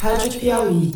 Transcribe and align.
Rádio 0.00 0.38
Piauí. 0.38 0.92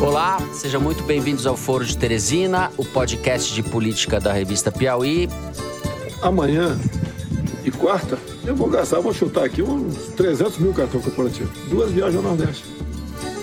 Olá, 0.00 0.38
sejam 0.52 0.80
muito 0.80 1.02
bem-vindos 1.04 1.46
ao 1.46 1.56
Foro 1.56 1.84
de 1.84 1.96
Teresina, 1.96 2.70
o 2.76 2.84
podcast 2.84 3.54
de 3.54 3.62
política 3.62 4.20
da 4.20 4.32
revista 4.32 4.70
Piauí. 4.70 5.28
Amanhã 6.20 6.78
e 7.64 7.70
quarta, 7.70 8.18
eu 8.44 8.54
vou 8.54 8.68
gastar, 8.68 9.00
vou 9.00 9.12
chutar 9.12 9.44
aqui 9.44 9.62
uns 9.62 10.08
300 10.16 10.58
mil 10.58 10.74
cartão 10.74 11.00
corporativo. 11.00 11.50
Duas 11.68 11.90
viagens 11.90 12.16
ao 12.16 12.22
Nordeste. 12.22 12.64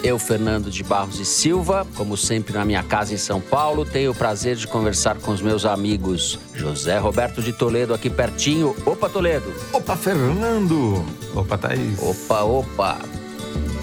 Eu, 0.01 0.17
Fernando 0.17 0.71
de 0.71 0.81
Barros 0.81 1.19
e 1.19 1.25
Silva, 1.25 1.85
como 1.95 2.15
sempre 2.15 2.53
na 2.53 2.63
minha 2.63 2.81
casa 2.81 3.13
em 3.13 3.17
São 3.17 3.41
Paulo, 3.41 3.83
tenho 3.83 4.11
o 4.11 4.15
prazer 4.15 4.55
de 4.55 4.65
conversar 4.65 5.17
com 5.17 5.31
os 5.31 5.41
meus 5.41 5.65
amigos 5.65 6.39
José 6.53 6.97
Roberto 6.97 7.41
de 7.41 7.51
Toledo, 7.51 7.93
aqui 7.93 8.09
pertinho. 8.09 8.73
Opa, 8.85 9.09
Toledo! 9.09 9.53
Opa, 9.73 9.97
Fernando! 9.97 11.03
Opa, 11.35 11.57
Thaís! 11.57 11.99
Opa, 12.01 12.43
opa! 12.43 12.97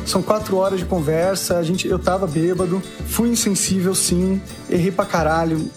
São 0.06 0.22
quatro 0.22 0.56
horas 0.56 0.78
de 0.78 0.86
conversa, 0.86 1.58
a 1.58 1.62
gente, 1.62 1.86
eu 1.86 1.98
tava 1.98 2.26
bêbado, 2.26 2.82
fui 3.08 3.28
insensível 3.28 3.94
sim, 3.94 4.40
errei 4.70 4.90
pra 4.90 5.04
caralho, 5.04 5.68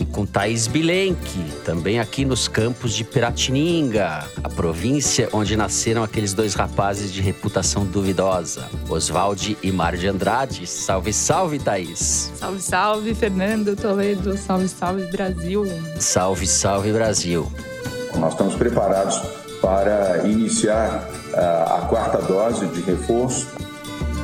e 0.00 0.04
com 0.06 0.24
Thaís 0.24 0.66
Bilenque, 0.66 1.44
também 1.64 2.00
aqui 2.00 2.24
nos 2.24 2.48
campos 2.48 2.94
de 2.94 3.04
Piratininga, 3.04 4.26
a 4.42 4.48
província 4.48 5.28
onde 5.32 5.54
nasceram 5.56 6.02
aqueles 6.02 6.32
dois 6.32 6.54
rapazes 6.54 7.12
de 7.12 7.20
reputação 7.20 7.84
duvidosa, 7.84 8.68
Oswalde 8.88 9.58
e 9.62 9.70
Mário 9.70 9.98
de 9.98 10.08
Andrade. 10.08 10.66
Salve, 10.66 11.12
salve, 11.12 11.58
Thaís! 11.58 12.32
Salve, 12.34 12.60
salve, 12.60 13.14
Fernando 13.14 13.76
Toledo. 13.76 14.36
Salve, 14.38 14.68
salve, 14.68 15.04
Brasil! 15.12 15.64
Salve, 15.98 16.46
salve, 16.46 16.92
Brasil! 16.92 17.52
Nós 18.16 18.32
estamos 18.32 18.54
preparados 18.54 19.20
para 19.60 20.26
iniciar 20.26 21.08
ah, 21.34 21.80
a 21.82 21.86
quarta 21.86 22.18
dose 22.22 22.66
de 22.68 22.80
reforço 22.80 23.46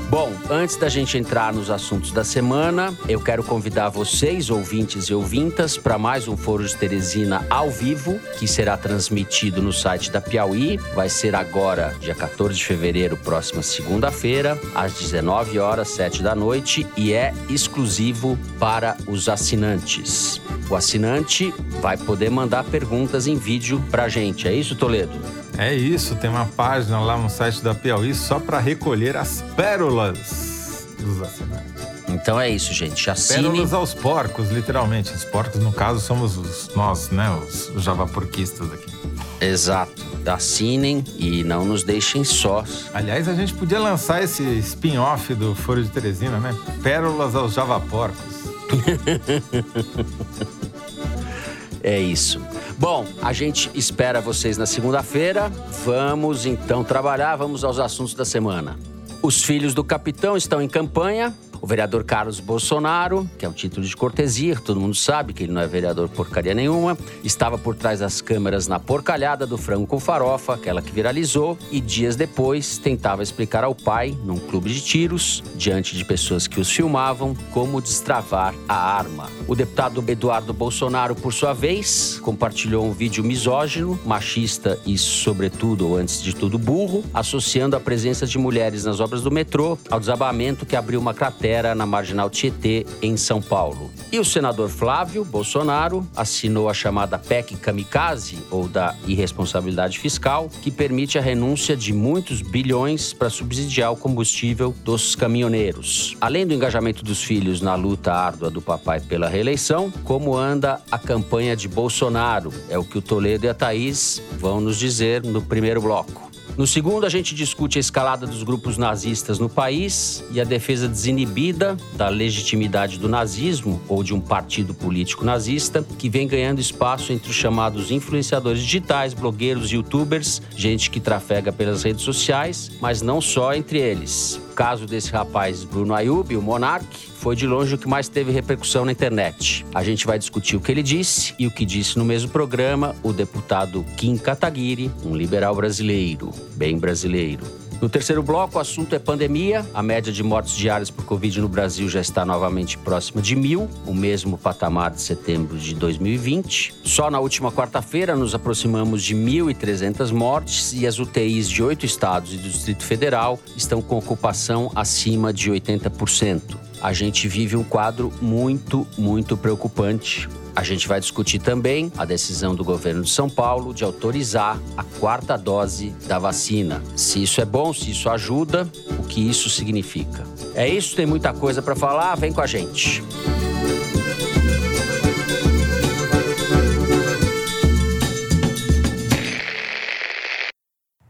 Bom, 0.08 0.32
antes 0.48 0.76
da 0.76 0.88
gente 0.88 1.18
entrar 1.18 1.52
nos 1.52 1.68
assuntos 1.68 2.12
da 2.12 2.22
semana, 2.22 2.94
eu 3.08 3.20
quero 3.20 3.42
convidar 3.42 3.88
vocês, 3.88 4.50
ouvintes 4.50 5.06
e 5.06 5.14
ouvintas, 5.14 5.76
para 5.76 5.98
mais 5.98 6.28
um 6.28 6.36
Foro 6.36 6.64
de 6.64 6.76
Teresina 6.76 7.44
ao 7.50 7.68
vivo, 7.70 8.16
que 8.38 8.46
será 8.46 8.76
transmitido 8.76 9.60
no 9.60 9.72
site 9.72 10.08
da 10.12 10.20
Piauí. 10.20 10.76
Vai 10.94 11.08
ser 11.08 11.34
agora, 11.34 11.92
dia 11.98 12.14
14 12.14 12.54
de 12.56 12.64
fevereiro, 12.64 13.16
próxima 13.16 13.62
segunda-feira, 13.62 14.56
às 14.76 14.92
19 14.92 15.58
horas, 15.58 15.88
7 15.88 16.22
da 16.22 16.36
noite, 16.36 16.86
e 16.96 17.12
é 17.12 17.34
exclusivo 17.48 18.38
para 18.60 18.96
os 19.08 19.28
assinantes. 19.28 20.40
O 20.70 20.76
assinante 20.76 21.52
vai 21.80 21.96
poder 21.96 22.30
mandar 22.30 22.62
perguntas 22.62 23.26
em 23.26 23.34
vídeo 23.34 23.82
para 23.90 24.04
a 24.04 24.08
gente. 24.08 24.46
É 24.46 24.54
isso, 24.54 24.76
Toledo? 24.76 25.45
É 25.58 25.74
isso, 25.74 26.14
tem 26.16 26.28
uma 26.28 26.44
página 26.44 27.00
lá 27.00 27.16
no 27.16 27.30
site 27.30 27.62
da 27.62 27.74
Piauí 27.74 28.14
só 28.14 28.38
para 28.38 28.58
recolher 28.58 29.16
as 29.16 29.42
pérolas 29.56 30.86
dos 30.98 31.22
assinantes. 31.22 31.86
Então 32.08 32.40
é 32.40 32.48
isso, 32.48 32.72
gente. 32.72 33.10
Assine. 33.10 33.42
Pérolas 33.42 33.72
aos 33.72 33.92
porcos, 33.92 34.50
literalmente. 34.50 35.12
Os 35.12 35.24
porcos, 35.24 35.60
no 35.60 35.72
caso, 35.72 36.00
somos 36.00 36.36
os, 36.36 36.74
nós, 36.74 37.10
né? 37.10 37.28
Os 37.74 37.82
javaporquistas 37.82 38.72
aqui. 38.72 38.92
Exato. 39.40 40.04
Assinem 40.26 41.04
e 41.16 41.44
não 41.44 41.64
nos 41.64 41.84
deixem 41.84 42.24
sós. 42.24 42.90
Aliás, 42.92 43.28
a 43.28 43.34
gente 43.34 43.54
podia 43.54 43.78
lançar 43.78 44.22
esse 44.22 44.42
spin-off 44.58 45.34
do 45.34 45.54
Foro 45.54 45.82
de 45.82 45.88
Teresina, 45.88 46.38
né? 46.38 46.54
Pérolas 46.82 47.34
aos 47.34 47.54
javaporcos. 47.54 48.36
é 51.82 52.00
isso. 52.00 52.40
Bom, 52.78 53.06
a 53.22 53.32
gente 53.32 53.70
espera 53.74 54.20
vocês 54.20 54.58
na 54.58 54.66
segunda-feira. 54.66 55.50
Vamos 55.84 56.44
então 56.44 56.84
trabalhar, 56.84 57.34
vamos 57.36 57.64
aos 57.64 57.78
assuntos 57.78 58.14
da 58.14 58.24
semana. 58.24 58.78
Os 59.22 59.42
filhos 59.42 59.72
do 59.72 59.82
capitão 59.82 60.36
estão 60.36 60.60
em 60.60 60.68
campanha 60.68 61.34
o 61.66 61.68
vereador 61.68 62.04
Carlos 62.04 62.38
Bolsonaro, 62.38 63.28
que 63.36 63.44
é 63.44 63.48
um 63.48 63.52
título 63.52 63.84
de 63.84 63.96
cortesia, 63.96 64.54
todo 64.54 64.78
mundo 64.78 64.94
sabe 64.94 65.32
que 65.32 65.42
ele 65.42 65.52
não 65.52 65.60
é 65.60 65.66
vereador 65.66 66.08
porcaria 66.08 66.54
nenhuma, 66.54 66.96
estava 67.24 67.58
por 67.58 67.74
trás 67.74 67.98
das 67.98 68.20
câmeras 68.20 68.68
na 68.68 68.78
porcalhada 68.78 69.44
do 69.44 69.58
frango 69.58 69.84
com 69.84 69.98
farofa, 69.98 70.54
aquela 70.54 70.80
que 70.80 70.92
viralizou, 70.92 71.58
e 71.72 71.80
dias 71.80 72.14
depois 72.14 72.78
tentava 72.78 73.20
explicar 73.20 73.64
ao 73.64 73.74
pai, 73.74 74.16
num 74.24 74.36
clube 74.36 74.72
de 74.72 74.80
tiros, 74.80 75.42
diante 75.56 75.96
de 75.96 76.04
pessoas 76.04 76.46
que 76.46 76.60
os 76.60 76.70
filmavam, 76.70 77.36
como 77.50 77.80
destravar 77.80 78.54
a 78.68 78.96
arma. 78.96 79.28
O 79.48 79.56
deputado 79.56 80.04
Eduardo 80.06 80.52
Bolsonaro, 80.52 81.16
por 81.16 81.32
sua 81.32 81.52
vez, 81.52 82.20
compartilhou 82.22 82.86
um 82.86 82.92
vídeo 82.92 83.24
misógino, 83.24 83.98
machista 84.06 84.78
e, 84.86 84.96
sobretudo, 84.96 85.88
ou 85.88 85.96
antes 85.96 86.22
de 86.22 86.32
tudo, 86.32 86.58
burro, 86.58 87.04
associando 87.12 87.74
a 87.74 87.80
presença 87.80 88.24
de 88.24 88.38
mulheres 88.38 88.84
nas 88.84 89.00
obras 89.00 89.20
do 89.20 89.32
metrô 89.32 89.76
ao 89.90 89.98
desabamento 89.98 90.64
que 90.64 90.76
abriu 90.76 91.00
uma 91.00 91.12
cratera 91.12 91.55
na 91.74 91.86
Marginal 91.86 92.30
Tietê, 92.30 92.86
em 93.00 93.16
São 93.16 93.40
Paulo. 93.40 93.90
E 94.12 94.18
o 94.18 94.24
senador 94.24 94.68
Flávio 94.68 95.24
Bolsonaro 95.24 96.06
assinou 96.14 96.68
a 96.68 96.74
chamada 96.74 97.18
PEC 97.18 97.56
Kamikaze, 97.56 98.38
ou 98.50 98.68
da 98.68 98.94
irresponsabilidade 99.06 99.98
fiscal, 99.98 100.48
que 100.62 100.70
permite 100.70 101.18
a 101.18 101.22
renúncia 101.22 101.76
de 101.76 101.92
muitos 101.92 102.42
bilhões 102.42 103.12
para 103.12 103.30
subsidiar 103.30 103.92
o 103.92 103.96
combustível 103.96 104.74
dos 104.84 105.14
caminhoneiros. 105.14 106.16
Além 106.20 106.46
do 106.46 106.54
engajamento 106.54 107.04
dos 107.04 107.22
filhos 107.22 107.60
na 107.60 107.74
luta 107.74 108.12
árdua 108.12 108.50
do 108.50 108.60
papai 108.60 109.00
pela 109.00 109.28
reeleição, 109.28 109.90
como 110.04 110.36
anda 110.36 110.80
a 110.90 110.98
campanha 110.98 111.56
de 111.56 111.68
Bolsonaro? 111.68 112.52
É 112.68 112.78
o 112.78 112.84
que 112.84 112.98
o 112.98 113.02
Toledo 113.02 113.46
e 113.46 113.48
a 113.48 113.54
Thaís 113.54 114.22
vão 114.38 114.60
nos 114.60 114.78
dizer 114.78 115.22
no 115.22 115.42
primeiro 115.42 115.80
bloco. 115.80 116.25
No 116.56 116.66
segundo, 116.66 117.04
a 117.04 117.10
gente 117.10 117.34
discute 117.34 117.76
a 117.76 117.80
escalada 117.80 118.26
dos 118.26 118.42
grupos 118.42 118.78
nazistas 118.78 119.38
no 119.38 119.46
país 119.46 120.24
e 120.32 120.40
a 120.40 120.44
defesa 120.44 120.88
desinibida 120.88 121.76
da 121.94 122.08
legitimidade 122.08 122.98
do 122.98 123.10
nazismo 123.10 123.78
ou 123.86 124.02
de 124.02 124.14
um 124.14 124.20
partido 124.20 124.72
político 124.72 125.22
nazista 125.22 125.84
que 125.98 126.08
vem 126.08 126.26
ganhando 126.26 126.58
espaço 126.58 127.12
entre 127.12 127.30
os 127.30 127.36
chamados 127.36 127.90
influenciadores 127.90 128.62
digitais, 128.62 129.12
blogueiros, 129.12 129.70
youtubers, 129.70 130.40
gente 130.56 130.90
que 130.90 130.98
trafega 130.98 131.52
pelas 131.52 131.82
redes 131.82 132.02
sociais, 132.02 132.72
mas 132.80 133.02
não 133.02 133.20
só 133.20 133.52
entre 133.52 133.78
eles. 133.78 134.40
Caso 134.56 134.86
desse 134.86 135.12
rapaz 135.12 135.64
Bruno 135.64 135.94
Ayub, 135.94 136.34
o 136.34 136.40
Monark, 136.40 136.86
foi 137.18 137.36
de 137.36 137.46
longe 137.46 137.74
o 137.74 137.78
que 137.78 137.86
mais 137.86 138.08
teve 138.08 138.32
repercussão 138.32 138.86
na 138.86 138.92
internet. 138.92 139.66
A 139.74 139.84
gente 139.84 140.06
vai 140.06 140.18
discutir 140.18 140.56
o 140.56 140.60
que 140.60 140.72
ele 140.72 140.82
disse 140.82 141.34
e 141.38 141.46
o 141.46 141.50
que 141.50 141.66
disse 141.66 141.98
no 141.98 142.06
mesmo 142.06 142.30
programa 142.30 142.96
o 143.02 143.12
deputado 143.12 143.84
Kim 143.98 144.16
Kataguiri, 144.16 144.90
um 145.04 145.14
liberal 145.14 145.54
brasileiro, 145.54 146.30
bem 146.56 146.78
brasileiro. 146.78 147.65
No 147.80 147.88
terceiro 147.88 148.22
bloco, 148.22 148.56
o 148.56 148.60
assunto 148.60 148.94
é 148.94 148.98
pandemia. 148.98 149.64
A 149.74 149.82
média 149.82 150.12
de 150.12 150.22
mortes 150.22 150.54
diárias 150.56 150.90
por 150.90 151.04
Covid 151.04 151.40
no 151.40 151.48
Brasil 151.48 151.88
já 151.88 152.00
está 152.00 152.24
novamente 152.24 152.78
próxima 152.78 153.20
de 153.20 153.36
mil, 153.36 153.68
o 153.86 153.92
mesmo 153.92 154.38
patamar 154.38 154.92
de 154.92 155.02
setembro 155.02 155.58
de 155.58 155.74
2020. 155.74 156.74
Só 156.82 157.10
na 157.10 157.20
última 157.20 157.52
quarta-feira 157.52 158.16
nos 158.16 158.34
aproximamos 158.34 159.02
de 159.02 159.14
1.300 159.14 160.10
mortes 160.10 160.72
e 160.72 160.86
as 160.86 160.98
UTIs 160.98 161.50
de 161.50 161.62
oito 161.62 161.84
estados 161.84 162.32
e 162.32 162.36
do 162.36 162.48
Distrito 162.48 162.82
Federal 162.82 163.38
estão 163.56 163.82
com 163.82 163.98
ocupação 163.98 164.70
acima 164.74 165.32
de 165.32 165.50
80% 165.50 166.66
a 166.80 166.92
gente 166.92 167.26
vive 167.26 167.56
um 167.56 167.64
quadro 167.64 168.12
muito, 168.20 168.86
muito 168.96 169.36
preocupante. 169.36 170.28
A 170.56 170.62
gente 170.62 170.88
vai 170.88 170.98
discutir 170.98 171.38
também 171.38 171.92
a 171.98 172.06
decisão 172.06 172.54
do 172.54 172.64
governo 172.64 173.02
de 173.02 173.10
São 173.10 173.28
Paulo 173.28 173.74
de 173.74 173.84
autorizar 173.84 174.58
a 174.74 174.82
quarta 174.82 175.36
dose 175.36 175.90
da 176.08 176.18
vacina. 176.18 176.82
Se 176.96 177.22
isso 177.22 177.42
é 177.42 177.44
bom, 177.44 177.74
se 177.74 177.90
isso 177.90 178.08
ajuda, 178.08 178.66
o 178.98 179.02
que 179.02 179.20
isso 179.20 179.50
significa. 179.50 180.24
É 180.54 180.66
isso, 180.66 180.96
tem 180.96 181.04
muita 181.04 181.34
coisa 181.34 181.60
para 181.60 181.76
falar, 181.76 182.14
vem 182.14 182.32
com 182.32 182.40
a 182.40 182.46
gente. 182.46 183.04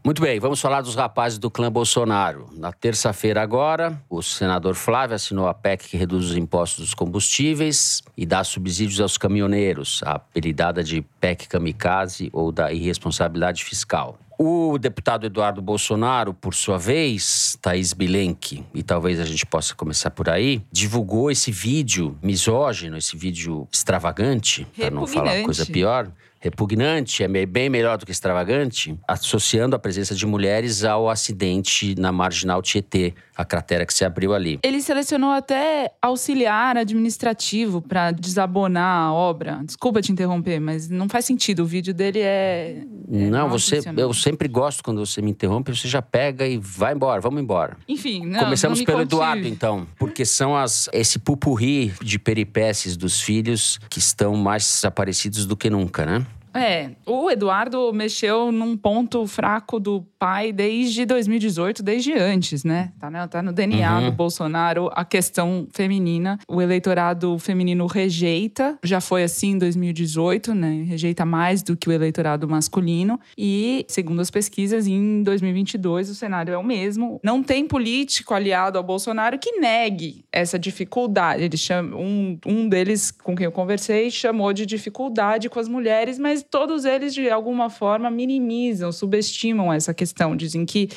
Muito 0.07 0.21
bem, 0.21 0.39
vamos 0.39 0.61
falar 0.61 0.79
dos 0.79 0.95
rapazes 0.95 1.37
do 1.37 1.51
clã 1.51 1.69
Bolsonaro. 1.69 2.47
Na 2.53 2.71
terça-feira 2.71 3.41
agora, 3.41 4.01
o 4.09 4.21
senador 4.21 4.73
Flávio 4.73 5.17
assinou 5.17 5.49
a 5.49 5.53
PEC 5.53 5.89
que 5.89 5.97
reduz 5.97 6.27
os 6.27 6.37
impostos 6.37 6.85
dos 6.85 6.93
combustíveis 6.93 8.01
e 8.15 8.25
dá 8.25 8.41
subsídios 8.41 9.01
aos 9.01 9.17
caminhoneiros, 9.17 10.01
apelidada 10.05 10.81
de 10.81 11.01
PEC 11.19 11.49
Kamikaze 11.49 12.29
ou 12.31 12.53
da 12.53 12.71
irresponsabilidade 12.71 13.65
fiscal. 13.65 14.17
O 14.37 14.77
deputado 14.77 15.25
Eduardo 15.25 15.61
Bolsonaro, 15.61 16.31
por 16.33 16.53
sua 16.53 16.77
vez, 16.77 17.57
Thaís 17.59 17.91
Bilenque, 17.91 18.63
e 18.73 18.83
talvez 18.83 19.19
a 19.19 19.25
gente 19.25 19.45
possa 19.45 19.73
começar 19.73 20.11
por 20.11 20.29
aí, 20.29 20.61
divulgou 20.71 21.31
esse 21.31 21.51
vídeo 21.51 22.15
misógino, 22.21 22.97
esse 22.97 23.17
vídeo 23.17 23.67
extravagante, 23.71 24.67
para 24.77 24.91
não 24.91 25.07
falar 25.07 25.41
coisa 25.41 25.65
pior, 25.65 26.11
repugnante, 26.39 27.23
é 27.23 27.45
bem 27.45 27.69
melhor 27.69 27.97
do 27.97 28.05
que 28.05 28.11
extravagante, 28.11 28.97
associando 29.07 29.75
a 29.75 29.79
presença 29.79 30.13
de 30.13 30.25
mulheres 30.25 30.83
ao 30.83 31.09
acidente 31.09 31.95
na 31.97 32.11
marginal 32.11 32.61
Tietê, 32.61 33.13
a 33.35 33.43
cratera 33.43 33.85
que 33.85 33.93
se 33.93 34.05
abriu 34.05 34.33
ali. 34.33 34.59
Ele 34.63 34.81
selecionou 34.81 35.31
até 35.31 35.91
auxiliar 36.01 36.77
administrativo 36.77 37.81
para 37.81 38.11
desabonar 38.11 39.07
a 39.07 39.13
obra. 39.13 39.61
Desculpa 39.63 40.01
te 40.01 40.11
interromper, 40.11 40.59
mas 40.59 40.89
não 40.89 41.09
faz 41.09 41.25
sentido. 41.25 41.63
O 41.63 41.65
vídeo 41.65 41.93
dele 41.93 42.19
é. 42.19 42.83
é 43.11 43.29
não, 43.29 43.49
você, 43.49 43.79
eu, 43.95 44.13
sempre 44.27 44.47
gosto 44.47 44.83
quando 44.83 45.05
você 45.05 45.21
me 45.21 45.31
interrompe, 45.31 45.75
você 45.75 45.87
já 45.87 46.01
pega 46.01 46.45
e 46.45 46.57
vai 46.57 46.93
embora, 46.93 47.21
vamos 47.21 47.41
embora. 47.41 47.77
Enfim, 47.87 48.25
não, 48.25 48.41
Começamos 48.41 48.79
não 48.79 48.85
pelo 48.85 48.99
contive. 48.99 49.15
Eduardo, 49.15 49.47
então, 49.47 49.87
porque 49.97 50.25
são 50.25 50.55
as, 50.55 50.89
esse 50.91 51.17
pupurri 51.17 51.93
de 52.01 52.19
peripécias 52.19 52.97
dos 52.97 53.21
filhos 53.21 53.79
que 53.89 53.99
estão 53.99 54.35
mais 54.35 54.63
desaparecidos 54.63 55.45
do 55.45 55.55
que 55.55 55.69
nunca, 55.69 56.05
né? 56.05 56.25
É, 56.57 56.91
o 57.05 57.29
Eduardo 57.29 57.91
mexeu 57.93 58.51
num 58.51 58.75
ponto 58.75 59.25
fraco 59.27 59.79
do 59.79 60.05
pai 60.19 60.51
desde 60.51 61.05
2018, 61.05 61.83
desde 61.83 62.13
antes, 62.13 62.63
né? 62.63 62.91
Tá, 62.99 63.09
né? 63.09 63.25
tá 63.27 63.41
no 63.41 63.51
DNA 63.53 63.97
Uhum. 63.97 64.05
do 64.05 64.11
Bolsonaro 64.11 64.89
a 64.93 65.05
questão 65.05 65.67
feminina. 65.71 66.39
O 66.47 66.61
eleitorado 66.61 67.37
feminino 67.39 67.85
rejeita, 67.85 68.77
já 68.83 68.99
foi 68.99 69.23
assim 69.23 69.51
em 69.51 69.57
2018, 69.57 70.53
né? 70.53 70.83
Rejeita 70.87 71.25
mais 71.25 71.61
do 71.63 71.75
que 71.77 71.87
o 71.87 71.91
eleitorado 71.91 72.47
masculino. 72.47 73.19
E, 73.37 73.85
segundo 73.87 74.19
as 74.21 74.29
pesquisas, 74.31 74.87
em 74.87 75.23
2022 75.23 76.09
o 76.09 76.15
cenário 76.15 76.53
é 76.53 76.57
o 76.57 76.63
mesmo. 76.63 77.19
Não 77.23 77.41
tem 77.43 77.67
político 77.67 78.33
aliado 78.33 78.77
ao 78.77 78.83
Bolsonaro 78.83 79.37
que 79.37 79.59
negue 79.59 80.25
essa 80.31 80.57
dificuldade. 80.57 81.43
Ele 81.43 81.57
chama, 81.57 81.95
um, 81.95 82.37
um 82.45 82.67
deles 82.67 83.11
com 83.11 83.35
quem 83.35 83.45
eu 83.45 83.51
conversei 83.51 84.09
chamou 84.09 84.51
de 84.53 84.65
dificuldade 84.65 85.49
com 85.49 85.59
as 85.59 85.67
mulheres, 85.67 86.17
mas 86.17 86.43
todos 86.49 86.85
eles, 86.85 87.13
de 87.13 87.29
alguma 87.29 87.69
forma, 87.69 88.09
minimizam, 88.09 88.91
subestimam 88.91 89.71
essa 89.71 89.93
questão. 89.93 90.35
Dizem 90.35 90.65
que 90.65 90.89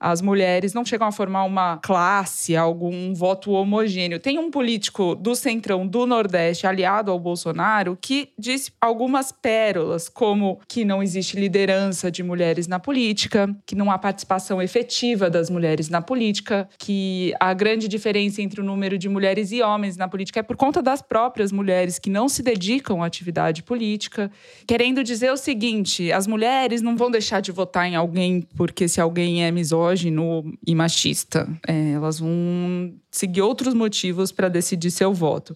as 0.00 0.22
mulheres 0.22 0.72
não 0.72 0.82
chegam 0.82 1.06
a 1.06 1.12
formar 1.12 1.44
uma 1.44 1.76
classe, 1.76 2.56
algum 2.56 3.12
voto 3.12 3.50
homogêneo. 3.50 4.18
Tem 4.18 4.38
um 4.38 4.50
político 4.50 5.14
do 5.14 5.34
Centrão 5.34 5.86
do 5.86 6.06
Nordeste 6.06 6.66
aliado 6.66 7.10
ao 7.10 7.20
Bolsonaro 7.20 7.98
que 8.00 8.30
disse 8.38 8.72
algumas 8.80 9.30
pérolas, 9.30 10.08
como 10.08 10.58
que 10.66 10.86
não 10.86 11.02
existe 11.02 11.38
liderança 11.38 12.10
de 12.10 12.22
mulheres 12.22 12.66
na 12.66 12.78
política, 12.78 13.54
que 13.66 13.74
não 13.74 13.90
há 13.90 13.98
participação 13.98 14.62
efetiva 14.62 15.28
das 15.28 15.50
mulheres 15.50 15.90
na 15.90 16.00
política, 16.00 16.66
que 16.78 17.34
a 17.38 17.52
grande 17.52 17.86
diferença 17.86 18.40
entre 18.40 18.62
o 18.62 18.64
número 18.64 18.96
de 18.96 19.08
mulheres 19.08 19.52
e 19.52 19.60
homens 19.60 19.98
na 19.98 20.08
política 20.08 20.40
é 20.40 20.42
por 20.42 20.56
conta 20.56 20.80
das 20.80 21.02
próprias 21.02 21.52
mulheres 21.52 21.98
que 21.98 22.08
não 22.08 22.26
se 22.26 22.42
dedicam 22.42 23.02
à 23.02 23.06
atividade 23.06 23.62
política, 23.62 24.30
querendo 24.66 25.04
dizer 25.04 25.30
o 25.30 25.36
seguinte: 25.36 26.10
as 26.10 26.26
mulheres 26.26 26.80
não 26.80 26.96
vão 26.96 27.10
deixar 27.10 27.40
de 27.40 27.52
votar 27.52 27.86
em 27.86 27.96
alguém 27.96 28.46
porque 28.56 28.88
se 28.88 29.00
alguém 29.00 29.44
é 29.44 29.50
misógino 29.50 29.89
e 30.66 30.74
machista. 30.74 31.48
É, 31.66 31.92
elas 31.92 32.18
vão 32.18 32.94
seguir 33.10 33.42
outros 33.42 33.74
motivos 33.74 34.32
para 34.32 34.48
decidir 34.48 34.90
seu 34.90 35.12
voto. 35.12 35.54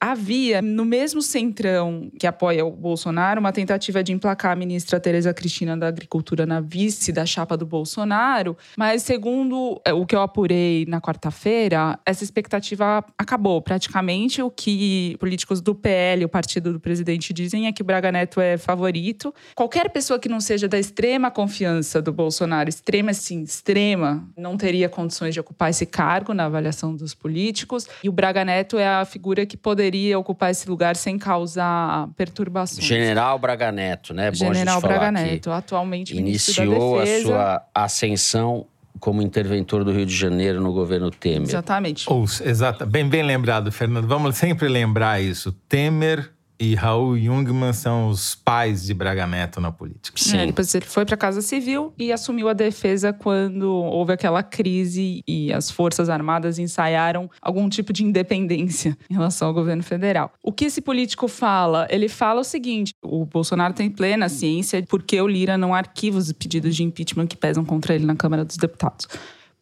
Havia, 0.00 0.60
no 0.60 0.84
mesmo 0.84 1.22
centrão 1.22 2.10
que 2.18 2.26
apoia 2.26 2.64
o 2.64 2.70
Bolsonaro, 2.70 3.40
uma 3.40 3.52
tentativa 3.52 4.02
de 4.02 4.12
emplacar 4.12 4.52
a 4.52 4.56
ministra 4.56 5.00
Tereza 5.00 5.32
Cristina 5.32 5.76
da 5.76 5.88
Agricultura 5.88 6.44
na 6.44 6.60
vice 6.60 7.10
da 7.10 7.24
chapa 7.24 7.56
do 7.56 7.64
Bolsonaro, 7.64 8.56
mas 8.76 9.02
segundo 9.02 9.80
é, 9.84 9.92
o 9.92 10.04
que 10.04 10.14
eu 10.14 10.20
apurei 10.20 10.84
na 10.86 11.00
quarta-feira, 11.00 11.98
essa 12.04 12.22
expectativa 12.22 13.04
acabou 13.16 13.62
praticamente. 13.62 14.42
O 14.42 14.50
que 14.50 15.16
políticos 15.18 15.60
do 15.60 15.74
PL, 15.74 16.24
o 16.24 16.28
partido 16.28 16.72
do 16.72 16.80
presidente, 16.80 17.32
dizem 17.32 17.66
é 17.66 17.72
que 17.72 17.82
o 17.82 17.84
Braga 17.84 18.12
Neto 18.12 18.40
é 18.40 18.58
favorito. 18.58 19.34
Qualquer 19.54 19.88
pessoa 19.90 20.18
que 20.18 20.28
não 20.28 20.40
seja 20.40 20.68
da 20.68 20.78
extrema 20.78 21.30
confiança 21.30 22.02
do 22.02 22.12
Bolsonaro, 22.12 22.68
extrema 22.68 23.10
assim, 23.12 23.42
extrema, 23.42 24.28
não 24.36 24.56
teria 24.56 24.88
condições 24.88 25.32
de 25.32 25.40
ocupar 25.40 25.70
esse 25.70 25.86
cargo 25.86 26.34
na 26.34 26.44
avaliação 26.44 26.94
dos 26.94 27.14
políticos. 27.14 27.86
E 28.02 28.08
o 28.08 28.12
Braga 28.12 28.44
Neto 28.44 28.76
é 28.78 28.86
a 28.86 29.04
figura 29.04 29.46
que 29.46 29.56
poderia 29.56 29.83
ocupar 30.16 30.50
esse 30.50 30.68
lugar 30.68 30.96
sem 30.96 31.18
causar 31.18 32.08
perturbações. 32.16 32.84
General 32.84 33.38
Braga 33.38 33.72
Neto, 33.72 34.14
né? 34.14 34.30
Bom 34.30 34.44
a 34.44 34.48
gente 34.48 34.58
General 34.58 34.80
Braga 34.80 35.06
que 35.06 35.12
Neto, 35.12 35.50
atualmente 35.50 36.14
ministro 36.14 36.64
Iniciou 36.64 36.96
da 36.96 37.02
a 37.02 37.20
sua 37.22 37.66
ascensão 37.74 38.66
como 39.00 39.20
interventor 39.20 39.84
do 39.84 39.92
Rio 39.92 40.06
de 40.06 40.14
Janeiro 40.14 40.60
no 40.60 40.72
governo 40.72 41.10
Temer. 41.10 41.42
Exatamente. 41.42 42.10
Ou, 42.10 42.24
exata, 42.24 42.86
bem, 42.86 43.08
bem 43.08 43.22
lembrado, 43.22 43.70
Fernando. 43.70 44.06
Vamos 44.06 44.36
sempre 44.36 44.68
lembrar 44.68 45.20
isso. 45.22 45.52
Temer 45.68 46.33
e 46.58 46.74
Raul 46.74 47.18
Jungmann 47.18 47.72
são 47.72 48.08
os 48.08 48.34
pais 48.34 48.84
de 48.84 48.94
Braga 48.94 49.26
Neto 49.26 49.60
na 49.60 49.72
política. 49.72 50.16
Sim. 50.16 50.38
É, 50.38 50.46
depois 50.46 50.74
ele 50.74 50.84
foi 50.84 51.04
para 51.04 51.14
a 51.14 51.18
Casa 51.18 51.42
Civil 51.42 51.92
e 51.98 52.12
assumiu 52.12 52.48
a 52.48 52.52
defesa 52.52 53.12
quando 53.12 53.72
houve 53.72 54.12
aquela 54.12 54.42
crise 54.42 55.22
e 55.26 55.52
as 55.52 55.70
Forças 55.70 56.08
Armadas 56.08 56.58
ensaiaram 56.58 57.28
algum 57.42 57.68
tipo 57.68 57.92
de 57.92 58.04
independência 58.04 58.96
em 59.10 59.14
relação 59.14 59.48
ao 59.48 59.54
governo 59.54 59.82
federal. 59.82 60.32
O 60.42 60.52
que 60.52 60.66
esse 60.66 60.80
político 60.80 61.26
fala? 61.28 61.86
Ele 61.90 62.08
fala 62.08 62.40
o 62.40 62.44
seguinte: 62.44 62.94
o 63.02 63.24
Bolsonaro 63.24 63.74
tem 63.74 63.90
plena 63.90 64.28
ciência 64.28 64.84
porque 64.88 65.20
o 65.20 65.26
Lira 65.26 65.58
não 65.58 65.74
arquiva 65.74 66.18
os 66.18 66.32
pedidos 66.32 66.76
de 66.76 66.84
impeachment 66.84 67.26
que 67.26 67.36
pesam 67.36 67.64
contra 67.64 67.94
ele 67.94 68.06
na 68.06 68.14
Câmara 68.14 68.44
dos 68.44 68.56
Deputados. 68.56 69.08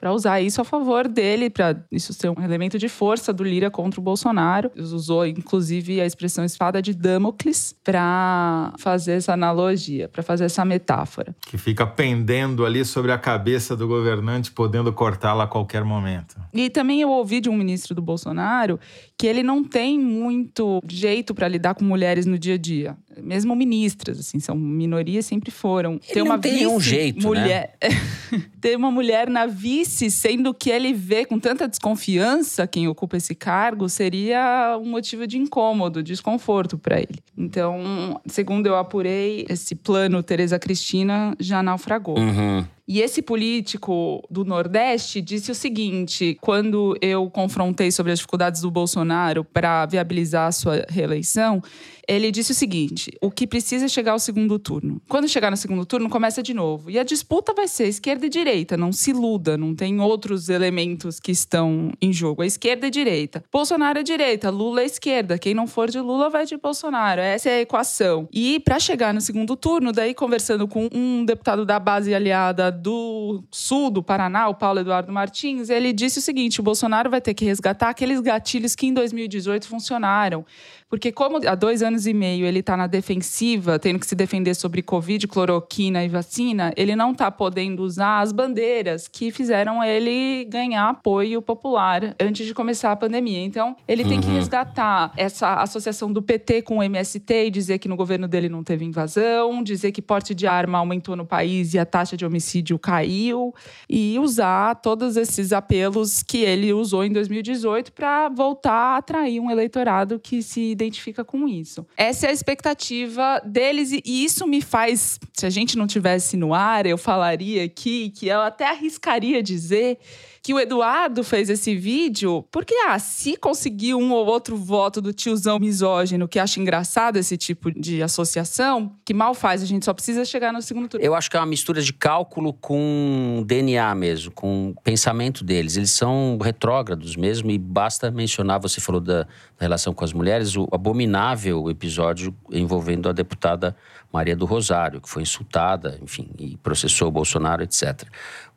Para 0.03 0.13
usar 0.13 0.41
isso 0.41 0.61
a 0.61 0.65
favor 0.65 1.07
dele, 1.07 1.49
para 1.49 1.81
isso 1.89 2.13
ser 2.13 2.29
um 2.29 2.43
elemento 2.43 2.77
de 2.77 2.89
força 2.89 3.33
do 3.33 3.45
Lira 3.45 3.71
contra 3.71 4.01
o 4.01 4.03
Bolsonaro. 4.03 4.69
Usou, 4.77 5.25
inclusive, 5.25 6.01
a 6.01 6.05
expressão 6.05 6.45
espada 6.45 6.83
de 6.83 6.93
Damocles 6.93 7.73
para 7.85 8.73
fazer 8.81 9.13
essa 9.13 9.33
analogia, 9.33 10.09
para 10.09 10.21
fazer 10.25 10.47
essa 10.47 10.65
metáfora. 10.65 11.37
Que 11.43 11.57
fica 11.57 11.87
pendendo 11.87 12.67
ali 12.67 12.85
sobre 12.85 13.13
a 13.13 13.19
cabeça 13.19 13.77
do 13.77 13.87
governante, 13.87 14.51
podendo 14.51 14.93
cortá-la 14.93 15.45
a 15.45 15.47
qualquer 15.47 15.85
momento. 15.85 16.35
E 16.53 16.69
também 16.69 17.01
eu 17.01 17.09
ouvi 17.09 17.41
de 17.41 17.49
um 17.49 17.55
ministro 17.55 17.95
do 17.95 18.03
Bolsonaro 18.03 18.81
que 19.17 19.29
ele 19.29 19.45
não 19.45 19.63
tem 19.63 20.01
muito 20.01 20.83
jeito 20.89 21.33
para 21.33 21.47
lidar 21.47 21.77
com 21.77 21.85
mulheres 21.85 22.27
no 22.27 22.37
dia 22.37 22.55
a 22.55 22.59
dia. 22.59 22.97
Mesmo 23.23 23.55
ministras, 23.55 24.19
assim, 24.19 24.41
são 24.41 24.57
minorias, 24.57 25.27
sempre 25.27 25.53
foram. 25.53 26.01
Ele 26.09 26.25
não 26.25 26.41
tem 26.41 26.55
nenhum 26.55 26.81
jeito, 26.81 27.21
né? 27.21 27.25
mulher... 27.25 27.79
ter 28.63 28.77
uma 28.77 28.93
mulher 28.93 29.29
na 29.29 29.45
vice, 29.45 29.92
sendo 29.93 30.55
que 30.55 30.71
ele 30.71 30.93
vê 30.93 31.25
com 31.25 31.39
tanta 31.39 31.69
desconfiança 31.69 32.67
quem 32.67 32.89
ocupa 32.89 33.17
esse 33.17 33.35
cargo, 33.35 33.89
seria 33.89 34.79
um 34.81 34.89
motivo 34.89 35.27
de 35.27 35.39
incômodo, 35.39 36.03
desconforto 36.03 36.79
para 36.79 36.99
ele. 36.99 37.19
Então, 37.37 38.21
segundo 38.27 38.67
eu 38.67 38.77
apurei, 38.77 39.47
esse 39.49 39.75
plano 39.75 40.23
Tereza 40.23 40.59
Cristina 40.59 41.35
já 41.39 41.63
naufragou. 41.63 42.19
Uhum. 42.19 42.65
E 42.87 43.01
esse 43.01 43.23
político 43.23 44.23
do 44.29 44.45
Nordeste 44.45 45.21
disse 45.21 45.51
o 45.51 45.55
seguinte: 45.55 46.37
quando 46.41 46.97
eu 47.01 47.31
confrontei 47.31 47.91
sobre 47.91 48.13
as 48.13 48.19
dificuldades 48.19 48.61
do 48.61 48.71
Bolsonaro 48.71 49.45
para 49.45 49.87
viabilizar 49.87 50.49
a 50.49 50.53
sua 50.53 50.85
reeleição, 50.89 51.63
ele 52.07 52.31
disse 52.31 52.53
o 52.53 52.55
seguinte: 52.55 53.13
o 53.21 53.31
que 53.31 53.47
precisa 53.47 53.87
é 53.87 53.89
chegar 53.89 54.13
ao 54.13 54.19
segundo 54.19 54.59
turno. 54.59 55.01
Quando 55.09 55.29
chegar 55.29 55.51
no 55.51 55.57
segundo 55.57 55.85
turno, 55.87 56.09
começa 56.09 56.43
de 56.43 56.53
novo. 56.55 56.91
E 56.91 56.99
a 56.99 57.03
disputa 57.03 57.55
vai 57.55 57.69
ser 57.69 57.89
esquerda 57.89 58.27
e 58.27 58.29
direita, 58.29 58.77
não 58.77 58.93
se 58.93 59.11
iluda, 59.11 59.57
não 59.57 59.75
tem 59.75 60.01
outros 60.01 60.49
elementos 60.49 61.21
que 61.21 61.33
estão 61.33 61.93
em 62.01 62.13
jogo. 62.13 62.43
É 62.43 62.47
esquerda 62.47 62.87
e 62.87 62.91
direita. 62.91 63.45
Bolsonaro 63.53 63.99
é 63.99 64.03
direita, 64.03 64.51
Lula 64.51 64.83
é 64.83 64.87
esquerda. 64.87 65.39
Quem 65.39 65.55
não 65.55 65.67
for 65.67 65.91
de 65.91 66.01
Lula 66.01 66.29
vai 66.31 66.47
de 66.47 66.57
Bolsonaro. 66.57 67.21
Essa 67.21 67.51
é 67.51 67.59
a 67.59 67.61
equação. 67.61 68.29
E 68.33 68.61
para 68.61 68.79
chegar 68.79 69.15
no 69.15 69.21
segundo 69.21 69.57
turno, 69.57 69.93
daí 69.93 70.15
conversando 70.15 70.67
com 70.67 70.89
um 70.93 71.25
deputado 71.25 71.65
da 71.65 71.79
base 71.79 72.15
aliada 72.15 72.71
do 72.71 73.43
sul 73.51 73.91
do 73.91 74.03
Paraná, 74.03 74.49
o 74.49 74.55
Paulo 74.55 74.81
Eduardo 74.81 75.13
Martins, 75.13 75.71
ele 75.71 75.93
disse 75.93 76.19
o 76.19 76.23
seguinte: 76.23 76.61
o 76.61 76.63
Bolsonaro 76.63 77.11
vai 77.11 77.21
ter 77.21 77.35
que 77.35 77.45
resgatar 77.45 77.91
aqueles 77.91 78.21
gatilhos 78.21 78.75
que 78.75 78.87
em 78.87 78.95
2018 78.95 79.67
funcionaram. 79.67 80.45
Porque, 80.93 81.11
como 81.11 81.39
há 81.49 81.55
dois 81.55 81.83
anos 81.83 82.07
e 82.07 82.13
meio 82.13 82.45
ele 82.45 82.59
está 82.59 82.77
na 82.77 82.87
defensiva, 82.87 83.79
tendo 83.79 83.99
que 83.99 84.07
se 84.07 84.15
defender 84.15 84.53
sobre 84.53 84.83
Covid, 84.83 85.27
cloroquina 85.27 86.05
e 86.05 86.09
vacina, 86.09 86.71
ele 86.77 86.95
não 86.95 87.13
está 87.13 87.31
podendo 87.31 87.83
usar 87.83 88.21
as 88.21 88.31
bandeiras 88.31 89.09
que 89.09 89.31
fizeram 89.31 89.83
ele 89.83 90.45
ganhar 90.45 90.91
apoio 90.91 91.41
popular 91.41 92.15
antes 92.21 92.47
de 92.47 92.53
começar 92.53 92.93
a 92.93 92.97
pandemia. 92.97 93.41
Então, 93.41 93.75
ele 93.89 94.05
tem 94.05 94.21
que 94.21 94.27
resgatar 94.29 95.15
essa 95.17 95.63
associação 95.63 96.13
do 96.13 96.21
PT 96.21 96.61
com 96.61 96.77
o 96.77 96.83
MST 96.83 97.47
e 97.47 97.51
dizer 97.51 97.79
que 97.79 97.89
no 97.89 97.97
governo 97.97 98.29
dele 98.29 98.51
não 98.51 98.63
teve 98.63 98.85
invasão, 98.85 99.63
dizer 99.63 99.93
que 99.93 100.03
porte 100.03 100.35
de 100.35 100.47
arma 100.47 100.77
aumentou 100.77 101.17
no 101.17 101.25
país 101.25 101.73
e 101.73 101.79
a 101.79 101.87
taxa 101.87 102.19
de 102.19 102.27
homicídio 102.27 102.79
caiu, 102.79 103.55
e 103.89 104.19
usar 104.19 104.75
todos 104.75 105.17
esses 105.17 105.55
apelos 105.55 106.23
que 106.23 106.43
ele 106.43 106.71
usou 106.71 107.03
em 107.03 107.11
2018 107.11 107.93
para 107.93 108.29
voltar 108.29 108.73
a 108.73 108.97
atrair 108.99 109.41
um 109.41 109.51
eleitorado 109.51 110.21
que 110.21 110.43
se 110.43 110.82
identifica 110.83 111.25
com 111.25 111.49
isso. 111.49 111.87
Essa 111.97 112.27
é 112.27 112.31
a 112.31 112.33
expectativa 112.33 113.41
deles 113.45 113.93
e 113.93 114.03
isso 114.25 114.47
me 114.47 114.61
faz, 114.61 115.19
se 115.33 115.47
a 115.47 115.51
gente 115.51 115.77
não 115.77 115.87
tivesse 115.87 116.37
no 116.37 116.53
ar, 116.55 116.87
eu 116.87 116.99
falaria 116.99 117.65
aqui 117.65 118.11
que 118.11 118.29
eu 118.29 118.41
até 118.41 118.69
arriscaria 118.69 119.43
dizer 119.43 119.99
que 120.43 120.53
o 120.53 120.59
Eduardo 120.59 121.23
fez 121.23 121.49
esse 121.49 121.77
vídeo 121.77 122.45
porque, 122.51 122.75
ah, 122.89 122.99
se 122.99 123.37
conseguir 123.37 123.95
um 123.95 124.11
ou 124.13 124.27
outro 124.27 124.57
voto 124.57 125.01
do 125.01 125.13
tiozão 125.13 125.59
misógino 125.59 126.27
que 126.27 126.39
acha 126.39 126.59
engraçado 126.59 127.17
esse 127.17 127.37
tipo 127.37 127.71
de 127.71 128.03
associação, 128.03 128.97
que 129.05 129.15
mal 129.15 129.35
faz, 129.35 129.63
a 129.63 129.67
gente 129.67 129.85
só 129.85 129.95
precisa 129.95 130.25
chegar 130.25 130.53
no 130.53 130.61
segundo 130.61 130.89
turno. 130.89 131.07
Eu 131.07 131.15
acho 131.15 131.31
que 131.31 131.37
é 131.37 131.41
uma 131.41 131.47
mistura 131.47 131.81
de 131.81 131.93
cálculo 131.93 132.53
com 132.53 133.45
DNA 133.47 133.95
mesmo, 133.95 134.33
com 134.33 134.75
pensamento 134.83 135.45
deles. 135.45 135.77
Eles 135.77 135.93
são 135.93 136.37
retrógrados 136.43 137.15
mesmo 137.15 137.51
e 137.53 137.59
basta 137.59 138.11
mencionar, 138.11 138.59
você 138.59 138.81
falou 138.81 139.01
da, 139.01 139.23
da 139.23 139.29
relação 139.61 139.95
com 139.95 140.05
as 140.05 140.13
mulheres, 140.13 140.57
o 140.57 140.67
abominável 140.73 141.71
episódio 141.71 142.35
envolvendo 142.51 143.09
a 143.09 143.13
deputada 143.13 143.77
Maria 144.13 144.37
do 144.37 144.45
Rosário, 144.45 145.01
que 145.01 145.09
foi 145.09 145.23
insultada, 145.23 145.99
enfim, 146.03 146.31
e 146.39 146.57
processou 146.59 147.09
o 147.09 147.11
Bolsonaro, 147.11 147.63
etc. 147.63 148.05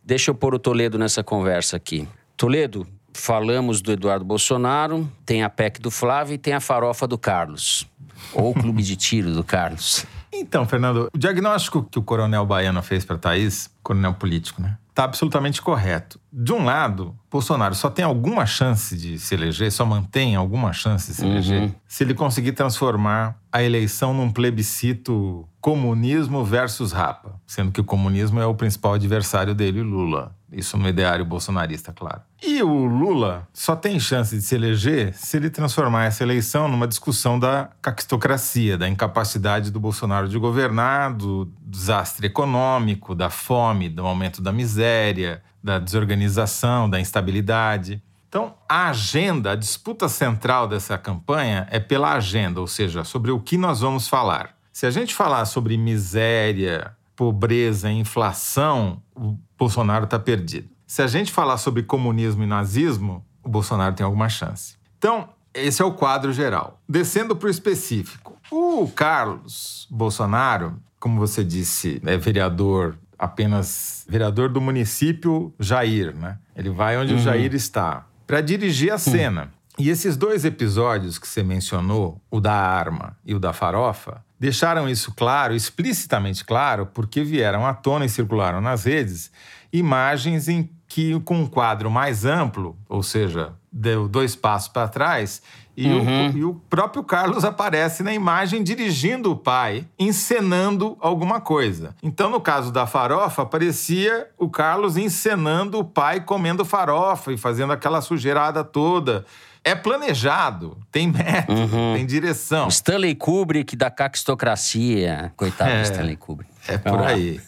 Deixa 0.05 0.29
eu 0.31 0.35
pôr 0.35 0.53
o 0.53 0.59
Toledo 0.59 0.97
nessa 0.99 1.23
conversa 1.23 1.77
aqui. 1.77 2.07
Toledo, 2.37 2.85
falamos 3.13 3.81
do 3.81 3.91
Eduardo 3.91 4.23
Bolsonaro, 4.23 5.09
tem 5.25 5.41
a 5.43 5.49
PEC 5.49 5.79
do 5.81 5.89
Flávio 5.89 6.35
e 6.35 6.37
tem 6.37 6.53
a 6.53 6.59
farofa 6.59 7.07
do 7.07 7.17
Carlos. 7.17 7.87
Ou 8.33 8.51
o 8.51 8.53
clube 8.53 8.83
de 8.83 8.95
tiro 8.95 9.33
do 9.33 9.43
Carlos. 9.43 10.05
Então, 10.31 10.67
Fernando, 10.67 11.09
o 11.13 11.17
diagnóstico 11.17 11.83
que 11.89 11.97
o 11.97 12.03
coronel 12.03 12.45
Baiano 12.45 12.81
fez 12.83 13.03
para 13.05 13.17
Thaís, 13.17 13.69
coronel 13.81 14.13
político, 14.13 14.61
né? 14.61 14.77
Tá 14.93 15.03
absolutamente 15.03 15.61
correto. 15.61 16.19
De 16.31 16.53
um 16.53 16.63
lado, 16.63 17.15
Bolsonaro 17.29 17.75
só 17.75 17.89
tem 17.89 18.03
alguma 18.05 18.45
chance 18.45 18.95
de 18.97 19.19
se 19.19 19.33
eleger, 19.35 19.71
só 19.71 19.85
mantém 19.85 20.35
alguma 20.35 20.71
chance 20.71 21.07
de 21.11 21.17
se 21.17 21.25
eleger, 21.25 21.61
Uhum. 21.63 21.71
se 21.87 22.03
ele 22.03 22.13
conseguir 22.13 22.53
transformar 22.53 23.37
a 23.51 23.61
eleição 23.63 24.13
num 24.13 24.31
plebiscito 24.31 25.47
comunismo 25.65 26.45
versus 26.45 26.91
rapa, 26.91 27.41
sendo 27.47 27.71
que 27.71 27.81
o 27.81 27.83
comunismo 27.83 28.39
é 28.39 28.45
o 28.45 28.53
principal 28.53 28.93
adversário 28.93 29.55
dele, 29.55 29.81
Lula. 29.81 30.35
Isso 30.51 30.77
no 30.77 30.87
ideário 30.87 31.25
bolsonarista, 31.25 31.91
claro. 31.91 32.21
E 32.39 32.61
o 32.61 32.85
Lula 32.85 33.47
só 33.51 33.75
tem 33.75 33.99
chance 33.99 34.35
de 34.35 34.43
se 34.43 34.53
eleger 34.53 35.15
se 35.15 35.37
ele 35.37 35.49
transformar 35.49 36.05
essa 36.05 36.21
eleição 36.21 36.67
numa 36.67 36.87
discussão 36.87 37.39
da 37.39 37.71
caquistocracia, 37.81 38.77
da 38.77 38.87
incapacidade 38.87 39.71
do 39.71 39.79
Bolsonaro 39.79 40.29
de 40.29 40.37
governar, 40.37 41.11
do 41.15 41.51
desastre 41.65 42.27
econômico, 42.27 43.15
da 43.15 43.31
fome, 43.31 43.89
do 43.89 44.05
aumento 44.05 44.43
da 44.43 44.51
miséria, 44.51 45.41
da 45.63 45.79
desorganização, 45.79 46.87
da 46.87 46.99
instabilidade. 46.99 48.03
Então, 48.29 48.53
a 48.69 48.89
agenda, 48.89 49.53
a 49.53 49.55
disputa 49.55 50.07
central 50.07 50.67
dessa 50.67 50.95
campanha 50.95 51.67
é 51.71 51.79
pela 51.79 52.13
agenda, 52.13 52.61
ou 52.61 52.67
seja, 52.67 53.03
sobre 53.03 53.31
o 53.31 53.39
que 53.39 53.57
nós 53.57 53.79
vamos 53.79 54.07
falar. 54.07 54.54
Se 54.75 54.85
a 54.85 54.91
gente 54.91 55.15
falar 55.15 55.45
sobre 55.45 55.77
miséria, 55.77 56.97
pobreza, 57.15 57.89
inflação, 57.89 59.01
o 59.15 59.37
Bolsonaro 59.57 60.03
está 60.03 60.19
perdido. 60.19 60.67
Se 60.85 61.01
a 61.01 61.07
gente 61.07 61.31
falar 61.31 61.55
sobre 61.55 61.81
comunismo 61.81 62.43
e 62.43 62.45
nazismo, 62.45 63.25
o 63.41 63.47
Bolsonaro 63.47 63.95
tem 63.95 64.03
alguma 64.03 64.27
chance. 64.27 64.75
Então, 64.97 65.29
esse 65.53 65.81
é 65.81 65.85
o 65.85 65.93
quadro 65.93 66.33
geral. 66.33 66.81
Descendo 66.89 67.37
para 67.37 67.47
o 67.47 67.49
específico. 67.49 68.37
O 68.51 68.85
Carlos 68.89 69.87
Bolsonaro, 69.89 70.77
como 70.99 71.21
você 71.21 71.41
disse, 71.41 72.01
é 72.05 72.17
vereador 72.17 72.97
apenas 73.17 74.05
vereador 74.09 74.49
do 74.49 74.59
município 74.59 75.53
Jair, 75.57 76.13
né? 76.13 76.37
Ele 76.53 76.69
vai 76.69 76.97
onde 76.97 77.13
o 77.13 77.19
Jair 77.19 77.55
está 77.55 78.05
para 78.27 78.41
dirigir 78.41 78.91
a 78.91 78.97
cena. 78.97 79.53
E 79.79 79.89
esses 79.89 80.17
dois 80.17 80.43
episódios 80.43 81.17
que 81.17 81.27
você 81.27 81.43
mencionou, 81.43 82.21
o 82.29 82.41
da 82.41 82.53
arma 82.53 83.17
e 83.25 83.33
o 83.33 83.39
da 83.39 83.53
farofa, 83.53 84.24
deixaram 84.39 84.89
isso 84.89 85.13
claro, 85.15 85.53
explicitamente 85.53 86.43
claro, 86.43 86.85
porque 86.87 87.23
vieram 87.23 87.65
à 87.65 87.73
tona 87.73 88.05
e 88.05 88.09
circularam 88.09 88.61
nas 88.61 88.85
redes 88.85 89.31
imagens 89.71 90.47
em 90.47 90.69
que, 90.87 91.19
com 91.21 91.41
um 91.41 91.47
quadro 91.47 91.89
mais 91.89 92.25
amplo, 92.25 92.77
ou 92.87 93.03
seja, 93.03 93.53
deu 93.71 94.07
dois 94.07 94.35
passos 94.35 94.69
para 94.69 94.87
trás, 94.87 95.41
e, 95.77 95.89
o, 95.89 96.37
e 96.37 96.43
o 96.45 96.53
próprio 96.69 97.03
Carlos 97.03 97.43
aparece 97.43 98.01
na 98.01 98.13
imagem 98.13 98.63
dirigindo 98.63 99.31
o 99.31 99.35
pai, 99.35 99.85
encenando 99.99 100.95
alguma 101.01 101.41
coisa. 101.41 101.93
Então, 102.01 102.29
no 102.29 102.39
caso 102.39 102.71
da 102.71 102.87
farofa, 102.87 103.41
aparecia 103.41 104.27
o 104.37 104.49
Carlos 104.49 104.95
encenando 104.95 105.79
o 105.79 105.83
pai 105.83 106.21
comendo 106.21 106.63
farofa 106.63 107.33
e 107.33 107.37
fazendo 107.37 107.73
aquela 107.73 107.99
sujeirada 107.99 108.63
toda. 108.63 109.25
É 109.67 109.73
planejado, 109.73 110.77
tem 110.91 111.07
método, 111.11 111.67
tem 111.95 112.05
direção. 112.05 112.67
Stanley 112.67 113.15
Kubrick 113.15 113.75
da 113.75 113.89
caquistocracia. 113.89 115.33
Coitado 115.35 115.71
É. 115.71 115.77
do 115.81 115.83
Stanley 115.85 116.15
Kubrick. 116.15 116.51
É 116.67 116.77
por 116.77 116.91
Vamos 116.91 117.07
aí. 117.07 117.41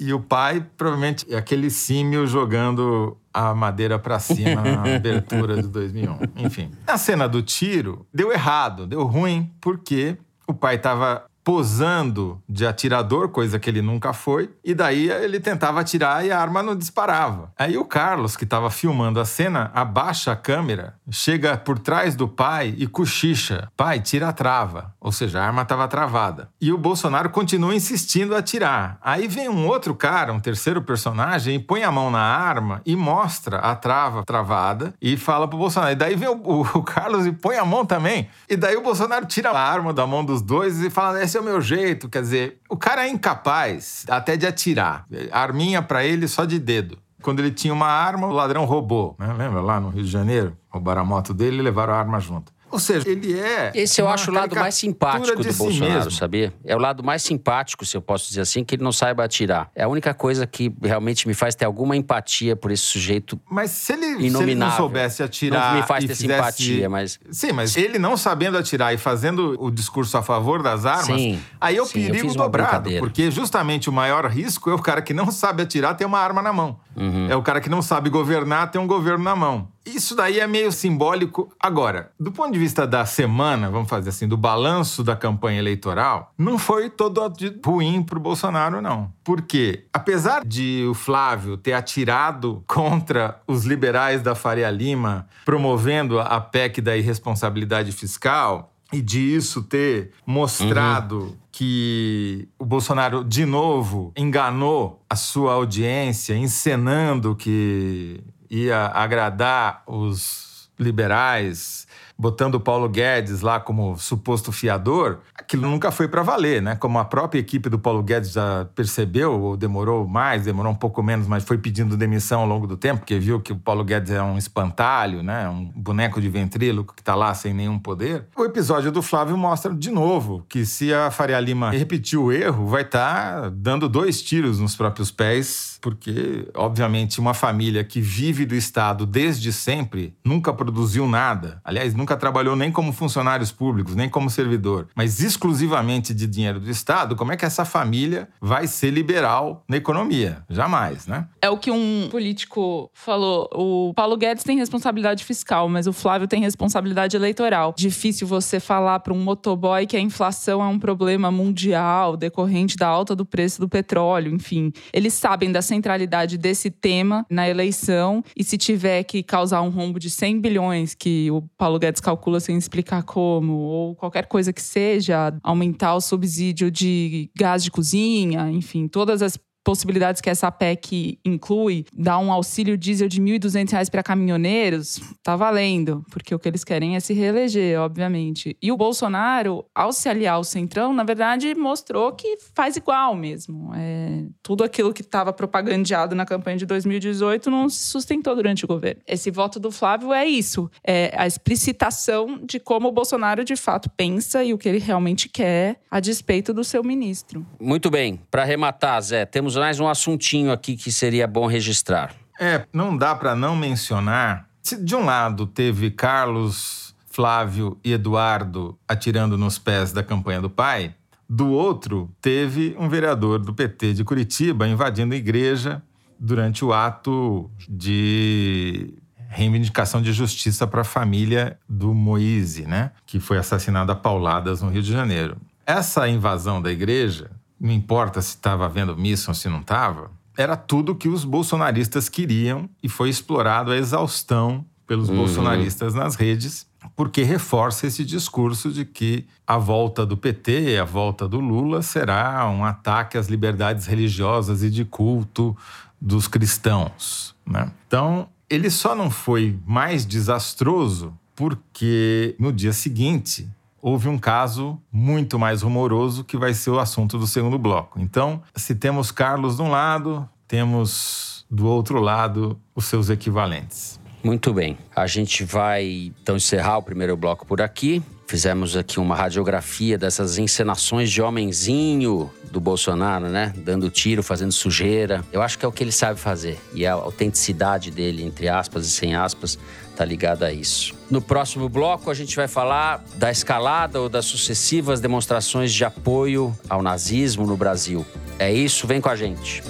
e 0.00 0.12
o 0.12 0.18
pai, 0.20 0.66
provavelmente, 0.76 1.24
é 1.32 1.36
aquele 1.36 1.70
símio 1.70 2.26
jogando 2.26 3.16
a 3.32 3.54
madeira 3.54 3.98
pra 4.00 4.18
cima 4.18 4.62
na 4.62 4.82
abertura 4.96 5.62
de 5.62 5.68
2001. 5.68 6.18
Enfim. 6.44 6.70
Na 6.86 6.98
cena 6.98 7.28
do 7.28 7.40
tiro, 7.40 8.04
deu 8.12 8.32
errado, 8.32 8.84
deu 8.86 9.04
ruim, 9.04 9.48
porque 9.60 10.16
o 10.46 10.52
pai 10.52 10.74
estava 10.74 11.24
posando 11.44 12.40
de 12.48 12.66
atirador, 12.66 13.28
coisa 13.28 13.58
que 13.58 13.68
ele 13.68 13.82
nunca 13.82 14.12
foi, 14.12 14.50
e 14.64 14.74
daí 14.74 15.10
ele 15.10 15.38
tentava 15.38 15.80
atirar 15.80 16.24
e 16.24 16.30
a 16.32 16.40
arma 16.40 16.62
não 16.62 16.74
disparava. 16.74 17.52
Aí 17.58 17.76
o 17.76 17.84
Carlos, 17.84 18.36
que 18.36 18.44
estava 18.44 18.70
filmando 18.70 19.20
a 19.20 19.24
cena, 19.24 19.70
abaixa 19.74 20.32
a 20.32 20.36
câmera, 20.36 20.94
chega 21.10 21.56
por 21.56 21.78
trás 21.78 22.14
do 22.16 22.26
pai 22.26 22.74
e 22.78 22.86
cochicha: 22.86 23.68
"Pai, 23.76 24.00
tira 24.00 24.28
a 24.28 24.32
trava". 24.32 24.94
Ou 25.00 25.12
seja, 25.12 25.40
a 25.40 25.46
arma 25.46 25.62
estava 25.62 25.86
travada. 25.88 26.48
E 26.60 26.72
o 26.72 26.78
Bolsonaro 26.78 27.30
continua 27.30 27.74
insistindo 27.74 28.34
a 28.34 28.38
atirar. 28.38 28.98
Aí 29.02 29.26
vem 29.28 29.48
um 29.48 29.66
outro 29.66 29.94
cara, 29.94 30.32
um 30.32 30.40
terceiro 30.40 30.80
personagem, 30.82 31.56
e 31.56 31.58
põe 31.58 31.82
a 31.82 31.90
mão 31.92 32.10
na 32.10 32.20
arma 32.20 32.80
e 32.86 32.94
mostra 32.96 33.58
a 33.58 33.74
trava 33.74 34.24
travada 34.24 34.94
e 35.00 35.16
fala 35.16 35.46
pro 35.48 35.58
Bolsonaro. 35.58 35.92
E 35.92 35.96
daí 35.96 36.14
vem 36.16 36.28
o, 36.28 36.40
o- 36.74 36.82
Carlos 36.82 37.26
e 37.26 37.32
põe 37.32 37.56
a 37.56 37.64
mão 37.64 37.84
também. 37.86 38.28
E 38.48 38.56
daí 38.56 38.76
o 38.76 38.82
Bolsonaro 38.82 39.26
tira 39.26 39.50
a 39.50 39.58
arma 39.60 39.92
da 39.92 40.06
mão 40.06 40.24
dos 40.24 40.40
dois 40.42 40.80
e 40.80 40.90
fala: 40.90 41.20
esse 41.32 41.38
é 41.38 41.40
o 41.40 41.44
meu 41.44 41.62
jeito. 41.62 42.10
Quer 42.10 42.20
dizer, 42.20 42.58
o 42.68 42.76
cara 42.76 43.06
é 43.06 43.08
incapaz 43.08 44.04
até 44.08 44.36
de 44.36 44.46
atirar. 44.46 45.06
Arminha 45.30 45.80
pra 45.80 46.04
ele 46.04 46.28
só 46.28 46.44
de 46.44 46.58
dedo. 46.58 46.98
Quando 47.22 47.40
ele 47.40 47.50
tinha 47.50 47.72
uma 47.72 47.86
arma, 47.86 48.26
o 48.26 48.32
ladrão 48.32 48.64
roubou. 48.66 49.16
né? 49.18 49.32
Lembra 49.32 49.60
lá 49.62 49.80
no 49.80 49.88
Rio 49.88 50.04
de 50.04 50.10
Janeiro? 50.10 50.54
Roubaram 50.68 51.00
a 51.00 51.04
moto 51.04 51.32
dele 51.32 51.56
e 51.58 51.62
levaram 51.62 51.94
a 51.94 51.96
arma 51.96 52.20
junto. 52.20 52.52
Ou 52.72 52.78
seja, 52.78 53.08
ele 53.08 53.38
é. 53.38 53.70
Esse 53.74 54.00
eu 54.00 54.08
acho 54.08 54.30
o 54.30 54.34
lado 54.34 54.56
mais 54.56 54.74
simpático 54.74 55.36
do 55.36 55.52
si 55.52 55.58
Bolsonaro, 55.58 55.92
mesmo. 55.94 56.10
sabia? 56.10 56.52
É 56.64 56.74
o 56.74 56.78
lado 56.78 57.04
mais 57.04 57.22
simpático, 57.22 57.84
se 57.84 57.94
eu 57.96 58.00
posso 58.00 58.26
dizer 58.28 58.40
assim, 58.40 58.64
que 58.64 58.74
ele 58.76 58.82
não 58.82 58.90
saiba 58.92 59.22
atirar. 59.22 59.70
É 59.76 59.82
a 59.84 59.88
única 59.88 60.14
coisa 60.14 60.46
que 60.46 60.72
realmente 60.82 61.28
me 61.28 61.34
faz 61.34 61.54
ter 61.54 61.66
alguma 61.66 61.94
empatia 61.96 62.56
por 62.56 62.70
esse 62.70 62.82
sujeito 62.84 63.38
Mas 63.50 63.70
se 63.70 63.92
ele, 63.92 64.30
se 64.30 64.42
ele 64.42 64.54
não 64.54 64.70
soubesse 64.72 65.22
atirar. 65.22 65.74
Não 65.74 65.80
me 65.80 65.86
faz 65.86 66.04
ter 66.06 66.14
fizesse- 66.14 66.32
simpatia, 66.62 66.88
mas- 66.88 67.20
Sim, 67.30 67.52
mas 67.52 67.76
ele 67.76 67.98
não 67.98 68.16
sabendo 68.16 68.56
atirar 68.56 68.94
e 68.94 68.96
fazendo 68.96 69.54
o 69.62 69.70
discurso 69.70 70.16
a 70.16 70.22
favor 70.22 70.62
das 70.62 70.86
armas, 70.86 71.06
Sim, 71.06 71.38
aí 71.60 71.76
é 71.76 71.82
o 71.82 71.86
sim, 71.86 72.04
eu 72.06 72.12
perigo 72.12 72.34
dobrado. 72.34 72.90
Porque 72.98 73.30
justamente 73.30 73.90
o 73.90 73.92
maior 73.92 74.24
risco 74.26 74.70
é 74.70 74.74
o 74.74 74.78
cara 74.78 75.02
que 75.02 75.12
não 75.12 75.30
sabe 75.30 75.62
atirar 75.62 75.94
ter 75.96 76.04
uma 76.06 76.18
arma 76.18 76.40
na 76.40 76.52
mão. 76.52 76.78
Uhum. 76.96 77.28
É 77.30 77.36
o 77.36 77.42
cara 77.42 77.60
que 77.60 77.68
não 77.68 77.82
sabe 77.82 78.08
governar 78.10 78.70
ter 78.70 78.78
um 78.78 78.86
governo 78.86 79.22
na 79.24 79.34
mão. 79.36 79.68
Isso 79.84 80.14
daí 80.14 80.38
é 80.38 80.46
meio 80.46 80.70
simbólico. 80.70 81.52
Agora, 81.60 82.12
do 82.18 82.30
ponto 82.30 82.52
de 82.52 82.58
vista 82.58 82.86
da 82.86 83.04
semana, 83.04 83.68
vamos 83.70 83.88
fazer 83.88 84.10
assim, 84.10 84.28
do 84.28 84.36
balanço 84.36 85.02
da 85.02 85.16
campanha 85.16 85.58
eleitoral, 85.58 86.32
não 86.38 86.56
foi 86.58 86.88
todo 86.88 87.28
de- 87.28 87.58
ruim 87.64 88.02
pro 88.02 88.20
Bolsonaro, 88.20 88.80
não. 88.80 89.12
Porque, 89.24 89.84
apesar 89.92 90.44
de 90.44 90.86
o 90.88 90.94
Flávio 90.94 91.56
ter 91.56 91.72
atirado 91.72 92.62
contra 92.66 93.40
os 93.46 93.64
liberais 93.64 94.22
da 94.22 94.34
Faria 94.34 94.70
Lima, 94.70 95.26
promovendo 95.44 96.20
a 96.20 96.40
PEC 96.40 96.80
da 96.80 96.96
irresponsabilidade 96.96 97.90
fiscal, 97.92 98.68
e 98.92 99.00
disso 99.00 99.62
ter 99.62 100.12
mostrado 100.26 101.34
que 101.50 102.46
o 102.58 102.64
Bolsonaro, 102.64 103.24
de 103.24 103.46
novo, 103.46 104.12
enganou 104.14 105.02
a 105.08 105.16
sua 105.16 105.54
audiência, 105.54 106.34
encenando 106.36 107.34
que 107.34 108.20
ia 108.52 108.90
agradar 108.94 109.82
os 109.86 110.70
liberais, 110.78 111.86
botando 112.18 112.56
o 112.56 112.60
Paulo 112.60 112.88
Guedes 112.88 113.40
lá 113.40 113.58
como 113.58 113.96
suposto 113.96 114.52
fiador, 114.52 115.18
aquilo 115.34 115.68
nunca 115.68 115.90
foi 115.90 116.06
para 116.06 116.22
valer, 116.22 116.60
né? 116.60 116.76
Como 116.76 116.98
a 116.98 117.04
própria 117.04 117.40
equipe 117.40 117.68
do 117.68 117.78
Paulo 117.78 118.02
Guedes 118.02 118.32
já 118.32 118.66
percebeu, 118.74 119.40
ou 119.40 119.56
demorou 119.56 120.06
mais, 120.06 120.44
demorou 120.44 120.72
um 120.72 120.76
pouco 120.76 121.02
menos, 121.02 121.26
mas 121.26 121.44
foi 121.44 121.58
pedindo 121.58 121.96
demissão 121.96 122.40
ao 122.40 122.46
longo 122.46 122.66
do 122.66 122.76
tempo, 122.76 123.00
porque 123.00 123.18
viu 123.18 123.40
que 123.40 123.52
o 123.52 123.56
Paulo 123.56 123.84
Guedes 123.84 124.12
é 124.12 124.22
um 124.22 124.36
espantalho, 124.36 125.22
né? 125.22 125.48
Um 125.48 125.64
boneco 125.74 126.20
de 126.20 126.28
ventríloco 126.28 126.94
que 126.94 127.02
tá 127.02 127.14
lá 127.14 127.32
sem 127.34 127.54
nenhum 127.54 127.78
poder. 127.78 128.26
O 128.36 128.44
episódio 128.44 128.92
do 128.92 129.02
Flávio 129.02 129.36
mostra 129.36 129.74
de 129.74 129.90
novo 129.90 130.44
que 130.48 130.66
se 130.66 130.92
a 130.92 131.10
Faria 131.10 131.40
Lima 131.40 131.70
repetir 131.70 132.18
o 132.18 132.30
erro, 132.30 132.66
vai 132.66 132.82
estar 132.82 133.50
dando 133.50 133.88
dois 133.88 134.22
tiros 134.22 134.58
nos 134.58 134.76
próprios 134.76 135.10
pés, 135.10 135.71
porque, 135.82 136.48
obviamente, 136.54 137.18
uma 137.18 137.34
família 137.34 137.82
que 137.82 138.00
vive 138.00 138.46
do 138.46 138.54
Estado 138.54 139.04
desde 139.04 139.52
sempre 139.52 140.14
nunca 140.24 140.52
produziu 140.52 141.08
nada. 141.08 141.60
Aliás, 141.64 141.92
nunca 141.92 142.16
trabalhou 142.16 142.54
nem 142.54 142.70
como 142.70 142.92
funcionários 142.92 143.50
públicos, 143.50 143.96
nem 143.96 144.08
como 144.08 144.30
servidor, 144.30 144.86
mas 144.94 145.20
exclusivamente 145.20 146.14
de 146.14 146.26
dinheiro 146.28 146.60
do 146.60 146.70
Estado. 146.70 147.16
Como 147.16 147.32
é 147.32 147.36
que 147.36 147.44
essa 147.44 147.64
família 147.64 148.28
vai 148.40 148.68
ser 148.68 148.90
liberal 148.90 149.64
na 149.68 149.76
economia? 149.76 150.44
Jamais, 150.48 151.08
né? 151.08 151.26
É 151.42 151.50
o 151.50 151.58
que 151.58 151.72
um 151.72 152.08
político 152.10 152.88
falou. 152.94 153.50
O 153.52 153.92
Paulo 153.94 154.16
Guedes 154.16 154.44
tem 154.44 154.56
responsabilidade 154.56 155.24
fiscal, 155.24 155.68
mas 155.68 155.88
o 155.88 155.92
Flávio 155.92 156.28
tem 156.28 156.40
responsabilidade 156.40 157.16
eleitoral. 157.16 157.74
Difícil 157.76 158.24
você 158.24 158.60
falar 158.60 159.00
para 159.00 159.12
um 159.12 159.20
motoboy 159.20 159.84
que 159.84 159.96
a 159.96 160.00
inflação 160.00 160.62
é 160.62 160.66
um 160.66 160.78
problema 160.78 161.32
mundial 161.32 162.16
decorrente 162.16 162.76
da 162.76 162.86
alta 162.86 163.16
do 163.16 163.26
preço 163.26 163.60
do 163.60 163.68
petróleo, 163.68 164.32
enfim. 164.32 164.72
Eles 164.92 165.14
sabem 165.14 165.50
da 165.50 165.60
centralidade 165.72 166.36
desse 166.36 166.70
tema 166.70 167.24
na 167.30 167.48
eleição. 167.48 168.22
E 168.36 168.44
se 168.44 168.58
tiver 168.58 169.02
que 169.04 169.22
causar 169.22 169.62
um 169.62 169.70
rombo 169.70 169.98
de 169.98 170.10
100 170.10 170.40
bilhões 170.40 170.94
que 170.94 171.30
o 171.30 171.42
Paulo 171.56 171.78
Guedes 171.78 172.00
calcula 172.00 172.40
sem 172.40 172.56
explicar 172.56 173.02
como, 173.02 173.54
ou 173.54 173.94
qualquer 173.94 174.26
coisa 174.26 174.52
que 174.52 174.60
seja, 174.60 175.34
aumentar 175.42 175.94
o 175.94 176.00
subsídio 176.00 176.70
de 176.70 177.30
gás 177.36 177.64
de 177.64 177.70
cozinha, 177.70 178.50
enfim, 178.50 178.86
todas 178.86 179.22
as 179.22 179.38
possibilidades 179.64 180.20
que 180.20 180.30
essa 180.30 180.50
PEC 180.50 181.18
inclui, 181.24 181.84
dar 181.96 182.18
um 182.18 182.32
auxílio 182.32 182.76
diesel 182.76 183.08
de 183.08 183.20
R$ 183.20 183.38
1.200 183.38 183.90
para 183.90 184.02
caminhoneiros, 184.02 185.00
tá 185.22 185.36
valendo, 185.36 186.04
porque 186.10 186.34
o 186.34 186.38
que 186.38 186.48
eles 186.48 186.64
querem 186.64 186.96
é 186.96 187.00
se 187.00 187.12
reeleger, 187.12 187.80
obviamente. 187.80 188.56
E 188.60 188.72
o 188.72 188.76
Bolsonaro, 188.76 189.64
ao 189.74 189.92
se 189.92 190.08
aliar 190.08 190.34
ao 190.34 190.44
Centrão, 190.44 190.92
na 190.92 191.04
verdade, 191.04 191.54
mostrou 191.54 192.12
que 192.12 192.38
faz 192.54 192.76
igual 192.76 193.14
mesmo. 193.14 193.72
É, 193.74 194.24
tudo 194.42 194.64
aquilo 194.64 194.92
que 194.92 195.02
estava 195.02 195.32
propagandeado 195.32 196.14
na 196.14 196.26
campanha 196.26 196.56
de 196.56 196.66
2018 196.66 197.50
não 197.50 197.68
se 197.68 197.84
sustentou 197.84 198.34
durante 198.34 198.64
o 198.64 198.68
governo. 198.68 199.00
Esse 199.06 199.30
voto 199.30 199.60
do 199.60 199.70
Flávio 199.70 200.12
é 200.12 200.26
isso, 200.26 200.70
é 200.84 201.12
a 201.16 201.26
explicitação 201.26 202.40
de 202.44 202.58
como 202.58 202.88
o 202.88 202.92
Bolsonaro 202.92 203.44
de 203.44 203.56
fato 203.56 203.90
pensa 203.90 204.42
e 204.44 204.52
o 204.52 204.58
que 204.58 204.68
ele 204.68 204.78
realmente 204.78 205.28
quer 205.28 205.80
a 205.90 206.00
despeito 206.00 206.52
do 206.52 206.64
seu 206.64 206.82
ministro. 206.82 207.46
Muito 207.60 207.90
bem. 207.90 208.20
Para 208.30 208.42
arrematar, 208.42 209.00
Zé, 209.02 209.24
temos 209.24 209.51
temos 209.52 209.56
mais 209.56 209.80
um 209.80 209.88
assuntinho 209.88 210.50
aqui 210.50 210.76
que 210.76 210.90
seria 210.90 211.26
bom 211.26 211.46
registrar. 211.46 212.14
É, 212.40 212.64
não 212.72 212.96
dá 212.96 213.14
para 213.14 213.34
não 213.34 213.54
mencionar. 213.54 214.48
Se 214.62 214.82
de 214.82 214.94
um 214.94 215.04
lado 215.04 215.46
teve 215.46 215.90
Carlos, 215.90 216.94
Flávio 217.06 217.78
e 217.84 217.92
Eduardo 217.92 218.78
atirando 218.88 219.36
nos 219.36 219.58
pés 219.58 219.92
da 219.92 220.02
campanha 220.02 220.40
do 220.40 220.48
pai, 220.48 220.94
do 221.28 221.50
outro 221.50 222.10
teve 222.20 222.74
um 222.78 222.88
vereador 222.88 223.38
do 223.38 223.52
PT 223.52 223.94
de 223.94 224.04
Curitiba 224.04 224.66
invadindo 224.66 225.14
a 225.14 225.16
igreja 225.16 225.82
durante 226.18 226.64
o 226.64 226.72
ato 226.72 227.50
de 227.68 228.94
reivindicação 229.28 230.00
de 230.00 230.12
justiça 230.12 230.66
para 230.66 230.82
a 230.82 230.84
família 230.84 231.58
do 231.68 231.92
Moise, 231.92 232.62
né, 232.62 232.92
que 233.06 233.18
foi 233.18 233.38
assassinado 233.38 233.90
a 233.90 233.94
pauladas 233.96 234.62
no 234.62 234.70
Rio 234.70 234.82
de 234.82 234.92
Janeiro. 234.92 235.36
Essa 235.66 236.08
invasão 236.08 236.60
da 236.60 236.70
igreja 236.70 237.30
não 237.62 237.72
importa 237.72 238.20
se 238.20 238.30
estava 238.30 238.66
havendo 238.66 238.96
missa 238.96 239.30
ou 239.30 239.34
se 239.36 239.48
não 239.48 239.60
estava, 239.60 240.10
era 240.36 240.56
tudo 240.56 240.96
que 240.96 241.08
os 241.08 241.24
bolsonaristas 241.24 242.08
queriam 242.08 242.68
e 242.82 242.88
foi 242.88 243.08
explorado 243.08 243.70
a 243.70 243.76
exaustão 243.76 244.66
pelos 244.84 245.08
uhum. 245.08 245.18
bolsonaristas 245.18 245.94
nas 245.94 246.16
redes, 246.16 246.66
porque 246.96 247.22
reforça 247.22 247.86
esse 247.86 248.04
discurso 248.04 248.72
de 248.72 248.84
que 248.84 249.24
a 249.46 249.56
volta 249.58 250.04
do 250.04 250.16
PT, 250.16 250.76
a 250.76 250.84
volta 250.84 251.28
do 251.28 251.38
Lula, 251.38 251.82
será 251.82 252.50
um 252.50 252.64
ataque 252.64 253.16
às 253.16 253.28
liberdades 253.28 253.86
religiosas 253.86 254.64
e 254.64 254.68
de 254.68 254.84
culto 254.84 255.56
dos 256.00 256.26
cristãos. 256.26 257.36
Né? 257.46 257.70
Então, 257.86 258.28
ele 258.50 258.70
só 258.70 258.96
não 258.96 259.08
foi 259.08 259.56
mais 259.64 260.04
desastroso 260.04 261.16
porque 261.36 262.34
no 262.40 262.52
dia 262.52 262.72
seguinte 262.72 263.48
houve 263.82 264.08
um 264.08 264.16
caso 264.16 264.80
muito 264.92 265.38
mais 265.38 265.60
rumoroso 265.60 266.22
que 266.22 266.36
vai 266.36 266.54
ser 266.54 266.70
o 266.70 266.78
assunto 266.78 267.18
do 267.18 267.26
segundo 267.26 267.58
bloco. 267.58 268.00
Então, 268.00 268.40
se 268.54 268.76
temos 268.76 269.10
Carlos 269.10 269.56
de 269.56 269.62
um 269.62 269.70
lado, 269.70 270.26
temos 270.46 271.44
do 271.50 271.66
outro 271.66 272.00
lado 272.00 272.58
os 272.74 272.84
seus 272.84 273.10
equivalentes. 273.10 274.00
Muito 274.22 274.54
bem. 274.54 274.78
A 274.94 275.08
gente 275.08 275.42
vai 275.42 276.12
então 276.22 276.36
encerrar 276.36 276.78
o 276.78 276.82
primeiro 276.82 277.16
bloco 277.16 277.44
por 277.44 277.60
aqui. 277.60 278.00
Fizemos 278.28 278.76
aqui 278.76 279.00
uma 279.00 279.16
radiografia 279.16 279.98
dessas 279.98 280.38
encenações 280.38 281.10
de 281.10 281.20
homenzinho 281.20 282.30
do 282.52 282.60
Bolsonaro, 282.60 283.28
né? 283.28 283.52
Dando 283.56 283.88
tiro, 283.88 284.22
fazendo 284.22 284.52
sujeira. 284.52 285.24
Eu 285.32 285.40
acho 285.40 285.58
que 285.58 285.64
é 285.64 285.68
o 285.68 285.72
que 285.72 285.82
ele 285.82 285.90
sabe 285.90 286.20
fazer. 286.20 286.60
E 286.74 286.86
a 286.86 286.92
autenticidade 286.92 287.90
dele, 287.90 288.22
entre 288.22 288.46
aspas 288.46 288.86
e 288.86 288.90
sem 288.90 289.16
aspas, 289.16 289.58
tá 289.96 290.04
ligada 290.04 290.46
a 290.46 290.52
isso. 290.52 290.94
No 291.10 291.22
próximo 291.22 291.66
bloco, 291.68 292.10
a 292.10 292.14
gente 292.14 292.36
vai 292.36 292.46
falar 292.46 293.02
da 293.16 293.30
escalada 293.30 294.00
ou 294.00 294.08
das 294.08 294.26
sucessivas 294.26 295.00
demonstrações 295.00 295.72
de 295.72 295.82
apoio 295.82 296.56
ao 296.68 296.82
nazismo 296.82 297.46
no 297.46 297.56
Brasil. 297.56 298.04
É 298.38 298.52
isso, 298.52 298.86
vem 298.86 299.00
com 299.00 299.08
a 299.08 299.16
gente. 299.16 299.62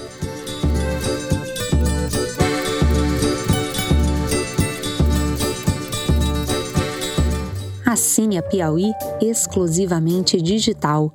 Assine 7.87 8.39
a 8.39 8.43
Piauí 8.43 8.91
exclusivamente 9.21 10.41
digital. 10.41 11.15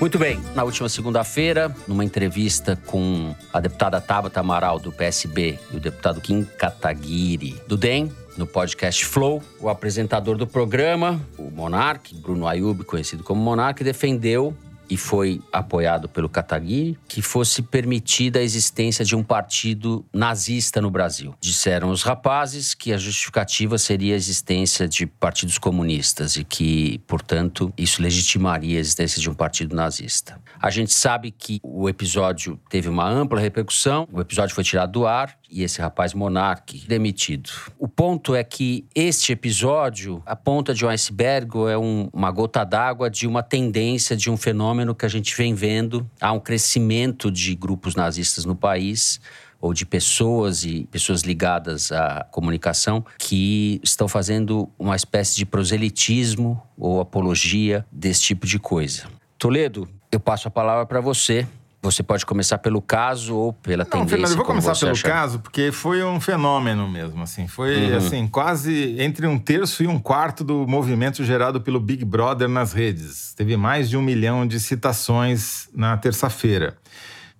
Muito 0.00 0.18
bem, 0.18 0.40
na 0.54 0.64
última 0.64 0.88
segunda-feira, 0.88 1.76
numa 1.86 2.02
entrevista 2.02 2.74
com 2.86 3.34
a 3.52 3.60
deputada 3.60 4.00
Tabata 4.00 4.40
Amaral 4.40 4.78
do 4.78 4.90
PSB 4.90 5.58
e 5.70 5.76
o 5.76 5.80
deputado 5.80 6.22
Kim 6.22 6.42
Kataguiri 6.42 7.60
do 7.68 7.76
DEM, 7.76 8.10
no 8.34 8.46
podcast 8.46 9.04
Flow, 9.04 9.42
o 9.60 9.68
apresentador 9.68 10.38
do 10.38 10.46
programa, 10.46 11.20
o 11.36 11.50
Monark, 11.50 12.14
Bruno 12.14 12.48
Ayub, 12.48 12.82
conhecido 12.84 13.22
como 13.22 13.42
Monark, 13.42 13.84
defendeu 13.84 14.56
e 14.90 14.96
foi 14.96 15.40
apoiado 15.52 16.08
pelo 16.08 16.28
Kataguiri, 16.28 16.98
que 17.06 17.22
fosse 17.22 17.62
permitida 17.62 18.40
a 18.40 18.42
existência 18.42 19.04
de 19.04 19.14
um 19.14 19.22
partido 19.22 20.04
nazista 20.12 20.80
no 20.80 20.90
Brasil. 20.90 21.34
Disseram 21.40 21.90
os 21.90 22.02
rapazes 22.02 22.74
que 22.74 22.92
a 22.92 22.98
justificativa 22.98 23.78
seria 23.78 24.14
a 24.14 24.16
existência 24.16 24.88
de 24.88 25.06
partidos 25.06 25.58
comunistas 25.58 26.36
e 26.36 26.44
que, 26.44 27.00
portanto, 27.06 27.72
isso 27.78 28.02
legitimaria 28.02 28.78
a 28.78 28.80
existência 28.80 29.20
de 29.20 29.30
um 29.30 29.34
partido 29.34 29.76
nazista. 29.76 30.40
A 30.60 30.70
gente 30.70 30.92
sabe 30.92 31.30
que 31.30 31.60
o 31.62 31.88
episódio 31.88 32.58
teve 32.68 32.88
uma 32.88 33.08
ampla 33.08 33.40
repercussão, 33.40 34.08
o 34.12 34.20
episódio 34.20 34.54
foi 34.54 34.64
tirado 34.64 34.92
do 34.92 35.06
ar, 35.06 35.38
e 35.50 35.62
esse 35.62 35.80
rapaz 35.80 36.14
Monark 36.14 36.86
demitido. 36.86 37.50
O 37.78 37.88
ponto 37.88 38.34
é 38.34 38.44
que 38.44 38.86
este 38.94 39.32
episódio, 39.32 40.22
a 40.24 40.36
ponta 40.36 40.72
de 40.72 40.86
um 40.86 40.88
iceberg, 40.88 41.50
é 41.68 41.76
um, 41.76 42.08
uma 42.12 42.30
gota 42.30 42.64
d'água 42.64 43.10
de 43.10 43.26
uma 43.26 43.42
tendência, 43.42 44.16
de 44.16 44.30
um 44.30 44.36
fenômeno 44.36 44.79
que 44.94 45.06
a 45.06 45.08
gente 45.08 45.36
vem 45.36 45.54
vendo. 45.54 46.08
Há 46.20 46.32
um 46.32 46.40
crescimento 46.40 47.30
de 47.30 47.54
grupos 47.54 47.94
nazistas 47.94 48.44
no 48.44 48.54
país 48.54 49.20
ou 49.60 49.74
de 49.74 49.84
pessoas 49.84 50.64
e 50.64 50.88
pessoas 50.90 51.22
ligadas 51.22 51.92
à 51.92 52.26
comunicação 52.30 53.04
que 53.18 53.80
estão 53.84 54.08
fazendo 54.08 54.70
uma 54.78 54.96
espécie 54.96 55.36
de 55.36 55.44
proselitismo 55.44 56.60
ou 56.78 57.00
apologia 57.00 57.84
desse 57.92 58.22
tipo 58.22 58.46
de 58.46 58.58
coisa. 58.58 59.04
Toledo, 59.38 59.88
eu 60.10 60.18
passo 60.18 60.48
a 60.48 60.50
palavra 60.50 60.86
para 60.86 61.00
você 61.00 61.46
você 61.82 62.02
pode 62.02 62.26
começar 62.26 62.58
pelo 62.58 62.82
caso 62.82 63.34
ou 63.34 63.52
pela 63.52 63.84
Não, 63.84 63.90
tendência. 63.90 64.08
Fernando, 64.10 64.30
eu 64.30 64.36
vou 64.36 64.44
começar 64.44 64.78
pelo 64.78 65.02
caso 65.02 65.38
porque 65.38 65.72
foi 65.72 66.04
um 66.04 66.20
fenômeno 66.20 66.88
mesmo, 66.88 67.22
assim, 67.22 67.48
foi 67.48 67.90
uhum. 67.90 67.96
assim 67.96 68.28
quase 68.28 68.96
entre 69.00 69.26
um 69.26 69.38
terço 69.38 69.82
e 69.82 69.86
um 69.86 69.98
quarto 69.98 70.44
do 70.44 70.66
movimento 70.66 71.24
gerado 71.24 71.60
pelo 71.60 71.80
Big 71.80 72.04
Brother 72.04 72.48
nas 72.48 72.72
redes. 72.72 73.32
Teve 73.34 73.56
mais 73.56 73.88
de 73.88 73.96
um 73.96 74.02
milhão 74.02 74.46
de 74.46 74.60
citações 74.60 75.68
na 75.74 75.96
terça-feira 75.96 76.76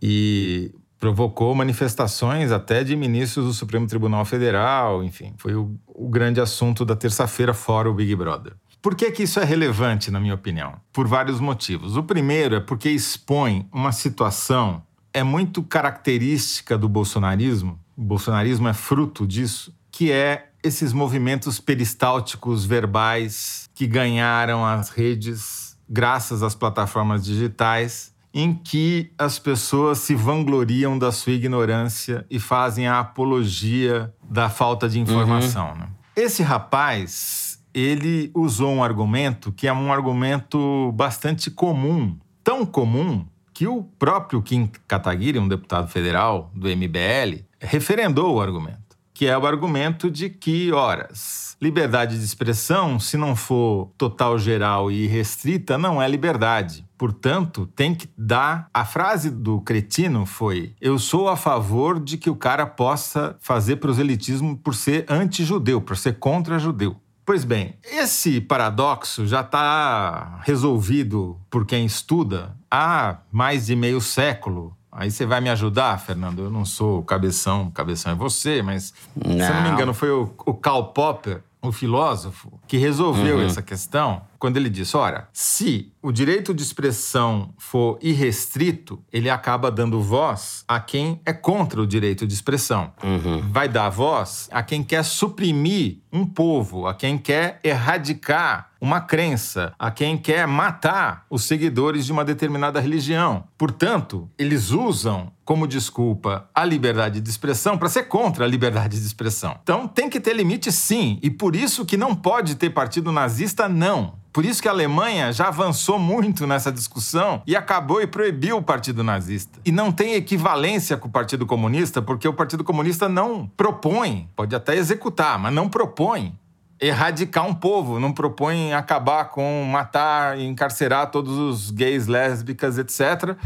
e 0.01 0.73
provocou 0.99 1.55
manifestações 1.55 2.51
até 2.51 2.83
de 2.83 2.97
ministros 2.97 3.47
do 3.47 3.53
Supremo 3.53 3.87
Tribunal 3.87 4.25
Federal, 4.25 5.03
enfim, 5.05 5.35
foi 5.39 5.55
o, 5.55 5.75
o 5.87 6.09
grande 6.09 6.41
assunto 6.41 6.85
da 6.85 6.97
terça-feira 6.97 7.53
fora 7.55 7.91
o 7.91 7.95
Big 7.95 8.15
Brother. 8.15 8.53
Por 8.83 8.95
que, 8.95 9.11
que 9.11 9.25
isso 9.25 9.39
é 9.39 9.45
relevante, 9.45 10.11
na 10.11 10.19
minha 10.19 10.35
opinião? 10.35 10.75
Por 10.93 11.07
vários 11.07 11.39
motivos. 11.39 11.97
O 11.97 12.03
primeiro 12.03 12.55
é 12.55 12.61
porque 12.61 12.89
expõe 12.91 13.69
uma 13.73 13.93
situação 13.93 14.83
é 15.13 15.23
muito 15.23 15.63
característica 15.63 16.79
do 16.79 16.89
bolsonarismo, 16.89 17.79
o 17.97 18.03
bolsonarismo 18.03 18.69
é 18.69 18.73
fruto 18.73 19.27
disso, 19.27 19.75
que 19.91 20.11
é 20.13 20.51
esses 20.63 20.93
movimentos 20.93 21.59
peristálticos 21.59 22.65
verbais 22.65 23.69
que 23.75 23.87
ganharam 23.87 24.65
as 24.65 24.91
redes 24.91 25.77
graças 25.89 26.43
às 26.43 26.55
plataformas 26.55 27.25
digitais, 27.25 28.15
em 28.33 28.55
que 28.55 29.11
as 29.19 29.39
pessoas 29.39 29.99
se 29.99 30.15
vangloriam 30.15 30.97
da 30.97 31.11
sua 31.11 31.33
ignorância 31.33 32.25
e 32.31 32.39
fazem 32.39 32.87
a 32.87 33.01
apologia 33.01 34.15
da 34.23 34.49
falta 34.49 34.89
de 34.89 35.01
informação. 35.01 35.71
Uhum. 35.71 35.79
Né? 35.79 35.89
Esse 36.15 36.43
rapaz 36.43 37.50
ele 37.75 38.31
usou 38.35 38.73
um 38.73 38.83
argumento 38.83 39.53
que 39.53 39.67
é 39.67 39.73
um 39.73 39.93
argumento 39.93 40.93
bastante 40.93 41.51
comum, 41.51 42.17
tão 42.43 42.65
comum 42.67 43.25
que 43.53 43.67
o 43.67 43.83
próprio 43.83 44.43
Kim 44.43 44.71
Kataguiri, 44.89 45.39
um 45.39 45.49
deputado 45.49 45.89
federal 45.89 46.51
do 46.55 46.69
MBL, 46.69 47.45
referendou 47.61 48.35
o 48.35 48.41
argumento, 48.41 48.97
que 49.13 49.27
é 49.27 49.37
o 49.37 49.47
argumento 49.47 50.11
de 50.11 50.31
que, 50.31 50.73
horas, 50.73 51.57
liberdade 51.61 52.19
de 52.19 52.25
expressão, 52.25 52.99
se 52.99 53.19
não 53.19 53.37
for 53.37 53.93
total, 53.99 54.39
geral 54.39 54.91
e 54.91 55.07
restrita, 55.07 55.77
não 55.77 56.01
é 56.01 56.09
liberdade. 56.09 56.87
Portanto, 56.97 57.67
tem 57.77 57.95
que 57.95 58.09
dar. 58.17 58.69
A 58.73 58.85
frase 58.85 59.31
do 59.31 59.61
cretino 59.61 60.25
foi: 60.25 60.75
Eu 60.81 60.99
sou 60.99 61.29
a 61.29 61.37
favor 61.37 62.01
de 62.01 62.17
que 62.17 62.31
o 62.31 62.37
cara 62.37 62.67
possa 62.67 63.37
fazer 63.41 63.77
proselitismo 63.77 64.57
por 64.57 64.75
ser 64.75 65.05
anti-judeu, 65.09 65.81
por 65.81 65.97
ser 65.97 66.19
contra-judeu. 66.19 66.97
Pois 67.31 67.45
bem, 67.45 67.77
esse 67.85 68.41
paradoxo 68.41 69.25
já 69.25 69.43
está 69.43 70.41
resolvido 70.43 71.39
por 71.49 71.65
quem 71.65 71.87
estuda 71.87 72.57
há 72.69 73.19
mais 73.31 73.67
de 73.67 73.77
meio 73.77 74.01
século. 74.01 74.77
Aí 74.91 75.13
você 75.13 75.25
vai 75.25 75.41
me 75.41 75.49
ajudar, 75.49 75.97
Fernando? 76.01 76.43
Eu 76.43 76.51
não 76.51 76.65
sou 76.65 77.05
cabeção, 77.05 77.71
cabeção 77.71 78.11
é 78.11 78.15
você, 78.17 78.63
mas 78.63 78.93
não. 79.15 79.37
se 79.37 79.45
eu 79.45 79.55
não 79.55 79.63
me 79.63 79.69
engano 79.69 79.95
foi 79.95 80.11
o, 80.11 80.29
o 80.45 80.53
Karl 80.53 80.87
Popper, 80.87 81.41
o 81.63 81.73
filósofo, 81.73 82.61
que 82.67 82.77
resolveu 82.77 83.37
uhum. 83.37 83.45
essa 83.45 83.63
questão 83.63 84.23
quando 84.39 84.57
ele 84.57 84.71
disse: 84.71 84.97
olha, 84.97 85.29
se 85.33 85.93
o 86.03 86.11
direito 86.11 86.55
de 86.55 86.63
expressão 86.63 87.53
for 87.59 87.99
irrestrito, 88.01 89.03
ele 89.13 89.29
acaba 89.29 89.71
dando 89.71 90.01
voz 90.01 90.65
a 90.67 90.81
quem 90.81 91.21
é 91.27 91.33
contra 91.33 91.81
o 91.81 91.87
direito 91.87 92.27
de 92.27 92.33
expressão. 92.33 92.93
Uhum. 93.05 93.43
Vai 93.51 93.69
dar 93.69 93.91
voz 93.91 94.49
a 94.51 94.63
quem 94.63 94.83
quer 94.83 95.05
suprimir 95.05 95.99
um 96.11 96.25
povo, 96.25 96.87
a 96.87 96.95
quem 96.95 97.19
quer 97.19 97.61
erradicar 97.63 98.71
uma 98.81 99.01
crença, 99.01 99.75
a 99.79 99.91
quem 99.91 100.17
quer 100.17 100.47
matar 100.47 101.27
os 101.29 101.45
seguidores 101.45 102.07
de 102.07 102.13
uma 102.13 102.25
determinada 102.25 102.81
religião. 102.81 103.45
Portanto, 103.59 104.29
eles 104.39 104.71
usam 104.71 105.31
como 105.51 105.67
desculpa 105.67 106.49
a 106.55 106.65
liberdade 106.65 107.21
de 107.21 107.29
expressão 107.29 107.77
para 107.77 107.89
ser 107.89 108.05
contra 108.05 108.45
a 108.45 108.47
liberdade 108.47 109.01
de 109.01 109.05
expressão. 109.05 109.59
Então, 109.61 109.89
tem 109.89 110.09
que 110.09 110.21
ter 110.21 110.33
limite 110.33 110.71
sim, 110.71 111.19
e 111.25 111.29
por 111.29 111.57
isso 111.57 111.85
que 111.85 111.97
não 111.97 112.15
pode 112.15 112.55
ter 112.55 112.71
partido 112.71 113.11
nazista 113.11 113.69
não. 113.69 114.15
Por 114.33 114.45
isso 114.45 114.63
que 114.63 114.69
a 114.69 114.71
Alemanha 114.71 115.33
já 115.33 115.49
avançou 115.49 115.99
muito 115.99 116.47
nessa 116.47 116.71
discussão 116.71 117.43
e 117.45 117.57
acabou 117.57 118.01
e 118.01 118.07
proibiu 118.07 118.59
o 118.59 118.63
Partido 118.63 119.03
Nazista. 119.03 119.59
E 119.65 119.73
não 119.73 119.91
tem 119.91 120.15
equivalência 120.15 120.97
com 120.97 121.09
o 121.09 121.11
Partido 121.11 121.45
Comunista, 121.45 122.01
porque 122.01 122.29
o 122.29 122.33
Partido 122.33 122.63
Comunista 122.63 123.09
não 123.09 123.51
propõe, 123.57 124.29
pode 124.37 124.55
até 124.55 124.77
executar, 124.77 125.37
mas 125.37 125.53
não 125.53 125.69
propõe 125.69 126.33
erradicar 126.81 127.45
um 127.45 127.55
povo, 127.55 127.99
não 127.99 128.13
propõe 128.13 128.73
acabar 128.73 129.31
com 129.31 129.65
matar 129.65 130.39
e 130.39 130.47
encarcerar 130.47 131.11
todos 131.11 131.37
os 131.37 131.73
gays, 131.73 132.07
lésbicas, 132.07 132.79
etc 132.79 133.37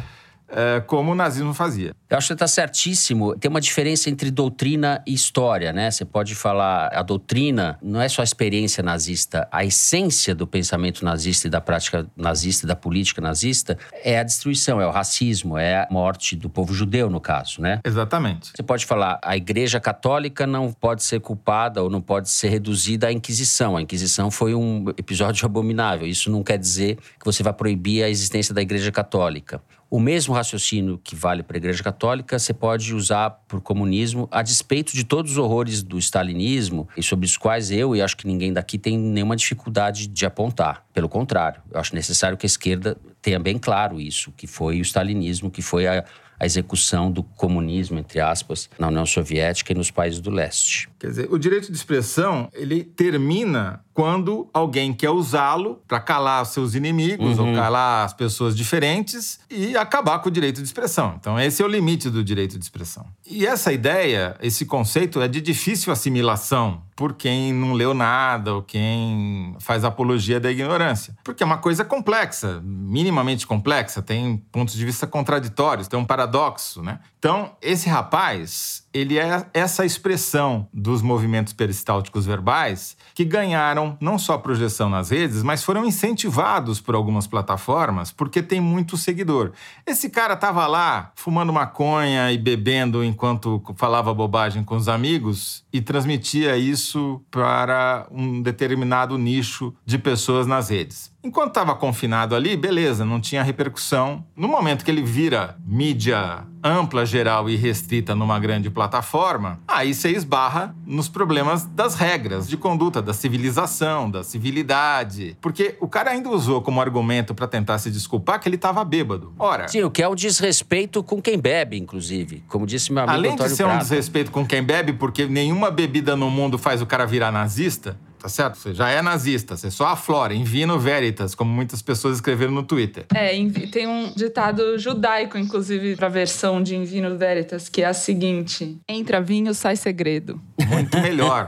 como 0.86 1.12
o 1.12 1.14
nazismo 1.14 1.52
fazia. 1.52 1.94
Eu 2.08 2.18
acho 2.18 2.28
que 2.28 2.32
está 2.34 2.46
certíssimo. 2.46 3.36
Tem 3.36 3.48
uma 3.50 3.60
diferença 3.60 4.08
entre 4.08 4.30
doutrina 4.30 5.02
e 5.06 5.12
história, 5.12 5.72
né? 5.72 5.90
Você 5.90 6.04
pode 6.04 6.34
falar 6.34 6.88
a 6.92 7.02
doutrina 7.02 7.78
não 7.82 8.00
é 8.00 8.08
só 8.08 8.22
a 8.22 8.24
experiência 8.24 8.82
nazista, 8.82 9.48
a 9.50 9.64
essência 9.64 10.34
do 10.34 10.46
pensamento 10.46 11.04
nazista 11.04 11.48
e 11.48 11.50
da 11.50 11.60
prática 11.60 12.06
nazista 12.16 12.66
e 12.66 12.68
da 12.68 12.76
política 12.76 13.20
nazista 13.20 13.76
é 14.02 14.18
a 14.18 14.22
destruição, 14.22 14.80
é 14.80 14.86
o 14.86 14.90
racismo, 14.90 15.58
é 15.58 15.82
a 15.82 15.88
morte 15.90 16.36
do 16.36 16.48
povo 16.48 16.72
judeu 16.72 17.10
no 17.10 17.20
caso, 17.20 17.60
né? 17.60 17.80
Exatamente. 17.84 18.52
Você 18.54 18.62
pode 18.62 18.86
falar 18.86 19.18
a 19.22 19.36
Igreja 19.36 19.80
Católica 19.80 20.46
não 20.46 20.72
pode 20.72 21.02
ser 21.02 21.20
culpada 21.20 21.82
ou 21.82 21.90
não 21.90 22.00
pode 22.00 22.30
ser 22.30 22.48
reduzida 22.48 23.08
à 23.08 23.12
Inquisição. 23.12 23.76
A 23.76 23.82
Inquisição 23.82 24.30
foi 24.30 24.54
um 24.54 24.88
episódio 24.96 25.44
abominável. 25.46 26.06
Isso 26.06 26.30
não 26.30 26.42
quer 26.42 26.58
dizer 26.58 26.96
que 27.18 27.24
você 27.24 27.42
vai 27.42 27.52
proibir 27.52 28.04
a 28.04 28.08
existência 28.08 28.54
da 28.54 28.62
Igreja 28.62 28.92
Católica. 28.92 29.60
O 29.94 30.00
mesmo 30.00 30.34
raciocínio 30.34 30.98
que 30.98 31.14
vale 31.14 31.40
para 31.40 31.56
a 31.56 31.58
Igreja 31.58 31.80
Católica, 31.80 32.36
você 32.36 32.52
pode 32.52 32.92
usar 32.92 33.30
para 33.30 33.58
o 33.58 33.60
comunismo, 33.60 34.26
a 34.28 34.42
despeito 34.42 34.92
de 34.92 35.04
todos 35.04 35.30
os 35.30 35.38
horrores 35.38 35.84
do 35.84 35.96
stalinismo, 36.00 36.88
e 36.96 37.02
sobre 37.02 37.26
os 37.26 37.36
quais 37.36 37.70
eu 37.70 37.94
e 37.94 38.02
acho 38.02 38.16
que 38.16 38.26
ninguém 38.26 38.52
daqui 38.52 38.76
tem 38.76 38.98
nenhuma 38.98 39.36
dificuldade 39.36 40.08
de 40.08 40.26
apontar. 40.26 40.84
Pelo 40.92 41.08
contrário, 41.08 41.62
eu 41.70 41.78
acho 41.78 41.94
necessário 41.94 42.36
que 42.36 42.44
a 42.44 42.48
esquerda 42.48 42.96
tenha 43.22 43.38
bem 43.38 43.56
claro 43.56 44.00
isso, 44.00 44.32
que 44.36 44.48
foi 44.48 44.80
o 44.80 44.82
stalinismo, 44.82 45.48
que 45.48 45.62
foi 45.62 45.86
a, 45.86 46.04
a 46.38 46.46
execução 46.46 47.10
do 47.10 47.22
comunismo, 47.22 47.98
entre 47.98 48.20
aspas, 48.20 48.68
na 48.78 48.88
União 48.88 49.06
Soviética 49.06 49.72
e 49.72 49.74
nos 49.74 49.90
países 49.90 50.20
do 50.20 50.30
leste. 50.30 50.88
Quer 50.98 51.08
dizer, 51.08 51.28
o 51.30 51.38
direito 51.38 51.70
de 51.70 51.76
expressão, 51.76 52.48
ele 52.52 52.82
termina 52.84 53.84
quando 53.94 54.48
alguém 54.52 54.92
quer 54.92 55.10
usá-lo 55.10 55.80
para 55.86 56.00
calar 56.00 56.44
seus 56.46 56.74
inimigos 56.74 57.38
uhum. 57.38 57.50
ou 57.50 57.54
calar 57.54 58.04
as 58.04 58.12
pessoas 58.12 58.56
diferentes 58.56 59.38
e 59.48 59.76
acabar 59.76 60.18
com 60.18 60.28
o 60.28 60.32
direito 60.32 60.56
de 60.56 60.66
expressão. 60.66 61.14
Então, 61.18 61.38
esse 61.38 61.62
é 61.62 61.64
o 61.64 61.68
limite 61.68 62.10
do 62.10 62.24
direito 62.24 62.58
de 62.58 62.64
expressão. 62.64 63.06
E 63.24 63.46
essa 63.46 63.72
ideia, 63.72 64.36
esse 64.42 64.66
conceito 64.66 65.20
é 65.20 65.28
de 65.28 65.40
difícil 65.40 65.92
assimilação 65.92 66.82
por 66.96 67.14
quem 67.14 67.52
não 67.52 67.72
leu 67.72 67.92
nada 67.92 68.54
ou 68.54 68.62
quem 68.62 69.54
faz 69.58 69.84
apologia 69.84 70.38
da 70.38 70.50
ignorância. 70.50 71.16
Porque 71.24 71.42
é 71.42 71.46
uma 71.46 71.58
coisa 71.58 71.84
complexa, 71.84 72.60
minimamente 72.62 73.46
complexa, 73.46 74.02
tem 74.02 74.36
pontos 74.52 74.74
de 74.74 74.84
vista 74.84 75.06
contraditórios, 75.06 75.88
tem 75.88 75.98
um 75.98 76.04
paradoxo, 76.24 76.82
né? 76.82 77.00
Então, 77.18 77.52
esse 77.62 77.88
rapaz, 77.88 78.86
ele 78.92 79.18
é 79.18 79.46
essa 79.54 79.84
expressão 79.84 80.68
dos 80.72 81.00
movimentos 81.00 81.52
peristálticos 81.52 82.26
verbais 82.26 82.96
que 83.14 83.24
ganharam 83.24 83.96
não 84.00 84.18
só 84.18 84.36
projeção 84.36 84.90
nas 84.90 85.10
redes, 85.10 85.42
mas 85.42 85.64
foram 85.64 85.86
incentivados 85.86 86.80
por 86.80 86.94
algumas 86.94 87.26
plataformas 87.26 88.12
porque 88.12 88.42
tem 88.42 88.60
muito 88.60 88.96
seguidor. 88.96 89.52
Esse 89.86 90.10
cara 90.10 90.36
tava 90.36 90.66
lá 90.66 91.12
fumando 91.14 91.52
maconha 91.52 92.30
e 92.30 92.36
bebendo 92.36 93.02
enquanto 93.02 93.62
falava 93.76 94.12
bobagem 94.12 94.62
com 94.62 94.76
os 94.76 94.88
amigos 94.88 95.64
e 95.72 95.80
transmitia 95.80 96.56
isso 96.58 97.22
para 97.30 98.06
um 98.10 98.42
determinado 98.42 99.16
nicho 99.16 99.74
de 99.86 99.98
pessoas 99.98 100.46
nas 100.46 100.68
redes. 100.68 101.13
Enquanto 101.24 101.48
estava 101.48 101.74
confinado 101.74 102.36
ali, 102.36 102.54
beleza, 102.54 103.02
não 103.02 103.18
tinha 103.18 103.42
repercussão. 103.42 104.22
No 104.36 104.46
momento 104.46 104.84
que 104.84 104.90
ele 104.90 105.02
vira 105.02 105.56
mídia 105.66 106.44
ampla, 106.62 107.06
geral 107.06 107.48
e 107.48 107.56
restrita 107.56 108.14
numa 108.14 108.38
grande 108.38 108.68
plataforma, 108.68 109.58
aí 109.66 109.94
você 109.94 110.10
esbarra 110.10 110.76
nos 110.86 111.08
problemas 111.08 111.64
das 111.64 111.94
regras 111.94 112.46
de 112.46 112.58
conduta, 112.58 113.00
da 113.00 113.14
civilização, 113.14 114.10
da 114.10 114.22
civilidade. 114.22 115.34
Porque 115.40 115.76
o 115.80 115.88
cara 115.88 116.10
ainda 116.10 116.28
usou 116.28 116.60
como 116.60 116.78
argumento 116.78 117.34
para 117.34 117.46
tentar 117.46 117.78
se 117.78 117.90
desculpar 117.90 118.38
que 118.38 118.46
ele 118.46 118.56
estava 118.56 118.84
bêbado. 118.84 119.32
Ora. 119.38 119.66
Sim, 119.66 119.82
o 119.82 119.90
que 119.90 120.02
é 120.02 120.08
um 120.08 120.14
desrespeito 120.14 121.02
com 121.02 121.22
quem 121.22 121.38
bebe, 121.38 121.78
inclusive. 121.78 122.44
Como 122.48 122.66
disse 122.66 122.92
meu 122.92 123.02
amigo 123.02 123.16
Além 123.16 123.32
Antônio 123.32 123.50
de 123.50 123.56
ser 123.56 123.64
Prata. 123.64 123.78
um 123.78 123.80
desrespeito 123.80 124.30
com 124.30 124.46
quem 124.46 124.62
bebe, 124.62 124.92
porque 124.92 125.24
nenhuma 125.26 125.70
bebida 125.70 126.14
no 126.14 126.30
mundo 126.30 126.58
faz 126.58 126.82
o 126.82 126.86
cara 126.86 127.06
virar 127.06 127.32
nazista, 127.32 127.98
tá 128.24 128.28
certo? 128.30 128.56
Você 128.56 128.72
já 128.72 128.88
é 128.88 129.02
nazista, 129.02 129.54
você 129.54 129.70
só 129.70 129.88
aflora, 129.88 130.32
in 130.32 130.44
vino 130.44 130.78
veritas, 130.78 131.34
como 131.34 131.52
muitas 131.52 131.82
pessoas 131.82 132.14
escreveram 132.14 132.52
no 132.52 132.62
Twitter. 132.62 133.04
É, 133.14 133.32
tem 133.70 133.86
um 133.86 134.14
ditado 134.16 134.78
judaico, 134.78 135.36
inclusive, 135.36 135.94
pra 135.94 136.08
versão 136.08 136.62
de 136.62 136.74
in 136.74 136.84
vino 136.84 137.18
veritas, 137.18 137.68
que 137.68 137.82
é 137.82 137.86
a 137.86 137.92
seguinte: 137.92 138.80
entra 138.88 139.20
vinho, 139.20 139.52
sai 139.52 139.76
segredo. 139.76 140.40
Muito 140.66 140.98
melhor. 141.00 141.46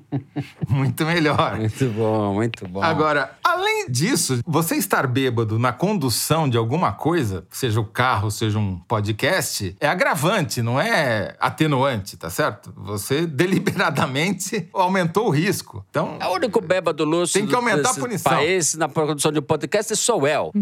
muito 0.68 1.06
melhor. 1.06 1.56
Muito 1.56 1.88
bom, 1.88 2.34
muito 2.34 2.68
bom. 2.68 2.82
Agora, 2.82 3.32
além 3.42 3.86
disso, 3.88 4.40
você 4.46 4.76
estar 4.76 5.06
bêbado 5.06 5.58
na 5.58 5.72
condução 5.72 6.46
de 6.46 6.58
alguma 6.58 6.92
coisa, 6.92 7.46
seja 7.50 7.80
o 7.80 7.86
carro, 7.86 8.30
seja 8.30 8.58
um 8.58 8.78
podcast, 8.80 9.74
é 9.80 9.88
agravante, 9.88 10.60
não 10.60 10.78
é 10.78 11.34
atenuante, 11.40 12.18
tá 12.18 12.28
certo? 12.28 12.70
Você 12.76 13.24
deliberadamente 13.26 14.68
aumentou 14.74 15.28
o 15.28 15.30
risco. 15.30 15.84
Então, 15.88 16.01
É 16.20 16.26
o 16.26 16.32
único 16.34 16.60
bêbado 16.60 17.04
lúcido 17.04 17.40
Tem 17.40 17.48
que 17.48 17.54
aumentar 17.54 17.90
a 17.90 17.94
punição. 17.94 18.32
país 18.32 18.74
na 18.74 18.88
produção 18.88 19.30
de 19.32 19.38
um 19.38 19.42
podcast 19.42 19.94
sou 19.96 20.26
eu. 20.26 20.52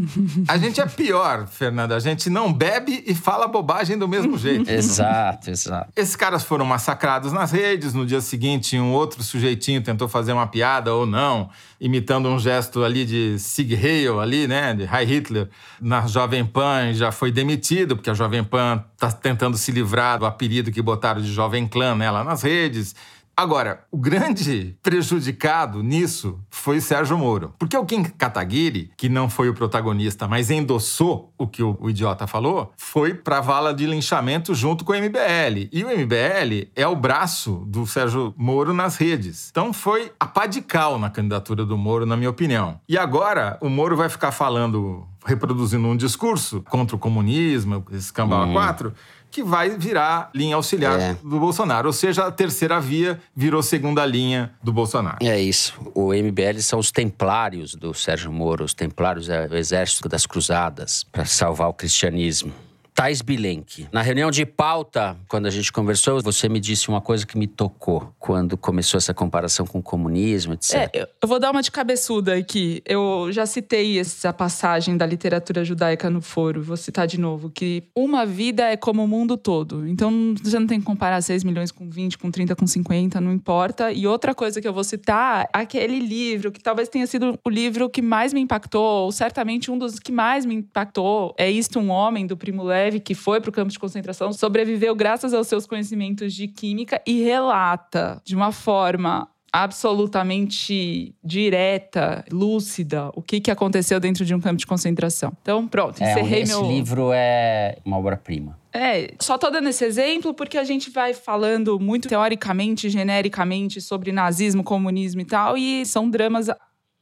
a 0.49 0.59
gente 0.59 0.81
é 0.81 0.87
pior, 0.87 1.47
Fernanda. 1.47 1.97
A 1.97 2.01
gente 2.01 2.29
não 2.31 2.53
bebe 2.53 3.03
e 3.07 3.15
fala 3.15 3.47
bobagem 3.47 3.97
do 3.99 4.07
mesmo 4.09 4.37
jeito. 4.39 4.69
exato, 4.71 5.51
exato. 5.51 5.91
Esses 5.97 6.17
caras 6.17 6.43
foram 6.43 6.65
massacrados 6.65 7.33
nas 7.33 7.51
redes. 7.53 7.95
No 7.95 8.05
dia 8.07 8.21
seguinte, 8.21 8.79
um 8.79 8.93
outro 8.93 9.23
sujeitinho 9.23 9.83
tentou 9.83 10.09
fazer 10.09 10.33
uma 10.33 10.47
piada 10.47 10.95
ou 10.95 11.07
não, 11.07 11.51
imitando 11.81 12.29
um 12.29 12.39
gesto 12.39 12.83
ali 12.85 13.05
de 13.05 13.39
Sig 13.39 13.73
Heil, 13.75 14.21
ali, 14.21 14.47
né? 14.47 14.75
De 14.75 14.83
Heil 14.85 15.07
Hitler, 15.07 15.49
na 15.81 16.07
Jovem 16.07 16.45
Pan 16.45 16.93
já 16.93 17.11
foi 17.13 17.31
demitido, 17.33 17.97
porque 17.97 18.11
a 18.11 18.15
Jovem 18.15 18.43
Pan 18.45 18.85
está 18.95 19.11
tentando 19.13 19.57
se 19.57 19.71
livrar 19.73 20.19
do 20.19 20.27
apelido 20.27 20.71
que 20.71 20.83
botaram 20.83 21.21
de 21.21 21.33
Jovem 21.33 21.67
Clã 21.67 21.95
nela 21.95 22.23
nas 22.25 22.43
redes. 22.43 22.95
Agora, 23.41 23.85
o 23.91 23.97
grande 23.97 24.77
prejudicado 24.83 25.83
nisso 25.83 26.39
foi 26.51 26.79
Sérgio 26.79 27.17
Moro. 27.17 27.55
Porque 27.59 27.75
o 27.75 27.87
Kim 27.87 28.05
Kataguiri, 28.05 28.91
que 28.99 29.09
não 29.09 29.31
foi 29.31 29.49
o 29.49 29.55
protagonista, 29.55 30.29
mas 30.29 30.51
endossou 30.51 31.33
o 31.39 31.47
que 31.47 31.63
o, 31.63 31.75
o 31.81 31.89
idiota 31.89 32.27
falou, 32.27 32.71
foi 32.77 33.15
pra 33.15 33.41
vala 33.41 33.73
de 33.73 33.87
linchamento 33.87 34.55
junto 34.55 34.85
com 34.85 34.93
o 34.93 34.95
MBL. 34.95 35.71
E 35.73 35.83
o 35.83 35.89
MBL 35.89 36.69
é 36.77 36.87
o 36.87 36.95
braço 36.95 37.65
do 37.67 37.87
Sérgio 37.87 38.35
Moro 38.37 38.75
nas 38.75 38.97
redes. 38.99 39.49
Então 39.51 39.73
foi 39.73 40.13
a 40.21 40.27
pá 40.27 40.45
de 40.45 40.61
cal 40.61 40.99
na 40.99 41.09
candidatura 41.09 41.65
do 41.65 41.79
Moro, 41.79 42.05
na 42.05 42.19
minha 42.19 42.29
opinião. 42.29 42.79
E 42.87 42.99
agora 42.99 43.57
o 43.63 43.71
Moro 43.71 43.97
vai 43.97 44.11
ficar 44.11 44.33
falando, 44.33 45.09
reproduzindo 45.25 45.89
um 45.89 45.97
discurso 45.97 46.63
contra 46.69 46.95
o 46.95 46.99
comunismo, 46.99 47.87
esse 47.91 48.13
cambau 48.13 48.47
Uhum. 48.47 48.53
4 48.53 48.93
que 49.31 49.43
vai 49.43 49.71
virar 49.71 50.31
linha 50.35 50.57
auxiliar 50.57 50.99
É. 50.99 51.15
do 51.23 51.39
Bolsonaro. 51.39 51.87
Ou 51.89 51.93
seja, 51.93 52.27
a 52.27 52.31
terceira 52.33 52.81
via 52.81 53.21
virou 53.35 53.63
segunda 53.63 54.05
linha 54.05 54.53
do 54.63 54.73
Bolsonaro. 54.73 55.19
É 55.23 55.41
isso. 55.41 55.75
O 55.95 56.13
MBL 56.13 56.59
são 56.61 56.79
os 56.79 56.91
templários 56.91 57.75
do 57.75 57.95
Sérgio 57.95 58.33
Moro. 58.33 58.65
Os 58.65 58.75
templários 58.75 59.29
é 59.29 59.47
o 59.47 59.55
exército 59.57 60.09
das 60.09 60.27
cruzadas 60.27 61.05
para 61.13 61.25
salvar 61.25 61.69
o 61.69 61.75
cristianismo. 61.75 62.53
Thais 63.01 63.23
Bilenque. 63.23 63.89
Na 63.91 64.03
reunião 64.03 64.31
de 64.31 64.45
pauta, 64.45 65.17
quando 65.27 65.47
a 65.47 65.51
gente 65.51 65.73
conversou, 65.73 66.21
você 66.23 66.51
me 66.51 66.61
disse 66.61 66.91
uma 66.91 67.01
coisa 67.01 67.27
que 67.27 67.39
me 67.39 67.47
tocou. 67.47 68.13
Quando 68.19 68.59
começou 68.59 68.99
essa 68.99 69.15
comparação 69.15 69.67
com 69.67 69.79
o 69.79 69.83
comunismo, 69.83 70.53
etc. 70.53 70.75
É, 70.75 70.91
eu- 70.93 71.07
eu 71.23 71.27
vou 71.27 71.41
dar 71.41 71.51
uma 71.51 71.63
de 71.63 71.71
cabeçuda 71.71 72.35
aqui. 72.35 72.83
Eu 72.85 73.29
já 73.33 73.47
citei 73.47 73.99
essa 73.99 74.35
passagem 74.35 74.99
da 74.99 75.07
literatura 75.07 75.65
judaica 75.65 76.11
no 76.11 76.21
foro, 76.21 76.63
vou 76.63 76.77
citar 76.77 77.07
de 77.07 77.19
novo, 77.19 77.49
que 77.49 77.85
uma 77.97 78.27
vida 78.27 78.65
é 78.65 78.77
como 78.77 79.03
o 79.03 79.09
mundo 79.09 79.35
todo. 79.39 79.89
Então 79.89 80.35
você 80.43 80.59
não 80.59 80.67
tem 80.67 80.79
que 80.79 80.85
comparar 80.85 81.23
6 81.23 81.43
milhões 81.43 81.73
com 81.73 81.89
20, 81.89 82.19
com 82.19 82.31
30, 82.31 82.55
com 82.55 82.67
50, 82.67 83.19
não 83.19 83.33
importa. 83.33 83.91
E 83.91 84.07
outra 84.07 84.35
coisa 84.35 84.61
que 84.61 84.69
eu 84.69 84.75
vou 84.75 84.85
citar, 84.85 85.49
aquele 85.55 86.01
livro 86.01 86.53
que 86.53 86.61
talvez 86.63 86.87
tenha 86.91 87.07
sido 87.07 87.39
o 87.43 87.49
livro 87.49 87.89
que 87.89 88.03
mais 88.03 88.35
me 88.35 88.41
impactou, 88.41 89.05
ou 89.07 89.11
certamente 89.11 89.71
um 89.71 89.79
dos 89.79 89.99
que 89.99 90.13
mais 90.13 90.45
me 90.45 90.57
impactou, 90.57 91.35
é 91.39 91.51
Isto 91.51 91.79
um 91.79 91.89
Homem, 91.89 92.27
do 92.27 92.37
Primo 92.37 92.63
Levi, 92.63 92.90
que 92.99 93.15
foi 93.15 93.41
para 93.41 93.51
o 93.51 93.53
campo 93.53 93.71
de 93.71 93.79
concentração, 93.79 94.33
sobreviveu 94.33 94.95
graças 94.97 95.33
aos 95.33 95.47
seus 95.47 95.67
conhecimentos 95.67 96.35
de 96.35 96.49
química 96.49 97.01
e 97.07 97.23
relata 97.23 98.21
de 98.25 98.35
uma 98.35 98.51
forma 98.51 99.29
absolutamente 99.53 101.15
direta, 101.25 102.25
lúcida, 102.31 103.11
o 103.15 103.23
que, 103.23 103.41
que 103.41 103.51
aconteceu 103.51 103.99
dentro 103.99 104.25
de 104.25 104.35
um 104.35 104.41
campo 104.41 104.57
de 104.57 104.67
concentração. 104.67 105.33
Então, 105.43 105.67
pronto, 105.67 106.03
É, 106.03 106.13
encerrei 106.13 106.43
esse 106.43 106.53
meu. 106.53 106.67
livro 106.67 107.11
é 107.13 107.79
uma 107.85 107.99
obra-prima. 107.99 108.59
É, 108.73 109.15
só 109.19 109.37
tô 109.37 109.51
dando 109.51 109.69
esse 109.69 109.85
exemplo 109.85 110.33
porque 110.33 110.57
a 110.57 110.63
gente 110.63 110.91
vai 110.91 111.13
falando 111.13 111.81
muito 111.81 112.09
teoricamente, 112.09 112.89
genericamente 112.89 113.81
sobre 113.81 114.13
nazismo, 114.13 114.63
comunismo 114.63 115.21
e 115.21 115.25
tal, 115.25 115.57
e 115.57 115.85
são 115.85 116.09
dramas. 116.09 116.49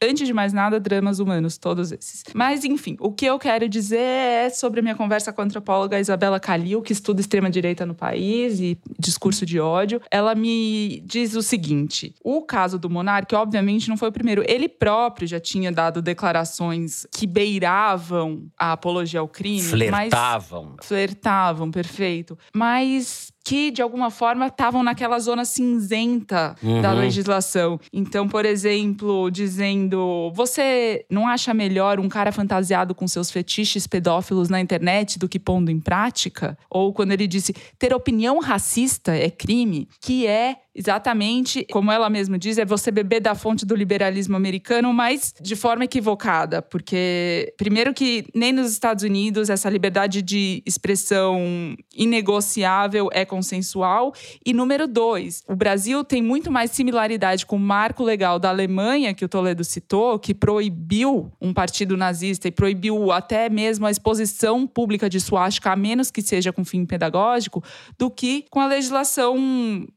Antes 0.01 0.25
de 0.25 0.33
mais 0.33 0.53
nada, 0.53 0.79
dramas 0.79 1.19
humanos, 1.19 1.57
todos 1.57 1.91
esses. 1.91 2.23
Mas, 2.33 2.63
enfim, 2.63 2.95
o 3.01 3.11
que 3.11 3.25
eu 3.25 3.37
quero 3.37 3.67
dizer 3.67 3.97
é 3.99 4.49
sobre 4.49 4.79
a 4.79 4.83
minha 4.83 4.95
conversa 4.95 5.33
com 5.33 5.41
a 5.41 5.43
antropóloga 5.43 5.99
Isabela 5.99 6.39
Calil, 6.39 6.81
que 6.81 6.93
estuda 6.93 7.19
extrema-direita 7.19 7.85
no 7.85 7.93
país 7.93 8.61
e 8.61 8.79
discurso 8.97 9.45
de 9.45 9.59
ódio. 9.59 10.01
Ela 10.09 10.33
me 10.35 11.01
diz 11.05 11.35
o 11.35 11.41
seguinte: 11.41 12.15
o 12.23 12.41
caso 12.41 12.79
do 12.79 12.89
Monark, 12.89 13.33
obviamente, 13.35 13.89
não 13.89 13.97
foi 13.97 14.07
o 14.07 14.11
primeiro. 14.11 14.41
Ele 14.47 14.69
próprio 14.69 15.27
já 15.27 15.39
tinha 15.39 15.69
dado 15.69 16.01
declarações 16.01 17.05
que 17.11 17.27
beiravam 17.27 18.47
a 18.57 18.71
apologia 18.71 19.19
ao 19.19 19.27
crime. 19.27 19.61
mas 19.91 20.09
Flertavam. 20.09 20.75
flertavam, 20.81 21.71
perfeito. 21.71 22.37
Mas 22.55 23.33
que, 23.45 23.71
de 23.71 23.81
alguma 23.81 24.11
forma, 24.11 24.47
estavam 24.47 24.83
naquela 24.83 25.17
zona 25.19 25.45
cinzenta 25.45 26.55
da 26.81 26.93
Uhum. 26.93 26.99
legislação. 26.99 27.79
Então, 27.91 28.27
por 28.27 28.45
exemplo, 28.45 29.29
dizendo: 29.31 30.31
você 30.35 31.05
não 31.09 31.27
acha 31.27 31.53
melhor 31.53 31.99
um 31.99 32.09
cara 32.09 32.31
fantasiado 32.31 32.93
com 32.93 33.07
seus 33.07 33.31
fetiches 33.31 33.87
pedófilos 33.87 34.49
na 34.49 34.59
internet 34.59 35.17
do 35.17 35.27
que 35.29 35.39
pondo 35.39 35.71
em 35.71 35.79
prática? 35.79 36.57
Ou 36.69 36.93
quando 36.93 37.11
ele 37.11 37.27
disse: 37.27 37.53
ter 37.77 37.93
opinião 37.93 38.39
racista 38.39 39.15
é 39.15 39.29
crime, 39.29 39.87
que 40.01 40.27
é 40.27 40.57
exatamente, 40.79 41.67
como 41.69 41.91
ela 41.91 42.09
mesma 42.09 42.39
diz, 42.39 42.57
é 42.57 42.63
você 42.63 42.89
beber 42.89 43.19
da 43.19 43.35
fonte 43.35 43.65
do 43.65 43.75
liberalismo 43.75 44.37
americano, 44.37 44.93
mas 44.93 45.33
de 45.41 45.53
forma 45.53 45.83
equivocada. 45.83 46.61
Porque, 46.61 47.53
primeiro, 47.57 47.93
que 47.93 48.25
nem 48.33 48.53
nos 48.53 48.71
Estados 48.71 49.03
Unidos 49.03 49.49
essa 49.49 49.69
liberdade 49.69 50.21
de 50.21 50.63
expressão 50.65 51.75
inegociável 51.93 53.09
é 53.11 53.25
consensual. 53.25 54.13
E 54.45 54.53
número 54.53 54.87
dois, 54.87 55.43
o 55.49 55.55
Brasil 55.55 56.01
tem 56.01 56.21
muito 56.21 56.49
mais 56.49 56.71
similaridade 56.71 57.45
com 57.45 57.57
o 57.57 57.59
marco 57.59 58.01
legal 58.01 58.39
da 58.39 58.47
Alemanha, 58.47 59.13
que 59.13 59.25
o 59.25 59.29
Toledo 59.29 59.65
citou, 59.65 60.17
que 60.17 60.33
proibiu 60.33 61.29
um 61.41 61.53
partido 61.53 61.97
nazista 61.97 62.47
e 62.47 62.51
proibiu 62.51 63.11
até 63.11 63.49
mesmo 63.49 63.85
a 63.85 63.91
exposição 63.91 64.65
pública 64.65 65.09
de 65.09 65.19
suástica, 65.19 65.71
a 65.71 65.75
menos 65.75 66.09
que 66.09 66.21
seja 66.21 66.53
com 66.53 66.63
fim 66.63 66.85
pedagógico, 66.85 67.61
do 67.97 68.09
que 68.09 68.45
com 68.49 68.61
a 68.61 68.67
legislação 68.67 69.35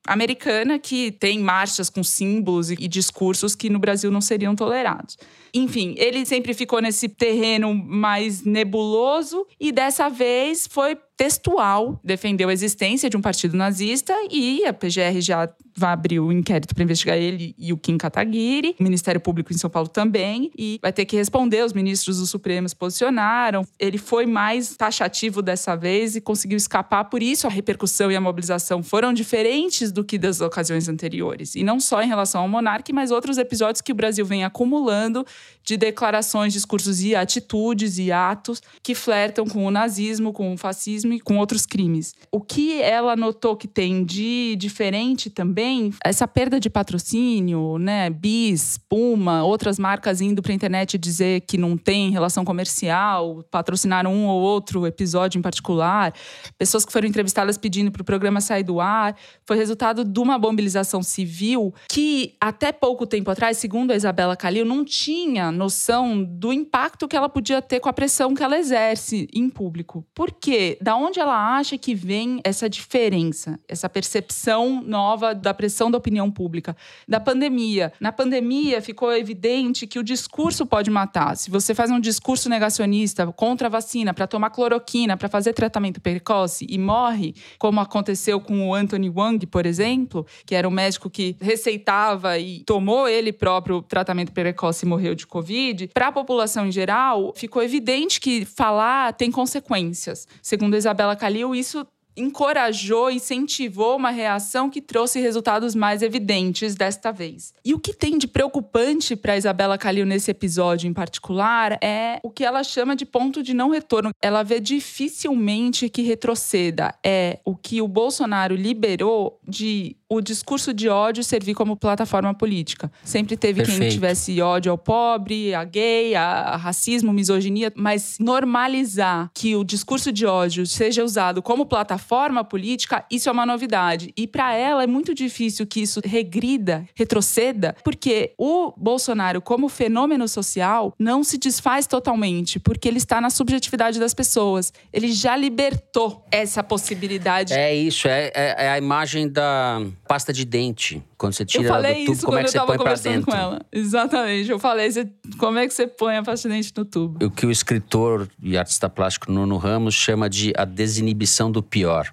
americana, 0.04 0.71
que 0.78 1.12
tem 1.12 1.38
marchas 1.38 1.88
com 1.88 2.02
símbolos 2.02 2.70
e, 2.70 2.76
discursos 2.88 3.54
que 3.54 3.70
no 3.70 3.78
Brasil 3.78 4.10
não 4.10 4.20
seriam 4.20 4.54
tolerados. 4.54 5.16
Enfim, 5.54 5.94
ele 5.96 6.24
sempre 6.24 6.54
ficou 6.54 6.80
nesse 6.80 7.08
terreno 7.08 7.74
mais 7.74 8.42
nebuloso 8.42 9.46
e 9.60 9.70
dessa 9.70 10.08
vez 10.08 10.66
foi 10.66 10.96
textual, 11.16 12.00
defendeu 12.02 12.48
a 12.48 12.52
existência 12.52 13.08
de 13.08 13.16
um 13.16 13.20
partido 13.20 13.56
nazista 13.56 14.14
e 14.30 14.64
a 14.64 14.72
PGR 14.72 15.20
já 15.20 15.48
vai 15.76 15.92
abrir 15.92 16.20
o 16.20 16.30
inquérito 16.30 16.74
para 16.74 16.84
investigar 16.84 17.16
ele 17.16 17.54
e 17.58 17.72
o 17.72 17.76
Kim 17.76 17.96
Kataguiri, 17.96 18.76
o 18.78 18.82
Ministério 18.82 19.20
Público 19.20 19.52
em 19.52 19.56
São 19.56 19.70
Paulo 19.70 19.88
também, 19.88 20.50
e 20.56 20.78
vai 20.82 20.92
ter 20.92 21.04
que 21.04 21.16
responder. 21.16 21.64
Os 21.64 21.72
ministros 21.72 22.18
do 22.18 22.26
Supremo 22.26 22.68
se 22.68 22.76
posicionaram. 22.76 23.66
Ele 23.78 23.98
foi 23.98 24.26
mais 24.26 24.76
taxativo 24.76 25.40
dessa 25.42 25.74
vez 25.76 26.16
e 26.16 26.20
conseguiu 26.20 26.56
escapar. 26.56 27.04
Por 27.04 27.22
isso, 27.22 27.46
a 27.46 27.50
repercussão 27.50 28.10
e 28.10 28.16
a 28.16 28.20
mobilização 28.20 28.82
foram 28.82 29.12
diferentes 29.12 29.90
do 29.90 30.04
que 30.04 30.18
das 30.18 30.40
ocasiões 30.40 30.88
anteriores. 30.88 31.54
E 31.54 31.62
não 31.62 31.80
só 31.80 32.02
em 32.02 32.08
relação 32.08 32.42
ao 32.42 32.48
monarca, 32.48 32.92
mas 32.92 33.10
outros 33.10 33.38
episódios 33.38 33.80
que 33.80 33.92
o 33.92 33.94
Brasil 33.94 34.26
vem 34.26 34.44
acumulando 34.44 35.24
de 35.64 35.76
declarações, 35.76 36.52
discursos 36.52 37.02
e 37.02 37.14
atitudes 37.14 37.98
e 37.98 38.10
atos 38.10 38.60
que 38.82 38.94
flertam 38.94 39.46
com 39.46 39.64
o 39.64 39.70
nazismo, 39.70 40.32
com 40.32 40.52
o 40.52 40.56
fascismo 40.56 41.01
e 41.04 41.20
com 41.20 41.38
outros 41.38 41.66
crimes. 41.66 42.14
O 42.30 42.40
que 42.40 42.80
ela 42.80 43.16
notou 43.16 43.56
que 43.56 43.66
tem 43.66 44.04
de 44.04 44.56
diferente 44.56 45.30
também, 45.30 45.92
essa 46.04 46.26
perda 46.28 46.60
de 46.60 46.68
patrocínio, 46.68 47.78
né? 47.78 48.10
Bis, 48.10 48.78
Puma, 48.88 49.44
outras 49.44 49.78
marcas 49.78 50.20
indo 50.20 50.42
para 50.42 50.52
a 50.52 50.54
internet 50.54 50.98
dizer 50.98 51.42
que 51.42 51.56
não 51.56 51.76
tem 51.76 52.10
relação 52.10 52.44
comercial, 52.44 53.44
patrocinaram 53.50 54.12
um 54.12 54.26
ou 54.26 54.40
outro 54.40 54.86
episódio 54.86 55.38
em 55.38 55.42
particular, 55.42 56.12
pessoas 56.58 56.84
que 56.84 56.92
foram 56.92 57.08
entrevistadas 57.08 57.56
pedindo 57.56 57.90
para 57.90 58.02
o 58.02 58.04
programa 58.04 58.40
sair 58.40 58.62
do 58.62 58.80
ar, 58.80 59.16
foi 59.46 59.56
resultado 59.56 60.04
de 60.04 60.20
uma 60.20 60.38
mobilização 60.38 61.02
civil 61.02 61.74
que 61.88 62.34
até 62.40 62.72
pouco 62.72 63.06
tempo 63.06 63.30
atrás, 63.30 63.56
segundo 63.56 63.92
a 63.92 63.96
Isabela 63.96 64.36
Calil, 64.36 64.64
não 64.64 64.84
tinha 64.84 65.52
noção 65.52 66.22
do 66.22 66.52
impacto 66.52 67.08
que 67.08 67.16
ela 67.16 67.28
podia 67.28 67.62
ter 67.62 67.80
com 67.80 67.88
a 67.88 67.92
pressão 67.92 68.34
que 68.34 68.42
ela 68.42 68.58
exerce 68.58 69.28
em 69.32 69.48
público. 69.48 70.04
Por 70.14 70.32
quê? 70.32 70.78
Da 70.80 70.91
onde 70.94 71.20
ela 71.20 71.56
acha 71.56 71.76
que 71.78 71.94
vem 71.94 72.40
essa 72.44 72.68
diferença, 72.68 73.58
essa 73.68 73.88
percepção 73.88 74.82
nova 74.82 75.34
da 75.34 75.52
pressão 75.54 75.90
da 75.90 75.98
opinião 75.98 76.30
pública? 76.30 76.76
Da 77.06 77.20
pandemia. 77.20 77.92
Na 78.00 78.12
pandemia 78.12 78.80
ficou 78.80 79.12
evidente 79.12 79.86
que 79.86 79.98
o 79.98 80.02
discurso 80.02 80.66
pode 80.66 80.90
matar. 80.90 81.36
Se 81.36 81.50
você 81.50 81.74
faz 81.74 81.90
um 81.90 82.00
discurso 82.00 82.48
negacionista 82.48 83.26
contra 83.32 83.68
a 83.68 83.70
vacina, 83.70 84.14
para 84.14 84.26
tomar 84.26 84.50
cloroquina, 84.50 85.16
para 85.16 85.28
fazer 85.28 85.52
tratamento 85.52 86.00
precoce 86.00 86.66
e 86.68 86.78
morre, 86.78 87.34
como 87.58 87.80
aconteceu 87.80 88.40
com 88.40 88.68
o 88.68 88.74
Anthony 88.74 89.10
Wang, 89.10 89.46
por 89.46 89.66
exemplo, 89.66 90.26
que 90.46 90.54
era 90.54 90.68
um 90.68 90.70
médico 90.70 91.10
que 91.10 91.36
receitava 91.40 92.38
e 92.38 92.62
tomou 92.64 93.08
ele 93.08 93.32
próprio 93.32 93.82
tratamento 93.82 94.32
precoce 94.32 94.84
e 94.84 94.88
morreu 94.88 95.14
de 95.14 95.26
Covid, 95.26 95.88
para 95.88 96.08
a 96.08 96.12
população 96.12 96.66
em 96.66 96.72
geral, 96.72 97.32
ficou 97.36 97.62
evidente 97.62 98.20
que 98.20 98.44
falar 98.44 99.12
tem 99.12 99.30
consequências. 99.30 100.26
Segundo 100.40 100.74
Isabela 100.82 101.16
Calil, 101.16 101.54
isso 101.54 101.86
encorajou, 102.16 103.10
incentivou 103.10 103.96
uma 103.96 104.10
reação 104.10 104.68
que 104.68 104.80
trouxe 104.80 105.20
resultados 105.20 105.74
mais 105.74 106.02
evidentes 106.02 106.74
desta 106.74 107.10
vez. 107.10 107.54
E 107.64 107.74
o 107.74 107.78
que 107.78 107.92
tem 107.92 108.18
de 108.18 108.28
preocupante 108.28 109.16
para 109.16 109.36
Isabela 109.36 109.78
Calil 109.78 110.04
nesse 110.04 110.30
episódio 110.30 110.88
em 110.88 110.92
particular 110.92 111.78
é 111.82 112.20
o 112.22 112.30
que 112.30 112.44
ela 112.44 112.62
chama 112.62 112.94
de 112.94 113.06
ponto 113.06 113.42
de 113.42 113.54
não 113.54 113.70
retorno. 113.70 114.10
Ela 114.20 114.42
vê 114.42 114.60
dificilmente 114.60 115.88
que 115.88 116.02
retroceda. 116.02 116.94
É 117.04 117.38
o 117.44 117.56
que 117.56 117.80
o 117.80 117.88
Bolsonaro 117.88 118.54
liberou 118.54 119.38
de 119.46 119.96
o 120.12 120.20
discurso 120.20 120.72
de 120.74 120.88
ódio 120.88 121.24
servir 121.24 121.54
como 121.54 121.76
plataforma 121.76 122.34
política. 122.34 122.90
Sempre 123.02 123.36
teve 123.36 123.62
quem 123.62 123.70
Perfeito. 123.70 123.92
tivesse 123.94 124.40
ódio 124.42 124.70
ao 124.70 124.76
pobre, 124.78 125.54
a 125.54 125.64
gay, 125.64 126.14
a, 126.14 126.22
a 126.24 126.56
racismo, 126.56 127.12
misoginia, 127.12 127.72
mas 127.74 128.18
normalizar 128.20 129.30
que 129.34 129.56
o 129.56 129.64
discurso 129.64 130.12
de 130.12 130.26
ódio 130.26 130.66
seja 130.66 131.02
usado 131.02 131.40
como 131.40 131.64
plataforma 131.64 132.44
política, 132.44 133.04
isso 133.10 133.28
é 133.28 133.32
uma 133.32 133.46
novidade. 133.46 134.12
E 134.16 134.26
para 134.26 134.54
ela 134.54 134.82
é 134.82 134.86
muito 134.86 135.14
difícil 135.14 135.66
que 135.66 135.80
isso 135.80 136.00
regrida, 136.04 136.86
retroceda, 136.94 137.74
porque 137.82 138.34
o 138.38 138.72
Bolsonaro, 138.76 139.40
como 139.40 139.68
fenômeno 139.68 140.28
social, 140.28 140.94
não 140.98 141.24
se 141.24 141.38
desfaz 141.38 141.86
totalmente, 141.86 142.60
porque 142.60 142.86
ele 142.86 142.98
está 142.98 143.20
na 143.20 143.30
subjetividade 143.30 143.98
das 143.98 144.12
pessoas. 144.12 144.72
Ele 144.92 145.10
já 145.12 145.34
libertou 145.36 146.24
essa 146.30 146.62
possibilidade. 146.62 147.54
É 147.54 147.74
isso, 147.74 148.06
é, 148.08 148.30
é- 148.34 148.54
é 148.66 148.70
a 148.70 148.78
imagem 148.78 149.28
da 149.28 149.80
pasta 150.06 150.32
de 150.32 150.44
dente. 150.44 151.02
Quando 151.16 151.32
você 151.32 151.44
tira 151.44 151.68
ela 151.68 151.82
do 151.94 152.04
tubo, 152.04 152.22
como 152.26 152.38
é 152.38 152.44
que 152.44 152.50
você 152.50 152.60
põe 152.60 152.78
pra 152.78 152.94
dentro? 152.94 153.30
com 153.30 153.36
ela. 153.36 153.60
Exatamente. 153.72 154.50
Eu 154.50 154.58
falei, 154.58 154.90
você- 154.90 155.08
como 155.38 155.58
é 155.58 155.66
que 155.66 155.72
você 155.74 155.86
põe 155.86 156.16
a 156.16 156.22
pasta 156.22 156.48
de 156.48 156.54
dente 156.54 156.72
no 156.76 156.84
tubo? 156.84 157.24
O 157.24 157.30
que 157.30 157.46
o 157.46 157.50
escritor 157.50 158.28
e 158.42 158.56
artista 158.58 158.88
plástico 158.88 159.30
Nuno 159.32 159.56
Ramos 159.56 159.94
chama 159.94 160.28
de 160.28 160.52
a 160.56 160.64
desinibição 160.64 161.50
do 161.50 161.62
pior. 161.62 162.12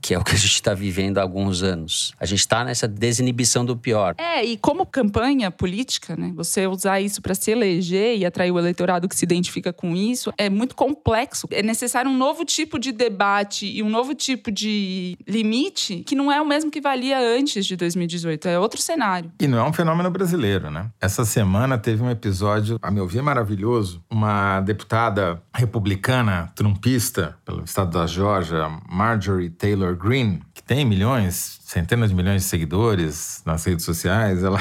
Que 0.00 0.14
é 0.14 0.18
o 0.18 0.24
que 0.24 0.32
a 0.32 0.38
gente 0.38 0.54
está 0.54 0.74
vivendo 0.74 1.18
há 1.18 1.22
alguns 1.22 1.62
anos. 1.62 2.12
A 2.18 2.26
gente 2.26 2.40
está 2.40 2.64
nessa 2.64 2.86
desinibição 2.86 3.64
do 3.64 3.76
pior. 3.76 4.14
É, 4.18 4.44
e 4.44 4.56
como 4.56 4.86
campanha 4.86 5.50
política, 5.50 6.16
né? 6.16 6.32
Você 6.36 6.66
usar 6.66 7.00
isso 7.00 7.20
para 7.20 7.34
se 7.34 7.50
eleger 7.50 8.16
e 8.16 8.24
atrair 8.24 8.50
o 8.50 8.58
eleitorado 8.58 9.08
que 9.08 9.16
se 9.16 9.24
identifica 9.24 9.72
com 9.72 9.94
isso 9.94 10.32
é 10.38 10.48
muito 10.48 10.74
complexo. 10.74 11.46
É 11.50 11.62
necessário 11.62 12.10
um 12.10 12.16
novo 12.16 12.44
tipo 12.44 12.78
de 12.78 12.92
debate 12.92 13.66
e 13.66 13.82
um 13.82 13.88
novo 13.88 14.14
tipo 14.14 14.50
de 14.50 15.16
limite 15.26 16.02
que 16.06 16.14
não 16.14 16.30
é 16.30 16.40
o 16.40 16.46
mesmo 16.46 16.70
que 16.70 16.80
valia 16.80 17.18
antes 17.18 17.66
de 17.66 17.76
2018. 17.76 18.48
É 18.48 18.58
outro 18.58 18.80
cenário. 18.80 19.32
E 19.40 19.46
não 19.46 19.58
é 19.58 19.62
um 19.62 19.72
fenômeno 19.72 20.10
brasileiro, 20.10 20.70
né? 20.70 20.90
Essa 21.00 21.24
semana 21.24 21.78
teve 21.78 22.02
um 22.02 22.10
episódio, 22.10 22.78
a 22.82 22.90
meu 22.90 23.06
ver, 23.06 23.22
maravilhoso. 23.22 24.02
Uma 24.10 24.60
deputada 24.60 25.42
republicana, 25.54 26.50
trumpista, 26.54 27.36
pelo 27.44 27.64
estado 27.64 27.98
da 27.98 28.06
Geórgia, 28.06 28.68
Marjorie 28.88 29.50
Taylor 29.50 29.87
Greene, 29.94 30.42
que 30.54 30.62
tem 30.62 30.84
milhões, 30.84 31.60
centenas 31.64 32.10
de 32.10 32.16
milhões 32.16 32.42
de 32.42 32.48
seguidores 32.48 33.42
nas 33.44 33.64
redes 33.64 33.84
sociais, 33.84 34.42
ela 34.42 34.60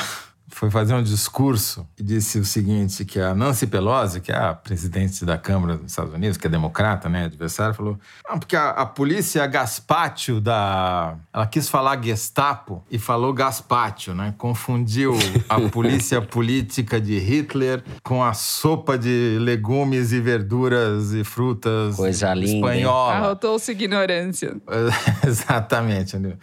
foi 0.57 0.71
fazer 0.71 0.95
um 0.95 1.03
discurso 1.03 1.87
e 1.99 2.01
disse 2.01 2.39
o 2.39 2.45
seguinte, 2.45 3.05
que 3.05 3.19
a 3.19 3.35
Nancy 3.35 3.67
Pelosi, 3.67 4.19
que 4.19 4.31
é 4.31 4.35
a 4.35 4.55
presidente 4.55 5.23
da 5.23 5.37
Câmara 5.37 5.77
dos 5.77 5.91
Estados 5.91 6.11
Unidos, 6.11 6.35
que 6.35 6.47
é 6.47 6.49
democrata, 6.49 7.07
né, 7.07 7.25
adversária, 7.25 7.75
falou, 7.75 7.99
não, 8.27 8.39
porque 8.39 8.55
a, 8.55 8.71
a 8.71 8.85
polícia 8.85 9.45
Gaspátio 9.45 10.41
da... 10.41 11.15
Ela 11.31 11.45
quis 11.45 11.69
falar 11.69 12.03
Gestapo 12.03 12.83
e 12.89 12.97
falou 12.97 13.33
Gaspátio, 13.33 14.15
né? 14.15 14.33
Confundiu 14.35 15.15
a 15.47 15.61
polícia 15.69 16.21
política 16.23 16.99
de 16.99 17.19
Hitler 17.19 17.83
com 18.01 18.23
a 18.23 18.33
sopa 18.33 18.97
de 18.97 19.37
legumes 19.39 20.11
e 20.11 20.19
verduras 20.19 21.13
e 21.13 21.23
frutas 21.23 21.95
Coisa 21.95 22.33
linda, 22.33 22.55
espanhola. 22.55 23.13
Arrotou-se 23.13 23.71
ignorância. 23.71 24.57
Exatamente, 25.23 26.15
entendeu? 26.15 26.37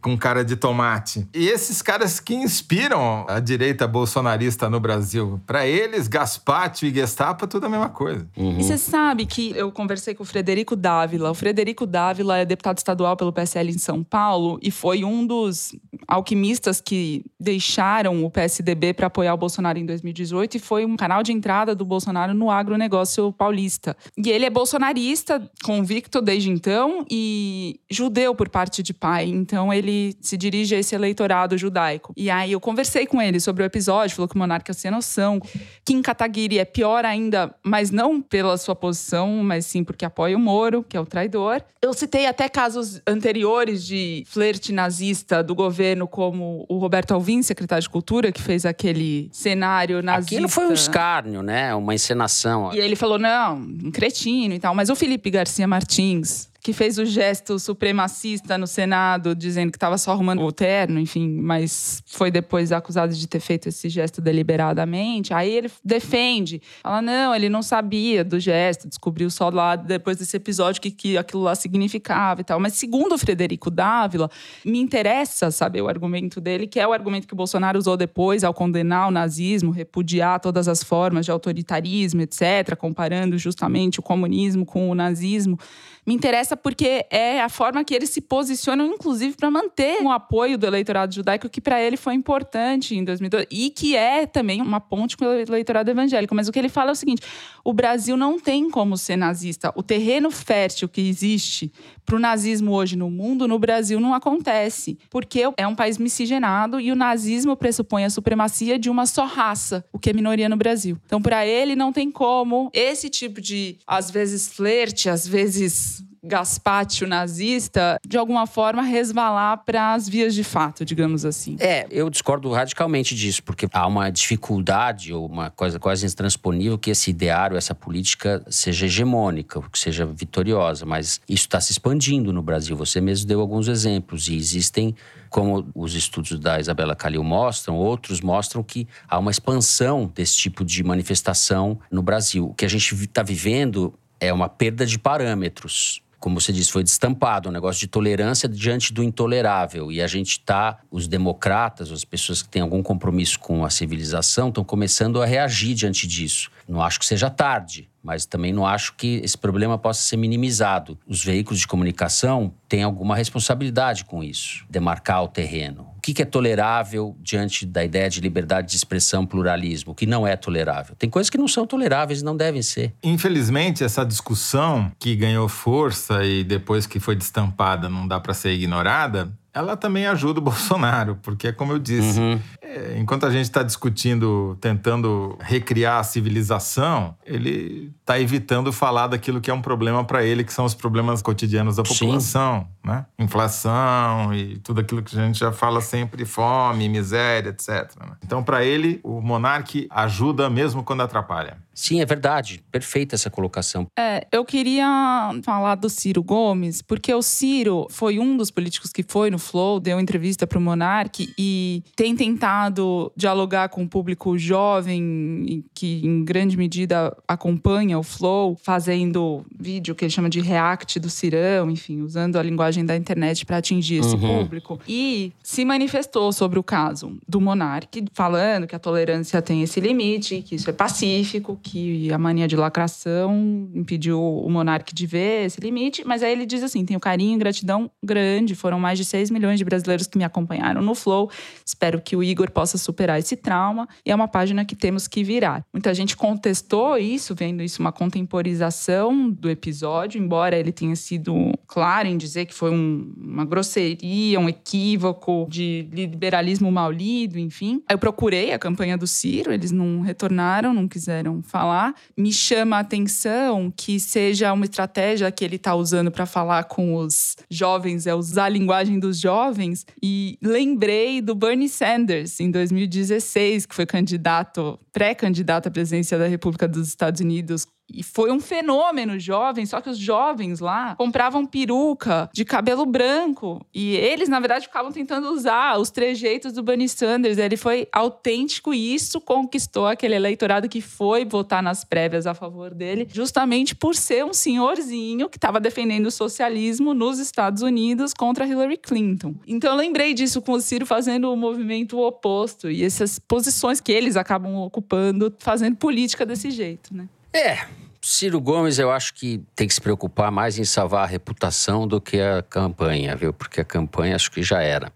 Com 0.00 0.16
cara 0.16 0.44
de 0.44 0.56
tomate. 0.56 1.28
E 1.34 1.48
esses 1.48 1.82
caras 1.82 2.20
que 2.20 2.34
inspiram 2.34 3.24
a 3.28 3.40
direita 3.40 3.86
bolsonarista 3.86 4.68
no 4.70 4.80
Brasil, 4.80 5.40
para 5.46 5.66
eles, 5.66 6.08
Gaspátio 6.08 6.88
e 6.88 6.94
Gestapo 6.94 7.44
é 7.44 7.48
tudo 7.48 7.66
a 7.66 7.68
mesma 7.68 7.88
coisa. 7.88 8.26
Uhum. 8.36 8.58
E 8.58 8.62
você 8.62 8.78
sabe 8.78 9.26
que 9.26 9.52
eu 9.56 9.72
conversei 9.72 10.14
com 10.14 10.22
o 10.22 10.26
Frederico 10.26 10.76
Dávila. 10.76 11.30
O 11.30 11.34
Frederico 11.34 11.86
Dávila 11.86 12.38
é 12.38 12.44
deputado 12.44 12.78
estadual 12.78 13.16
pelo 13.16 13.32
PSL 13.32 13.70
em 13.70 13.78
São 13.78 14.02
Paulo 14.02 14.58
e 14.62 14.70
foi 14.70 15.04
um 15.04 15.26
dos 15.26 15.74
alquimistas 16.06 16.80
que 16.80 17.24
deixaram 17.38 18.24
o 18.24 18.30
PSDB 18.30 18.94
para 18.94 19.06
apoiar 19.06 19.34
o 19.34 19.36
Bolsonaro 19.36 19.78
em 19.78 19.86
2018 19.86 20.56
e 20.56 20.60
foi 20.60 20.84
um 20.84 20.96
canal 20.96 21.22
de 21.22 21.32
entrada 21.32 21.74
do 21.74 21.84
Bolsonaro 21.84 22.34
no 22.34 22.50
agronegócio 22.50 23.32
paulista. 23.32 23.96
E 24.16 24.30
ele 24.30 24.44
é 24.44 24.50
bolsonarista, 24.50 25.50
convicto 25.64 26.20
desde 26.20 26.50
então 26.50 27.04
e 27.10 27.80
judeu 27.90 28.34
por 28.34 28.48
parte 28.48 28.82
de 28.82 28.94
pai. 28.94 29.26
Então 29.26 29.72
ele 29.72 29.81
se 30.20 30.36
dirige 30.36 30.74
a 30.74 30.78
esse 30.78 30.94
eleitorado 30.94 31.56
judaico. 31.56 32.12
E 32.16 32.30
aí 32.30 32.52
eu 32.52 32.60
conversei 32.60 33.06
com 33.06 33.20
ele 33.20 33.40
sobre 33.40 33.62
o 33.62 33.66
episódio, 33.66 34.16
falou 34.16 34.28
que 34.28 34.34
o 34.34 34.38
monarca 34.38 34.72
sem 34.72 34.90
noção. 34.90 35.40
Kim 35.84 36.02
Kataguiri 36.02 36.58
é 36.58 36.64
pior 36.64 37.04
ainda, 37.04 37.54
mas 37.62 37.90
não 37.90 38.20
pela 38.20 38.56
sua 38.56 38.74
posição, 38.74 39.42
mas 39.42 39.66
sim 39.66 39.84
porque 39.84 40.04
apoia 40.04 40.36
o 40.36 40.40
Moro, 40.40 40.82
que 40.82 40.96
é 40.96 41.00
o 41.00 41.06
traidor. 41.06 41.62
Eu 41.80 41.92
citei 41.92 42.26
até 42.26 42.48
casos 42.48 43.00
anteriores 43.06 43.84
de 43.84 44.24
flerte 44.26 44.72
nazista 44.72 45.42
do 45.42 45.54
governo, 45.54 46.06
como 46.06 46.64
o 46.68 46.78
Roberto 46.78 47.12
Alvim, 47.12 47.42
secretário 47.42 47.82
de 47.82 47.90
Cultura, 47.90 48.30
que 48.30 48.40
fez 48.40 48.64
aquele 48.64 49.28
cenário 49.32 50.02
nazista. 50.02 50.34
Aquilo 50.34 50.48
foi 50.48 50.66
um 50.66 50.72
escárnio, 50.72 51.42
né? 51.42 51.74
Uma 51.74 51.94
encenação. 51.94 52.72
E 52.72 52.78
ele 52.78 52.96
falou, 52.96 53.18
não, 53.18 53.56
um 53.56 53.90
cretino 53.90 54.54
e 54.54 54.58
tal. 54.58 54.74
Mas 54.74 54.90
o 54.90 54.96
Felipe 54.96 55.30
Garcia 55.30 55.66
Martins, 55.66 56.48
que 56.62 56.72
fez 56.72 56.96
o 56.96 57.04
gesto 57.04 57.58
supremacista 57.58 58.56
no 58.56 58.68
Senado, 58.68 59.34
dizendo 59.34 59.72
que 59.72 59.76
estava 59.76 59.98
só 59.98 60.12
arrumando 60.12 60.42
o 60.42 60.52
terno, 60.52 61.00
enfim, 61.00 61.28
mas 61.28 62.00
foi 62.06 62.30
depois 62.30 62.70
acusado 62.70 63.12
de 63.12 63.26
ter 63.26 63.40
feito 63.40 63.68
esse 63.68 63.88
gesto 63.88 64.20
deliberadamente. 64.20 65.34
Aí 65.34 65.50
ele 65.50 65.68
defende, 65.84 66.62
fala: 66.80 67.02
não, 67.02 67.34
ele 67.34 67.48
não 67.48 67.62
sabia 67.62 68.22
do 68.22 68.38
gesto, 68.38 68.86
descobriu 68.86 69.28
só 69.28 69.48
lá 69.48 69.74
depois 69.74 70.18
desse 70.18 70.36
episódio 70.36 70.80
que, 70.80 70.92
que 70.92 71.18
aquilo 71.18 71.42
lá 71.42 71.56
significava 71.56 72.42
e 72.42 72.44
tal. 72.44 72.60
Mas 72.60 72.74
segundo 72.74 73.16
o 73.16 73.18
Frederico 73.18 73.68
Dávila, 73.68 74.30
me 74.64 74.78
interessa 74.78 75.50
saber 75.50 75.82
o 75.82 75.88
argumento 75.88 76.40
dele, 76.40 76.68
que 76.68 76.78
é 76.78 76.86
o 76.86 76.92
argumento 76.92 77.26
que 77.26 77.34
o 77.34 77.36
Bolsonaro 77.36 77.76
usou 77.76 77.96
depois 77.96 78.44
ao 78.44 78.54
condenar 78.54 79.08
o 79.08 79.10
nazismo, 79.10 79.72
repudiar 79.72 80.38
todas 80.38 80.68
as 80.68 80.80
formas 80.80 81.24
de 81.24 81.32
autoritarismo, 81.32 82.20
etc., 82.20 82.76
comparando 82.78 83.36
justamente 83.36 83.98
o 83.98 84.02
comunismo 84.02 84.64
com 84.64 84.88
o 84.88 84.94
nazismo 84.94 85.58
me 86.04 86.14
interessa 86.14 86.56
porque 86.56 87.06
é 87.10 87.40
a 87.40 87.48
forma 87.48 87.84
que 87.84 87.94
eles 87.94 88.10
se 88.10 88.20
posicionam, 88.20 88.86
inclusive, 88.86 89.36
para 89.36 89.50
manter 89.50 90.02
o 90.02 90.10
apoio 90.10 90.58
do 90.58 90.66
eleitorado 90.66 91.14
judaico, 91.14 91.48
que 91.48 91.60
para 91.60 91.80
ele 91.80 91.96
foi 91.96 92.14
importante 92.14 92.96
em 92.96 93.04
2012, 93.04 93.46
e 93.50 93.70
que 93.70 93.94
é 93.94 94.26
também 94.26 94.60
uma 94.60 94.80
ponte 94.80 95.16
com 95.16 95.24
o 95.24 95.32
eleitorado 95.32 95.90
evangélico. 95.90 96.34
Mas 96.34 96.48
o 96.48 96.52
que 96.52 96.58
ele 96.58 96.68
fala 96.68 96.90
é 96.90 96.92
o 96.92 96.96
seguinte: 96.96 97.22
o 97.64 97.72
Brasil 97.72 98.16
não 98.16 98.38
tem 98.38 98.68
como 98.68 98.96
ser 98.96 99.16
nazista. 99.16 99.72
O 99.76 99.82
terreno 99.82 100.30
fértil 100.30 100.88
que 100.88 101.00
existe 101.00 101.72
para 102.04 102.16
o 102.16 102.18
nazismo 102.18 102.72
hoje 102.72 102.96
no 102.96 103.08
mundo, 103.08 103.46
no 103.46 103.58
Brasil, 103.58 104.00
não 104.00 104.12
acontece. 104.12 104.98
Porque 105.08 105.44
é 105.56 105.66
um 105.66 105.74
país 105.74 105.98
miscigenado 105.98 106.80
e 106.80 106.90
o 106.90 106.96
nazismo 106.96 107.56
pressupõe 107.56 108.04
a 108.04 108.10
supremacia 108.10 108.76
de 108.76 108.90
uma 108.90 109.06
só 109.06 109.24
raça, 109.24 109.84
o 109.92 109.98
que 110.00 110.10
é 110.10 110.12
minoria 110.12 110.48
no 110.48 110.56
Brasil. 110.56 110.98
Então, 111.06 111.22
para 111.22 111.46
ele, 111.46 111.76
não 111.76 111.92
tem 111.92 112.10
como 112.10 112.70
esse 112.72 113.08
tipo 113.08 113.40
de, 113.40 113.78
às 113.86 114.10
vezes, 114.10 114.48
flerte, 114.48 115.08
às 115.08 115.26
vezes 115.26 116.01
gaspátio 116.22 117.06
nazista, 117.06 117.98
de 118.06 118.16
alguma 118.16 118.46
forma 118.46 118.82
resvalar 118.82 119.64
para 119.64 119.92
as 119.92 120.08
vias 120.08 120.34
de 120.34 120.44
fato, 120.44 120.84
digamos 120.84 121.24
assim. 121.24 121.56
É, 121.58 121.86
eu 121.90 122.08
discordo 122.08 122.50
radicalmente 122.52 123.14
disso, 123.14 123.42
porque 123.42 123.66
há 123.72 123.86
uma 123.86 124.08
dificuldade 124.10 125.12
ou 125.12 125.26
uma 125.26 125.50
coisa 125.50 125.80
quase 125.80 126.06
intransponível 126.06 126.78
que 126.78 126.90
esse 126.90 127.10
ideário, 127.10 127.56
essa 127.56 127.74
política 127.74 128.42
seja 128.48 128.86
hegemônica, 128.86 129.60
que 129.62 129.78
seja 129.78 130.06
vitoriosa, 130.06 130.86
mas 130.86 131.20
isso 131.28 131.46
está 131.46 131.60
se 131.60 131.72
expandindo 131.72 132.32
no 132.32 132.42
Brasil. 132.42 132.76
Você 132.76 133.00
mesmo 133.00 133.26
deu 133.26 133.40
alguns 133.40 133.66
exemplos 133.66 134.28
e 134.28 134.36
existem, 134.36 134.94
como 135.28 135.66
os 135.74 135.94
estudos 135.94 136.38
da 136.38 136.60
Isabela 136.60 136.94
Calil 136.94 137.24
mostram, 137.24 137.74
outros 137.76 138.20
mostram 138.20 138.62
que 138.62 138.86
há 139.08 139.18
uma 139.18 139.30
expansão 139.30 140.10
desse 140.14 140.36
tipo 140.36 140.64
de 140.64 140.84
manifestação 140.84 141.80
no 141.90 142.02
Brasil. 142.02 142.46
O 142.46 142.54
que 142.54 142.64
a 142.64 142.68
gente 142.68 142.94
está 142.94 143.24
vivendo 143.24 143.92
é 144.20 144.32
uma 144.32 144.48
perda 144.48 144.86
de 144.86 144.98
parâmetros 144.98 146.00
como 146.22 146.40
você 146.40 146.52
disse, 146.52 146.70
foi 146.70 146.84
destampado 146.84 147.48
um 147.48 147.52
negócio 147.52 147.80
de 147.80 147.88
tolerância 147.88 148.48
diante 148.48 148.92
do 148.92 149.02
intolerável. 149.02 149.90
E 149.90 150.00
a 150.00 150.06
gente 150.06 150.38
está, 150.38 150.78
os 150.88 151.08
democratas, 151.08 151.90
as 151.90 152.04
pessoas 152.04 152.40
que 152.40 152.48
têm 152.48 152.62
algum 152.62 152.80
compromisso 152.80 153.40
com 153.40 153.64
a 153.64 153.70
civilização, 153.70 154.48
estão 154.48 154.62
começando 154.62 155.20
a 155.20 155.26
reagir 155.26 155.74
diante 155.74 156.06
disso. 156.06 156.48
Não 156.68 156.80
acho 156.80 157.00
que 157.00 157.06
seja 157.06 157.28
tarde, 157.28 157.90
mas 158.00 158.24
também 158.24 158.52
não 158.52 158.64
acho 158.64 158.94
que 158.94 159.20
esse 159.24 159.36
problema 159.36 159.76
possa 159.76 160.00
ser 160.02 160.16
minimizado. 160.16 160.96
Os 161.08 161.24
veículos 161.24 161.58
de 161.58 161.66
comunicação 161.66 162.54
têm 162.68 162.84
alguma 162.84 163.16
responsabilidade 163.16 164.04
com 164.04 164.22
isso, 164.22 164.64
demarcar 164.70 165.24
o 165.24 165.28
terreno. 165.28 165.91
O 166.02 166.12
que 166.12 166.20
é 166.20 166.24
tolerável 166.24 167.16
diante 167.20 167.64
da 167.64 167.84
ideia 167.84 168.10
de 168.10 168.20
liberdade 168.20 168.70
de 168.70 168.76
expressão, 168.76 169.24
pluralismo? 169.24 169.92
O 169.92 169.94
que 169.94 170.04
não 170.04 170.26
é 170.26 170.36
tolerável? 170.36 170.96
Tem 170.96 171.08
coisas 171.08 171.30
que 171.30 171.38
não 171.38 171.46
são 171.46 171.64
toleráveis 171.64 172.22
e 172.22 172.24
não 172.24 172.36
devem 172.36 172.60
ser. 172.60 172.92
Infelizmente, 173.04 173.84
essa 173.84 174.04
discussão 174.04 174.90
que 174.98 175.14
ganhou 175.14 175.48
força 175.48 176.24
e 176.24 176.42
depois 176.42 176.86
que 176.86 176.98
foi 176.98 177.14
destampada 177.14 177.88
não 177.88 178.08
dá 178.08 178.18
para 178.18 178.34
ser 178.34 178.50
ignorada, 178.50 179.32
ela 179.54 179.76
também 179.76 180.06
ajuda 180.06 180.40
o 180.40 180.42
Bolsonaro, 180.42 181.16
porque 181.22 181.48
é 181.48 181.52
como 181.52 181.72
eu 181.72 181.78
disse, 181.78 182.18
Uhum. 182.18 182.40
é, 182.60 182.96
enquanto 182.98 183.26
a 183.26 183.30
gente 183.30 183.44
está 183.44 183.62
discutindo, 183.62 184.56
tentando 184.60 185.36
recriar 185.40 186.00
a 186.00 186.04
civilização, 186.04 187.14
ele 187.24 187.92
está 188.00 188.18
evitando 188.18 188.72
falar 188.72 189.06
daquilo 189.08 189.40
que 189.40 189.50
é 189.50 189.54
um 189.54 189.62
problema 189.62 190.04
para 190.04 190.24
ele, 190.24 190.42
que 190.44 190.52
são 190.52 190.64
os 190.64 190.74
problemas 190.74 191.20
cotidianos 191.22 191.76
da 191.76 191.84
Sim. 191.84 191.98
população, 192.06 192.66
né? 192.84 193.06
Inflação 193.18 194.34
e 194.34 194.58
tudo 194.58 194.80
aquilo 194.80 195.02
que 195.02 195.16
a 195.18 195.24
gente 195.24 195.38
já 195.38 195.52
fala 195.52 195.80
sempre, 195.80 196.24
fome, 196.24 196.88
miséria, 196.88 197.50
etc. 197.50 197.68
né? 198.00 198.12
Então, 198.24 198.42
para 198.42 198.64
ele, 198.64 199.00
o 199.02 199.20
monarca 199.20 199.62
ajuda 199.90 200.48
mesmo 200.50 200.82
quando 200.82 201.02
atrapalha. 201.02 201.56
Sim, 201.74 202.00
é 202.00 202.04
verdade. 202.06 202.62
Perfeita 202.70 203.14
essa 203.14 203.30
colocação. 203.30 203.86
É, 203.98 204.26
eu 204.32 204.44
queria 204.44 205.30
falar 205.42 205.74
do 205.76 205.88
Ciro 205.88 206.22
Gomes, 206.22 206.82
porque 206.82 207.12
o 207.14 207.22
Ciro 207.22 207.86
foi 207.90 208.18
um 208.18 208.36
dos 208.36 208.50
políticos 208.50 208.90
que 208.92 209.02
foi 209.06 209.30
no 209.30 209.38
Flow, 209.38 209.80
deu 209.80 209.98
entrevista 210.00 210.46
para 210.46 210.58
o 210.58 210.60
Monark 210.62 211.32
e 211.38 211.82
tem 211.96 212.14
tentado 212.14 213.10
dialogar 213.16 213.68
com 213.70 213.82
o 213.84 213.88
público 213.88 214.36
jovem 214.38 215.64
que 215.74 216.00
em 216.04 216.24
grande 216.24 216.56
medida 216.56 217.16
acompanha 217.26 217.98
o 217.98 218.02
Flow, 218.02 218.56
fazendo 218.62 219.44
vídeo 219.58 219.94
que 219.94 220.04
ele 220.04 220.12
chama 220.12 220.28
de 220.28 220.40
react 220.40 220.98
do 221.00 221.08
Cirão, 221.10 221.70
enfim, 221.70 222.00
usando 222.02 222.36
a 222.36 222.42
linguagem 222.42 222.84
da 222.84 222.96
internet 222.96 223.44
para 223.46 223.56
atingir 223.58 223.96
esse 223.96 224.12
Uhum. 224.14 224.42
público. 224.44 224.78
E 224.86 225.32
se 225.42 225.64
manifestou 225.64 226.32
sobre 226.32 226.58
o 226.58 226.62
caso 226.62 227.16
do 227.26 227.40
Monark, 227.40 228.04
falando 228.12 228.66
que 228.66 228.74
a 228.76 228.78
tolerância 228.78 229.40
tem 229.40 229.62
esse 229.62 229.80
limite, 229.80 230.42
que 230.42 230.54
isso 230.54 230.68
é 230.68 230.72
pacífico, 230.72 231.58
que 231.62 232.12
a 232.12 232.18
mania 232.18 232.46
de 232.48 232.56
lacração 232.56 233.70
impediu 233.74 234.20
o 234.20 234.48
monarca 234.50 234.92
de 234.92 235.06
ver 235.06 235.46
esse 235.46 235.60
limite. 235.60 236.02
Mas 236.04 236.22
aí 236.22 236.32
ele 236.32 236.44
diz 236.44 236.62
assim: 236.62 236.84
tenho 236.84 237.00
carinho 237.00 237.36
e 237.36 237.38
gratidão 237.38 237.90
grande. 238.04 238.54
Foram 238.54 238.78
mais 238.80 238.98
de 238.98 239.04
6 239.04 239.30
milhões 239.30 239.58
de 239.58 239.64
brasileiros 239.64 240.06
que 240.06 240.18
me 240.18 240.24
acompanharam 240.24 240.82
no 240.82 240.94
Flow. 240.94 241.30
Espero 241.64 242.00
que 242.00 242.16
o 242.16 242.22
Igor 242.22 242.50
possa 242.50 242.76
superar 242.76 243.18
esse 243.18 243.36
trauma. 243.36 243.88
E 244.04 244.10
é 244.10 244.14
uma 244.14 244.28
página 244.28 244.64
que 244.64 244.74
temos 244.76 245.06
que 245.08 245.22
virar. 245.24 245.64
Muita 245.72 245.94
gente 245.94 246.16
contestou 246.16 246.98
isso, 246.98 247.34
vendo 247.34 247.62
isso 247.62 247.80
uma 247.80 247.92
contemporização 247.92 249.30
do 249.30 249.48
episódio, 249.48 250.20
embora 250.22 250.56
ele 250.58 250.72
tenha 250.72 250.96
sido 250.96 251.52
claro 251.66 252.08
em 252.08 252.16
dizer 252.16 252.46
que 252.46 252.54
foi 252.54 252.70
um- 252.70 253.12
uma 253.16 253.44
grosseria, 253.44 254.38
um 254.40 254.48
equívoco 254.48 255.46
de 255.48 255.88
liberalismo 255.92 256.70
mal 256.70 256.90
lido, 256.90 257.38
enfim. 257.38 257.82
Eu 257.90 257.98
procurei 257.98 258.52
a 258.52 258.58
campanha 258.58 258.96
do 258.98 259.06
Ciro, 259.06 259.52
eles 259.52 259.70
não 259.70 260.00
retornaram, 260.00 260.74
não 260.74 260.88
quiseram 260.88 261.42
falar. 261.52 261.94
Me 262.16 262.32
chama 262.32 262.78
a 262.78 262.80
atenção 262.80 263.70
que 263.76 264.00
seja 264.00 264.52
uma 264.52 264.64
estratégia 264.64 265.30
que 265.30 265.44
ele 265.44 265.56
está 265.56 265.74
usando 265.74 266.10
para 266.10 266.24
falar 266.24 266.64
com 266.64 266.96
os 266.96 267.36
jovens, 267.50 268.06
é 268.06 268.14
usar 268.14 268.46
a 268.46 268.48
linguagem 268.48 268.98
dos 268.98 269.20
jovens. 269.20 269.84
E 270.02 270.38
lembrei 270.42 271.20
do 271.20 271.34
Bernie 271.34 271.68
Sanders 271.68 272.40
em 272.40 272.50
2016, 272.50 273.66
que 273.66 273.74
foi 273.74 273.84
candidato, 273.84 274.80
pré-candidato 274.92 275.68
à 275.68 275.70
presidência 275.70 276.18
da 276.18 276.26
República 276.26 276.66
dos 276.66 276.88
Estados 276.88 277.20
Unidos 277.20 277.66
e 277.94 278.02
foi 278.02 278.30
um 278.32 278.40
fenômeno 278.40 279.18
jovem, 279.18 279.66
só 279.66 279.80
que 279.80 279.90
os 279.90 279.98
jovens 279.98 280.60
lá 280.60 280.94
compravam 280.96 281.44
peruca 281.44 282.30
de 282.32 282.44
cabelo 282.44 282.86
branco. 282.86 283.64
E 283.74 283.94
eles, 283.96 284.28
na 284.28 284.40
verdade, 284.40 284.66
ficavam 284.66 284.90
tentando 284.90 285.28
usar 285.30 285.78
os 285.78 285.90
trejeitos 285.90 286.52
do 286.52 286.62
Bernie 286.62 286.88
Sanders. 286.88 287.38
Ele 287.38 287.56
foi 287.56 287.86
autêntico 287.92 288.72
e 288.72 288.94
isso 288.94 289.20
conquistou 289.20 289.86
aquele 289.86 290.14
eleitorado 290.14 290.68
que 290.68 290.80
foi 290.80 291.24
votar 291.24 291.62
nas 291.62 291.84
prévias 291.84 292.26
a 292.26 292.34
favor 292.34 292.72
dele, 292.72 293.06
justamente 293.12 293.74
por 293.74 293.94
ser 293.94 294.24
um 294.24 294.32
senhorzinho 294.32 295.28
que 295.28 295.36
estava 295.36 295.60
defendendo 295.60 296.06
o 296.06 296.10
socialismo 296.10 296.94
nos 296.94 297.18
Estados 297.18 297.62
Unidos 297.62 298.14
contra 298.14 298.46
Hillary 298.46 298.78
Clinton. 298.78 299.34
Então 299.46 299.70
eu 299.70 299.76
lembrei 299.76 300.14
disso 300.14 300.40
com 300.40 300.52
o 300.52 300.60
Ciro 300.60 300.86
fazendo 300.86 301.30
o 301.30 301.36
movimento 301.36 301.98
oposto 301.98 302.70
e 302.70 302.82
essas 302.84 303.18
posições 303.18 303.80
que 303.80 303.92
eles 303.92 304.16
acabam 304.16 304.56
ocupando, 304.56 305.34
fazendo 305.38 305.76
política 305.76 306.24
desse 306.24 306.50
jeito, 306.50 306.94
né? 306.94 307.08
É, 307.34 307.64
Ciro 308.02 308.40
Gomes 308.40 308.78
eu 308.78 308.90
acho 308.90 309.14
que 309.14 309.42
tem 309.54 309.66
que 309.66 309.72
se 309.72 309.80
preocupar 309.80 310.30
mais 310.30 310.58
em 310.58 310.64
salvar 310.64 311.04
a 311.04 311.06
reputação 311.06 311.86
do 311.86 312.00
que 312.00 312.20
a 312.20 312.42
campanha, 312.42 313.16
viu? 313.16 313.32
Porque 313.32 313.60
a 313.60 313.64
campanha 313.64 314.16
acho 314.16 314.30
que 314.30 314.42
já 314.42 314.60
era. 314.60 314.92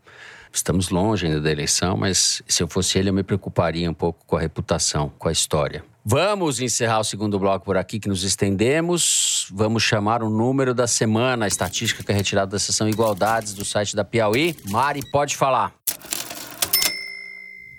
Estamos 0.53 0.91
longe 0.91 1.27
ainda 1.27 1.41
da 1.41 1.51
eleição, 1.51 1.97
mas 1.97 2.43
se 2.49 2.63
eu 2.63 2.69
fosse 2.69 2.99
ele, 2.99 3.11
eu 3.11 3.15
me 3.15 3.23
preocuparia 3.23 3.91
um 3.91 3.95
pouco 3.95 4.25
com 4.27 4.37
a 4.37 4.41
reputação, 4.41 5.13
com 5.19 5.29
a 5.29 5.33
história. 5.33 5.85
Vamos 6.05 6.61
encerrar 6.61 7.01
o 7.01 7.05
segundo 7.05 7.39
bloco 7.39 7.65
por 7.65 7.77
aqui, 7.77 7.99
que 7.99 8.09
nos 8.09 8.23
estendemos. 8.23 9.49
Vamos 9.53 9.83
chamar 9.83 10.23
o 10.23 10.31
número 10.31 10.75
da 10.75 10.87
semana, 10.87 11.45
a 11.45 11.49
estatística 11.49 12.03
que 12.03 12.11
é 12.11 12.15
retirada 12.15 12.53
da 12.53 12.59
seção 12.59 12.89
Igualdades 12.89 13.55
do 13.55 13.65
site 13.65 13.95
da 13.95 14.05
Piauí. 14.05 14.57
Mari, 14.65 15.01
pode 15.11 15.37
falar. 15.37 15.75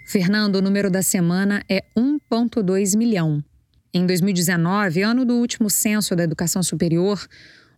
Fernando, 0.08 0.56
o 0.58 0.62
número 0.62 0.90
da 0.90 1.02
semana 1.02 1.64
é 1.70 1.84
1,2 1.98 2.98
milhão. 2.98 3.44
Em 3.98 4.06
2019, 4.06 5.02
ano 5.02 5.26
do 5.26 5.34
último 5.34 5.72
censo 5.72 6.16
da 6.16 6.24
educação 6.24 6.62
superior, 6.62 7.28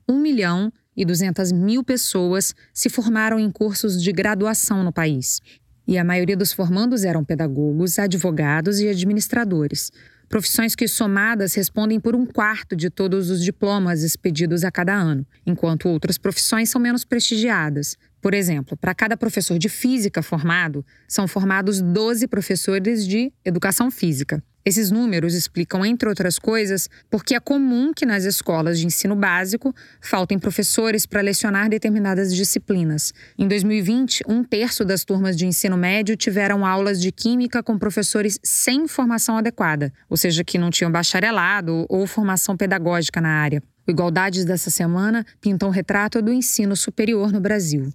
1 0.05 0.19
milhão 0.19 0.69
e 0.93 1.05
200 1.05 1.53
mil 1.53 1.81
pessoas 1.81 2.53
se 2.73 2.89
formaram 2.89 3.39
em 3.39 3.49
cursos 3.49 4.03
de 4.03 4.11
graduação 4.11 4.83
no 4.83 4.91
país. 4.91 5.39
E 5.87 5.97
a 5.97 6.03
maioria 6.03 6.35
dos 6.35 6.51
formandos 6.51 7.05
eram 7.05 7.23
pedagogos, 7.23 7.97
advogados 7.97 8.81
e 8.81 8.89
administradores. 8.89 9.93
Profissões 10.27 10.75
que, 10.75 10.89
somadas, 10.89 11.53
respondem 11.53 12.01
por 12.01 12.13
um 12.13 12.25
quarto 12.25 12.75
de 12.75 12.89
todos 12.89 13.29
os 13.29 13.41
diplomas 13.41 14.03
expedidos 14.03 14.65
a 14.65 14.71
cada 14.71 14.93
ano, 14.93 15.25
enquanto 15.45 15.87
outras 15.87 16.17
profissões 16.17 16.69
são 16.69 16.81
menos 16.81 17.05
prestigiadas. 17.05 17.95
Por 18.21 18.33
exemplo, 18.33 18.75
para 18.75 18.93
cada 18.93 19.15
professor 19.15 19.57
de 19.57 19.69
física 19.69 20.21
formado, 20.21 20.85
são 21.07 21.29
formados 21.29 21.79
12 21.81 22.27
professores 22.27 23.07
de 23.07 23.31
educação 23.45 23.89
física. 23.89 24.43
Esses 24.65 24.91
números 24.91 25.33
explicam, 25.33 25.85
entre 25.85 26.09
outras 26.09 26.37
coisas, 26.37 26.89
porque 27.09 27.33
é 27.33 27.39
comum 27.39 27.93
que 27.93 28.05
nas 28.05 28.25
escolas 28.25 28.77
de 28.77 28.85
ensino 28.85 29.15
básico 29.15 29.73
faltem 30.01 30.37
professores 30.37 31.05
para 31.05 31.21
lecionar 31.21 31.69
determinadas 31.69 32.35
disciplinas. 32.35 33.13
Em 33.37 33.47
2020, 33.47 34.23
um 34.27 34.43
terço 34.43 34.83
das 34.83 35.05
turmas 35.05 35.37
de 35.37 35.45
ensino 35.45 35.77
médio 35.77 36.17
tiveram 36.17 36.65
aulas 36.65 37.01
de 37.01 37.11
química 37.11 37.63
com 37.63 37.77
professores 37.77 38.39
sem 38.43 38.87
formação 38.87 39.37
adequada, 39.37 39.93
ou 40.09 40.17
seja, 40.17 40.43
que 40.43 40.57
não 40.57 40.69
tinham 40.69 40.91
bacharelado 40.91 41.85
ou 41.89 42.05
formação 42.05 42.57
pedagógica 42.57 43.21
na 43.21 43.29
área. 43.29 43.63
O 43.87 43.91
Igualdades 43.91 44.45
dessa 44.45 44.69
semana 44.69 45.25
pinta 45.41 45.65
um 45.65 45.71
retrato 45.71 46.21
do 46.21 46.31
ensino 46.31 46.75
superior 46.75 47.31
no 47.31 47.39
Brasil. 47.39 47.91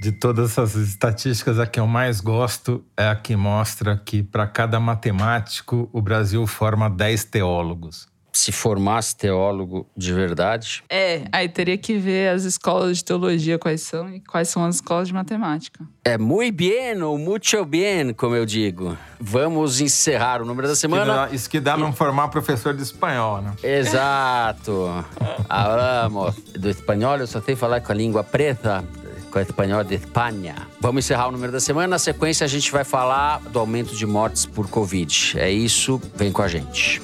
De 0.00 0.12
todas 0.12 0.50
essas 0.52 0.76
estatísticas, 0.76 1.58
a 1.58 1.66
que 1.66 1.80
eu 1.80 1.86
mais 1.86 2.20
gosto 2.20 2.84
é 2.96 3.08
a 3.08 3.16
que 3.16 3.34
mostra 3.34 3.96
que 4.04 4.22
para 4.22 4.46
cada 4.46 4.78
matemático 4.78 5.88
o 5.92 6.00
Brasil 6.00 6.46
forma 6.46 6.88
10 6.88 7.24
teólogos. 7.24 8.06
Se 8.32 8.52
formasse 8.52 9.16
teólogo 9.16 9.88
de 9.96 10.12
verdade, 10.12 10.84
É, 10.88 11.22
aí 11.32 11.48
teria 11.48 11.76
que 11.76 11.98
ver 11.98 12.28
as 12.28 12.44
escolas 12.44 12.98
de 12.98 13.04
teologia 13.04 13.58
quais 13.58 13.80
são 13.82 14.08
e 14.08 14.20
quais 14.20 14.48
são 14.48 14.64
as 14.64 14.76
escolas 14.76 15.08
de 15.08 15.14
matemática. 15.14 15.84
é 16.04 16.16
muito 16.16 16.54
bien 16.54 17.02
ou 17.02 17.18
muito 17.18 17.64
bien, 17.64 18.12
como 18.14 18.36
eu 18.36 18.46
digo. 18.46 18.96
Vamos 19.18 19.80
encerrar 19.80 20.40
o 20.40 20.44
número 20.44 20.68
da 20.68 20.74
Que 20.74 20.78
semana. 20.80 21.12
dá- 21.26 21.28
Isso 21.32 21.50
que 21.50 21.58
dá 21.58 21.76
não 21.76 21.92
formar 21.92 22.28
professor 22.28 22.72
de 22.72 22.82
espanhol, 22.84 23.42
né? 23.42 23.52
Exato. 23.64 25.04
Hablamos 25.48 26.36
do 26.56 26.68
espanhol, 26.70 27.16
eu 27.16 27.26
só 27.26 27.40
sei 27.42 27.56
falar 27.56 27.80
com 27.80 27.90
a 27.90 27.94
língua 27.94 28.22
preta, 28.22 28.84
com 29.28 29.38
o 29.38 29.42
espanhol 29.42 29.84
de 29.84 29.94
Espanha. 29.96 30.66
Vamos 30.80 31.04
encerrar 31.04 31.28
o 31.28 31.32
número 31.32 31.52
da 31.52 31.60
semana. 31.60 31.88
Na 31.88 31.98
sequência, 31.98 32.44
a 32.44 32.48
gente 32.48 32.70
vai 32.72 32.84
falar 32.84 33.40
do 33.40 33.58
aumento 33.58 33.94
de 33.94 34.06
mortes 34.06 34.46
por 34.46 34.68
Covid. 34.68 35.38
É 35.38 35.50
isso, 35.50 36.00
vem 36.14 36.32
com 36.32 36.42
a 36.42 36.48
gente. 36.48 37.00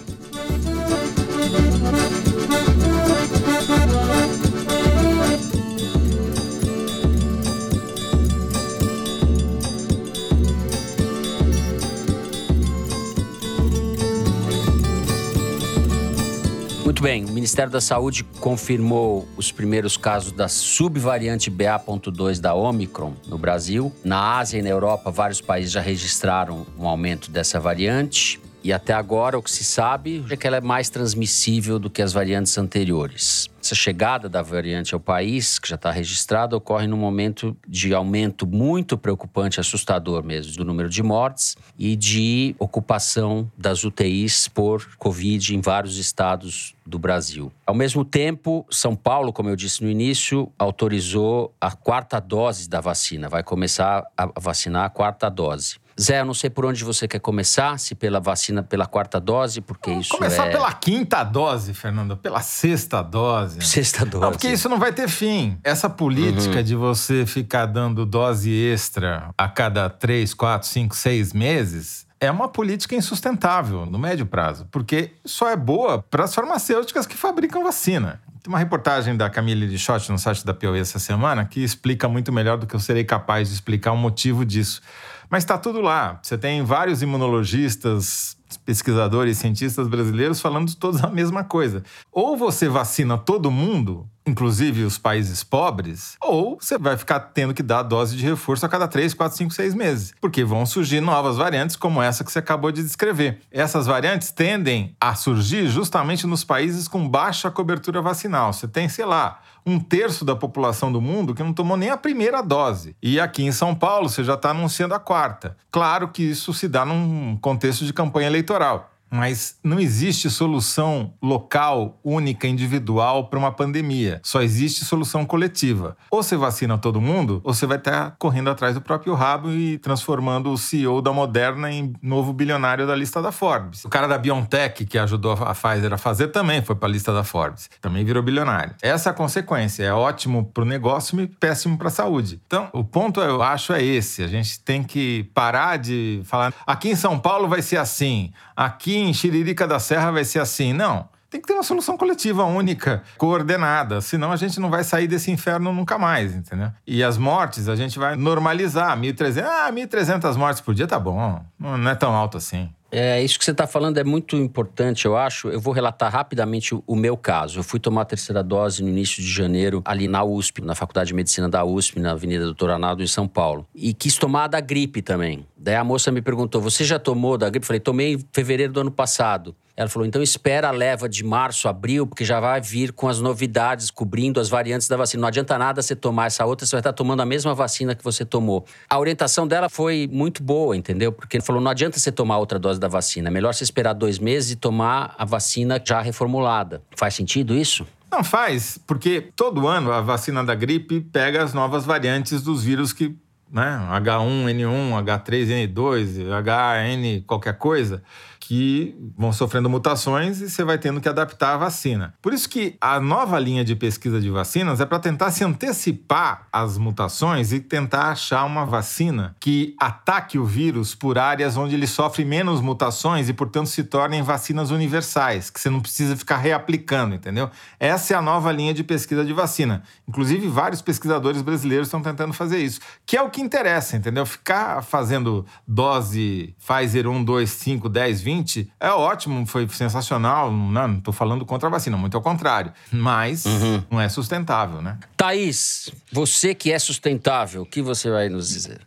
Muito 16.95 17.03
bem, 17.03 17.25
o 17.25 17.33
Ministério 17.33 17.73
da 17.73 17.81
Saúde 17.81 18.23
confirmou 18.39 19.27
os 19.37 19.51
primeiros 19.51 19.97
casos 19.97 20.31
da 20.31 20.47
subvariante 20.47 21.51
BA.2 21.51 22.39
da 22.39 22.55
Omicron 22.55 23.15
no 23.27 23.37
Brasil. 23.37 23.93
Na 24.05 24.39
Ásia 24.39 24.61
e 24.61 24.63
na 24.63 24.69
Europa, 24.69 25.11
vários 25.11 25.41
países 25.41 25.73
já 25.73 25.81
registraram 25.81 26.65
um 26.79 26.87
aumento 26.87 27.33
dessa 27.33 27.59
variante. 27.59 28.41
E 28.65 28.73
até 28.73 28.95
agora 28.95 29.39
o 29.39 29.43
que 29.43 29.51
se 29.51 29.63
sabe 29.63 30.25
é 30.31 30.37
que 30.39 30.47
ela 30.47 30.57
é 30.57 30.61
mais 30.61 30.89
transmissível 30.89 31.79
do 31.79 31.91
que 31.91 32.01
as 32.01 32.15
variantes 32.15 32.57
anteriores. 32.57 33.47
Essa 33.61 33.75
chegada 33.75 34.27
da 34.27 34.41
variante 34.41 34.95
ao 34.95 35.01
país, 35.01 35.59
que 35.59 35.69
já 35.69 35.75
está 35.75 35.91
registrada, 35.91 36.57
ocorre 36.57 36.87
num 36.87 36.97
momento 36.97 37.55
de 37.69 37.93
aumento 37.93 38.47
muito 38.47 38.97
preocupante, 38.97 39.61
assustador 39.61 40.25
mesmo, 40.25 40.57
do 40.57 40.65
número 40.65 40.89
de 40.89 41.03
mortes 41.03 41.57
e 41.79 41.95
de 41.95 42.57
ocupação 42.59 43.51
das 43.57 43.85
UTIs 43.85 44.49
por 44.49 44.97
Covid 44.97 45.55
em 45.55 45.61
vários 45.61 45.99
estados 45.99 46.75
do 46.87 46.99
Brasil. 46.99 47.53
Ao 47.67 47.75
mesmo 47.75 48.03
tempo, 48.03 48.67
São 48.71 48.97
Paulo, 48.97 49.31
como 49.31 49.51
eu 49.51 49.57
disse 49.57 49.83
no 49.83 49.91
início, 49.91 50.51
autorizou 50.59 51.55
a 51.61 51.71
quarta 51.71 52.19
dose 52.19 52.67
da 52.67 52.81
vacina, 52.81 53.29
vai 53.29 53.43
começar 53.43 54.05
a 54.17 54.27
vacinar 54.41 54.85
a 54.87 54.91
quarta 54.91 55.29
dose. 55.29 55.84
Zé, 56.01 56.21
eu 56.21 56.25
não 56.25 56.35
sei 56.35 56.51
por 56.51 56.65
onde 56.65 56.83
você 56.83 57.07
quer 57.07 57.21
começar, 57.21 57.79
se 57.79 57.95
pela 57.95 58.21
vacina 58.21 58.63
pela 58.63 58.87
quarta 58.87 59.21
dose, 59.21 59.61
porque 59.61 59.91
Vamos 59.91 60.07
isso 60.07 60.17
começar 60.17 60.47
é... 60.47 60.51
pela 60.51 60.73
quinta 60.73 61.23
dose, 61.23 61.73
Fernando, 61.73 62.17
pela 62.17 62.41
sexta 62.41 63.03
dose. 63.03 63.61
Sexta 63.63 64.05
dose. 64.05 64.25
Não, 64.25 64.31
porque 64.31 64.49
isso 64.49 64.69
não 64.69 64.79
vai 64.79 64.93
ter 64.93 65.09
fim. 65.09 65.59
Essa 65.63 65.89
política 65.89 66.57
uhum. 66.57 66.63
de 66.63 66.75
você 66.75 67.25
ficar 67.27 67.67
dando 67.67 68.05
dose 68.05 68.51
extra 68.51 69.31
a 69.39 69.49
cada 69.49 69.89
três, 69.89 70.35
quatro, 70.35 70.69
cinco, 70.69 70.97
seis 70.97 71.33
meses 71.33 72.05
é 72.21 72.31
uma 72.31 72.49
política 72.49 72.95
insustentável 72.95 73.85
no 73.87 73.99
médio 73.99 74.25
prazo, 74.25 74.67
porque 74.71 75.13
só 75.25 75.51
é 75.51 75.57
boa 75.57 76.03
para 76.03 76.25
as 76.25 76.35
farmacêuticas 76.35 77.07
que 77.07 77.17
fabricam 77.17 77.63
vacina. 77.63 78.21
Tem 78.43 78.53
uma 78.53 78.59
reportagem 78.59 79.17
da 79.17 79.31
Camille 79.31 79.67
Lichotti 79.67 80.11
no 80.11 80.19
site 80.19 80.45
da 80.45 80.53
Piauí 80.53 80.79
essa 80.79 80.99
semana 80.99 81.45
que 81.45 81.63
explica 81.63 82.09
muito 82.09 82.33
melhor 82.33 82.59
do 82.59 82.67
que 82.67 82.75
eu 82.75 82.81
serei 82.81 83.05
capaz 83.05 83.49
de 83.49 83.55
explicar 83.55 83.93
o 83.93 83.97
motivo 83.97 84.45
disso. 84.45 84.83
Mas 85.31 85.43
está 85.45 85.59
tudo 85.59 85.81
lá. 85.81 86.21
Você 86.23 86.37
tem 86.39 86.63
vários 86.63 87.03
imunologistas, 87.03 88.37
pesquisadores, 88.65 89.39
cientistas 89.39 89.89
brasileiros 89.89 90.41
falando 90.41 90.75
todos 90.75 91.03
a 91.03 91.09
mesma 91.09 91.45
coisa. 91.45 91.83
Ou 92.13 92.37
você 92.37 92.69
vacina 92.69 93.19
todo 93.19 93.51
mundo, 93.51 94.09
inclusive 94.27 94.85
os 94.85 94.99
países 94.99 95.45
pobres, 95.45 96.17
ou 96.21 96.59
você 96.61 96.79
vai 96.79 96.97
ficar 96.97 97.21
tendo 97.21 97.55
que 97.55 97.63
dar 97.63 97.83
dose 97.83 98.17
de 98.17 98.25
reforço 98.25 98.65
a 98.65 98.69
cada 98.69 98.89
3, 98.89 99.15
4, 99.15 99.37
5, 99.37 99.53
6 99.53 99.75
meses. 99.75 100.15
Porque 100.21 100.45
vão 100.45 100.65
surgir 100.65 101.01
novas 101.01 101.37
variantes 101.37 101.77
como 101.77 102.03
essa 102.03 102.25
que 102.25 102.33
você 102.33 102.39
acabou 102.39 102.73
de 102.73 102.83
descrever. 102.83 103.41
Essas 103.51 103.87
variantes 103.87 104.31
tendem 104.31 104.97
a 105.01 105.15
surgir 105.15 105.69
justamente 105.69 106.27
nos 106.27 106.45
países 106.45 106.89
com 106.89 107.09
baixa 107.09 107.51
cobertura 107.51 108.01
vacinal. 108.01 108.53
Você 108.53 108.67
tem, 108.67 108.89
sei 108.89 109.05
lá, 109.05 109.41
um 109.67 109.79
terço 109.79 110.25
da 110.25 110.37
população 110.37 110.93
do 110.93 111.01
mundo 111.01 111.35
que 111.35 111.43
não 111.43 111.53
tomou 111.53 111.77
nem 111.77 111.91
a 111.91 111.97
primeira 111.97 112.43
dose. 112.43 112.97
E 113.03 113.19
aqui 113.19 113.43
em 113.43 113.53
São 113.53 113.75
Paulo 113.75 114.09
você 114.09 114.23
já 114.23 114.35
está 114.35 114.51
anunciando 114.51 114.95
a 114.95 114.99
quarta. 114.99 115.57
Claro 115.71 116.09
que 116.09 116.23
isso 116.23 116.53
se 116.53 116.69
dá 116.69 116.85
num 116.85 117.37
contexto 117.41 117.85
de 117.85 117.93
campanha 117.93 118.27
eleitoral. 118.27 118.94
Mas 119.15 119.57
não 119.63 119.79
existe 119.79 120.29
solução 120.29 121.15
local, 121.23 122.01
única, 122.03 122.49
individual 122.49 123.29
para 123.29 123.39
uma 123.39 123.53
pandemia. 123.53 124.21
Só 124.25 124.43
existe 124.43 124.85
solução 124.85 125.25
coletiva. 125.25 125.97
Ou 126.11 126.21
você 126.21 126.37
vacina 126.37 126.77
todo 126.77 127.01
mundo, 127.01 127.41
ou 127.45 127.55
você 127.55 127.65
vai 127.65 127.79
estar 127.79 128.17
correndo 128.19 128.51
atrás 128.51 128.75
do 128.75 128.81
próprio 128.81 129.15
rabo 129.15 129.53
e 129.53 129.79
transformando 129.79 130.51
o 130.51 130.59
CEO 130.59 131.01
da 131.01 131.13
Moderna 131.13 131.71
em 131.71 131.93
novo 132.03 132.33
bilionário 132.33 132.89
da 132.89 132.97
lista 132.97 133.23
da 133.23 133.31
Forbes. 133.31 133.85
O 133.85 133.89
cara 133.89 134.09
da 134.09 134.19
BioNTech, 134.19 134.85
que 134.85 134.99
ajudou 134.99 135.33
a 135.33 135.55
Pfizer 135.55 135.93
a 135.93 135.99
fazer, 135.99 136.29
também 136.29 136.61
foi 136.61 136.75
para 136.75 136.89
a 136.89 136.91
lista 136.91 137.13
da 137.13 137.23
Forbes. 137.23 137.71
Também 137.81 138.05
virou 138.05 138.21
bilionário. 138.21 138.75
Essa 138.83 139.11
é 139.11 139.13
a 139.13 139.15
consequência. 139.15 139.85
É 139.85 139.93
ótimo 139.93 140.45
para 140.53 140.63
o 140.63 140.67
negócio 140.67 141.21
e 141.21 141.29
péssimo 141.29 141.79
para 141.79 141.87
a 141.87 141.93
saúde. 141.93 142.41
Então, 142.47 142.69
o 142.73 142.83
ponto, 142.83 143.21
eu 143.21 143.41
acho, 143.43 143.73
é 143.73 143.83
esse. 143.83 144.25
A 144.25 144.29
gente 144.29 144.59
tem 144.59 144.83
que 144.83 145.31
parar 145.33 145.77
de 145.77 146.21
falar 146.25 146.53
aqui 146.67 146.89
em 146.89 146.97
São 146.97 147.17
Paulo 147.17 147.49
vai 147.49 147.63
ser 147.63 147.77
assim, 147.77 148.33
aqui 148.57 148.97
em 148.97 149.13
Xiririca 149.13 149.67
da 149.67 149.79
Serra 149.79 150.11
vai 150.11 150.25
ser 150.25 150.41
assim. 150.41 150.73
Não. 150.73 151.09
Tem 151.31 151.41
que 151.41 151.49
ter 151.49 151.55
uma 151.55 151.65
solução 151.65 151.97
coletiva 151.97 152.45
única, 152.45 153.03
coordenada, 153.19 154.01
senão 154.01 154.31
a 154.31 154.37
gente 154.37 154.61
não 154.61 154.71
vai 154.71 154.85
sair 154.85 155.09
desse 155.09 155.33
inferno 155.33 155.73
nunca 155.73 155.99
mais, 155.99 156.33
entendeu? 156.33 156.71
E 156.87 157.03
as 157.03 157.19
mortes 157.19 157.69
a 157.69 157.75
gente 157.75 157.99
vai 157.99 158.15
normalizar, 158.15 158.97
1.300, 158.97 159.45
ah, 159.45 159.73
1.300 159.73 160.37
mortes 160.37 160.61
por 160.61 160.77
dia 160.77 160.87
tá 160.87 160.97
bom, 160.97 161.45
não 161.59 161.91
é 161.91 161.95
tão 161.97 162.15
alto 162.15 162.37
assim. 162.37 162.71
É, 162.97 163.21
isso 163.21 163.37
que 163.37 163.45
você 163.45 163.51
está 163.51 163.67
falando 163.67 163.99
é 163.99 164.05
muito 164.05 164.37
importante, 164.37 165.05
eu 165.05 165.17
acho. 165.17 165.49
Eu 165.49 165.61
vou 165.61 165.75
relatar 165.75 166.13
rapidamente 166.13 166.77
o, 166.77 166.85
o, 166.87 166.95
meu 166.95 167.17
caso. 167.17 167.59
Eu 167.59 167.65
fui 167.65 167.81
tomar 167.81 168.03
a 168.03 168.05
terceira 168.05 168.41
dose 168.41 168.85
no 168.85 168.89
início 168.89 169.21
de 169.21 169.29
janeiro, 169.29 169.83
ali 169.85 170.07
na 170.07 170.23
USP, 170.23 170.61
na 170.61 170.77
Faculdade 170.77 171.09
de 171.09 171.15
Medicina 171.15 171.49
da 171.49 171.65
USP, 171.65 171.99
na 171.99 172.13
Avenida 172.13 172.45
Doutor 172.45 172.71
Arnaldo, 172.71 173.03
em 173.03 173.07
São 173.09 173.27
Paulo. 173.27 173.67
E 173.75 173.93
quis 173.93 174.17
tomar 174.17 174.47
da 174.47 174.61
gripe 174.61 175.03
também. 175.03 175.45
Daí 175.57 175.75
a 175.75 175.83
moça 175.83 176.13
me 176.13 176.23
perguntou: 176.23 176.61
Você 176.61 176.85
já 176.85 176.97
tomou 176.97 177.37
da 177.37 177.51
gripe? 177.51 177.65
Eu 177.65 177.67
falei: 177.67 177.81
Tomei 177.81 178.15
em 178.15 178.25
fevereiro 178.33 178.73
do 178.73 178.81
ano 178.81 178.93
passado. 178.93 179.57
Ela 179.77 179.89
falou: 179.89 180.07
então 180.07 180.23
espera 180.23 180.69
a 180.69 180.71
leva 180.71 181.09
de 181.09 181.25
março, 181.25 181.69
abril, 181.69 182.07
porque 182.07 182.25
já 182.25 182.39
vai 182.39 182.61
vir 182.61 182.93
com 182.93 183.09
as 183.09 183.21
novidades, 183.21 183.91
cobrindo 183.91 184.39
as 184.39 184.49
variantes 184.49 184.87
da 184.87 184.97
vacina. 184.97 185.23
Não 185.23 185.29
adianta 185.29 185.59
nada 185.59 185.83
você 185.83 185.97
tomar 185.97 186.27
essa 186.27 186.45
outra, 186.45 186.65
você 186.65 186.77
vai 186.77 186.81
estar 186.81 186.93
tomando 186.93 187.21
a 187.21 187.27
mesma 187.27 187.55
vacina 187.55 187.95
que 187.95 188.05
você 188.05 188.25
tomou. 188.25 188.65
A 188.89 188.99
orientação 188.99 189.47
dela 189.47 189.69
foi 189.69 190.09
muito 190.11 190.43
boa, 190.43 190.77
entendeu? 190.77 191.11
Porque 191.11 191.37
ele 191.37 191.45
falou: 191.45 191.61
não 191.61 191.71
adianta 191.71 191.99
você 191.99 192.13
tomar 192.13 192.39
outra 192.39 192.59
dose 192.59 192.79
da 192.79 192.89
vacina. 192.89 193.29
É 193.29 193.33
melhor 193.33 193.53
você 193.53 193.65
esperar 193.65 193.95
dois 193.95 194.19
meses 194.19 194.53
e 194.53 194.57
tomar 194.57 195.15
a 195.19 195.25
vacina 195.25 195.83
já 195.85 196.01
reformulada. 196.01 196.81
Faz 196.97 197.15
sentido 197.15 197.55
isso? 197.55 197.85
Não 198.11 198.23
faz, 198.23 198.79
porque 198.87 199.33
todo 199.35 199.67
ano 199.67 199.91
a 199.91 200.01
vacina 200.01 200.45
da 200.45 200.55
gripe 200.55 201.01
pega 201.01 201.43
as 201.43 201.53
novas 201.53 201.85
variantes 201.85 202.43
dos 202.43 202.63
vírus 202.63 202.93
que, 202.93 203.17
né, 203.51 203.89
H1N1, 203.91 205.05
H3N2, 205.05 206.29
HN 206.29 207.25
qualquer 207.27 207.59
coisa 207.59 208.05
que 208.47 208.95
vão 209.17 209.33
sofrendo 209.33 209.71
mutações 209.71 210.41
e 210.43 210.51
você 210.51 210.63
vai 210.63 210.77
tendo 210.77 211.01
que 211.01 211.09
adaptar 211.09 211.55
a 211.55 211.57
vacina. 211.57 212.15
Por 212.21 212.35
isso 212.35 212.47
que 212.47 212.77
a 212.79 213.01
nova 213.01 213.39
linha 213.39 213.65
de 213.65 213.75
pesquisa 213.75 214.21
de 214.21 214.29
vacinas 214.29 214.83
é 214.83 214.87
para 214.87 214.99
tentar 214.99 215.31
se 215.31 215.43
antecipar 215.43 216.47
às 216.53 216.77
mutações 216.77 217.53
e 217.53 217.61
tentar 217.61 218.11
achar 218.11 218.45
uma 218.45 218.67
vacina 218.67 219.35
que 219.41 219.75
ataque 219.81 220.39
o 220.39 220.45
vírus 220.45 220.95
por 220.95 221.17
áreas 221.17 221.57
onde 221.57 221.75
ele 221.75 221.87
sofre 221.87 222.23
menos 222.23 222.61
mutações 222.61 223.31
e, 223.31 223.33
portanto, 223.33 223.69
se 223.69 223.83
tornem 223.83 224.23
vacinas 224.23 224.71
universais, 224.71 225.49
que 225.49 225.59
você 225.59 225.71
não 225.71 225.81
precisa 225.81 226.15
ficar 226.15 226.37
reaplicando, 226.37 227.15
entendeu? 227.15 227.51
Essa 227.81 228.13
é 228.13 228.17
a 228.17 228.23
nova 228.23 228.53
linha 228.53 228.75
de 228.75 228.85
pesquisa 228.85 229.25
de 229.25 229.33
vacina. 229.33 229.83
Inclusive, 230.07 230.49
vários 230.49 230.83
pesquisadores 230.83 231.41
brasileiros 231.41 231.87
estão 231.87 232.03
tentando 232.03 232.35
fazer 232.35 232.59
isso, 232.59 232.81
que 233.07 233.17
é 233.17 233.23
o 233.23 233.31
que 233.31 233.41
interessa, 233.41 233.97
entendeu? 233.97 234.27
Ficar 234.27 234.83
fazendo 234.83 235.47
dose 235.67 236.55
Pfizer 236.59 237.09
1, 237.09 237.25
2, 237.25 237.51
5, 237.51 237.89
10, 237.89 238.21
20 238.21 238.34
2020 238.35 238.73
é 238.81 238.91
ótimo, 238.91 239.47
foi 239.47 239.69
sensacional. 239.69 240.51
Não 240.51 240.99
estou 240.99 241.13
falando 241.13 241.45
contra 241.45 241.69
a 241.69 241.71
vacina, 241.71 241.97
muito 241.97 242.17
ao 242.17 242.23
contrário. 242.23 242.73
Mas 242.91 243.45
uhum. 243.45 243.83
não 243.91 244.01
é 244.01 244.09
sustentável, 244.09 244.83
né? 244.83 244.99
Thaís, 245.17 245.91
você 246.11 246.55
que 246.55 246.73
é 246.73 246.79
sustentável, 246.79 247.63
o 247.63 247.67
que 247.67 247.83
você 247.83 248.11
vai 248.11 248.29
nos 248.29 248.49
dizer? 248.49 248.81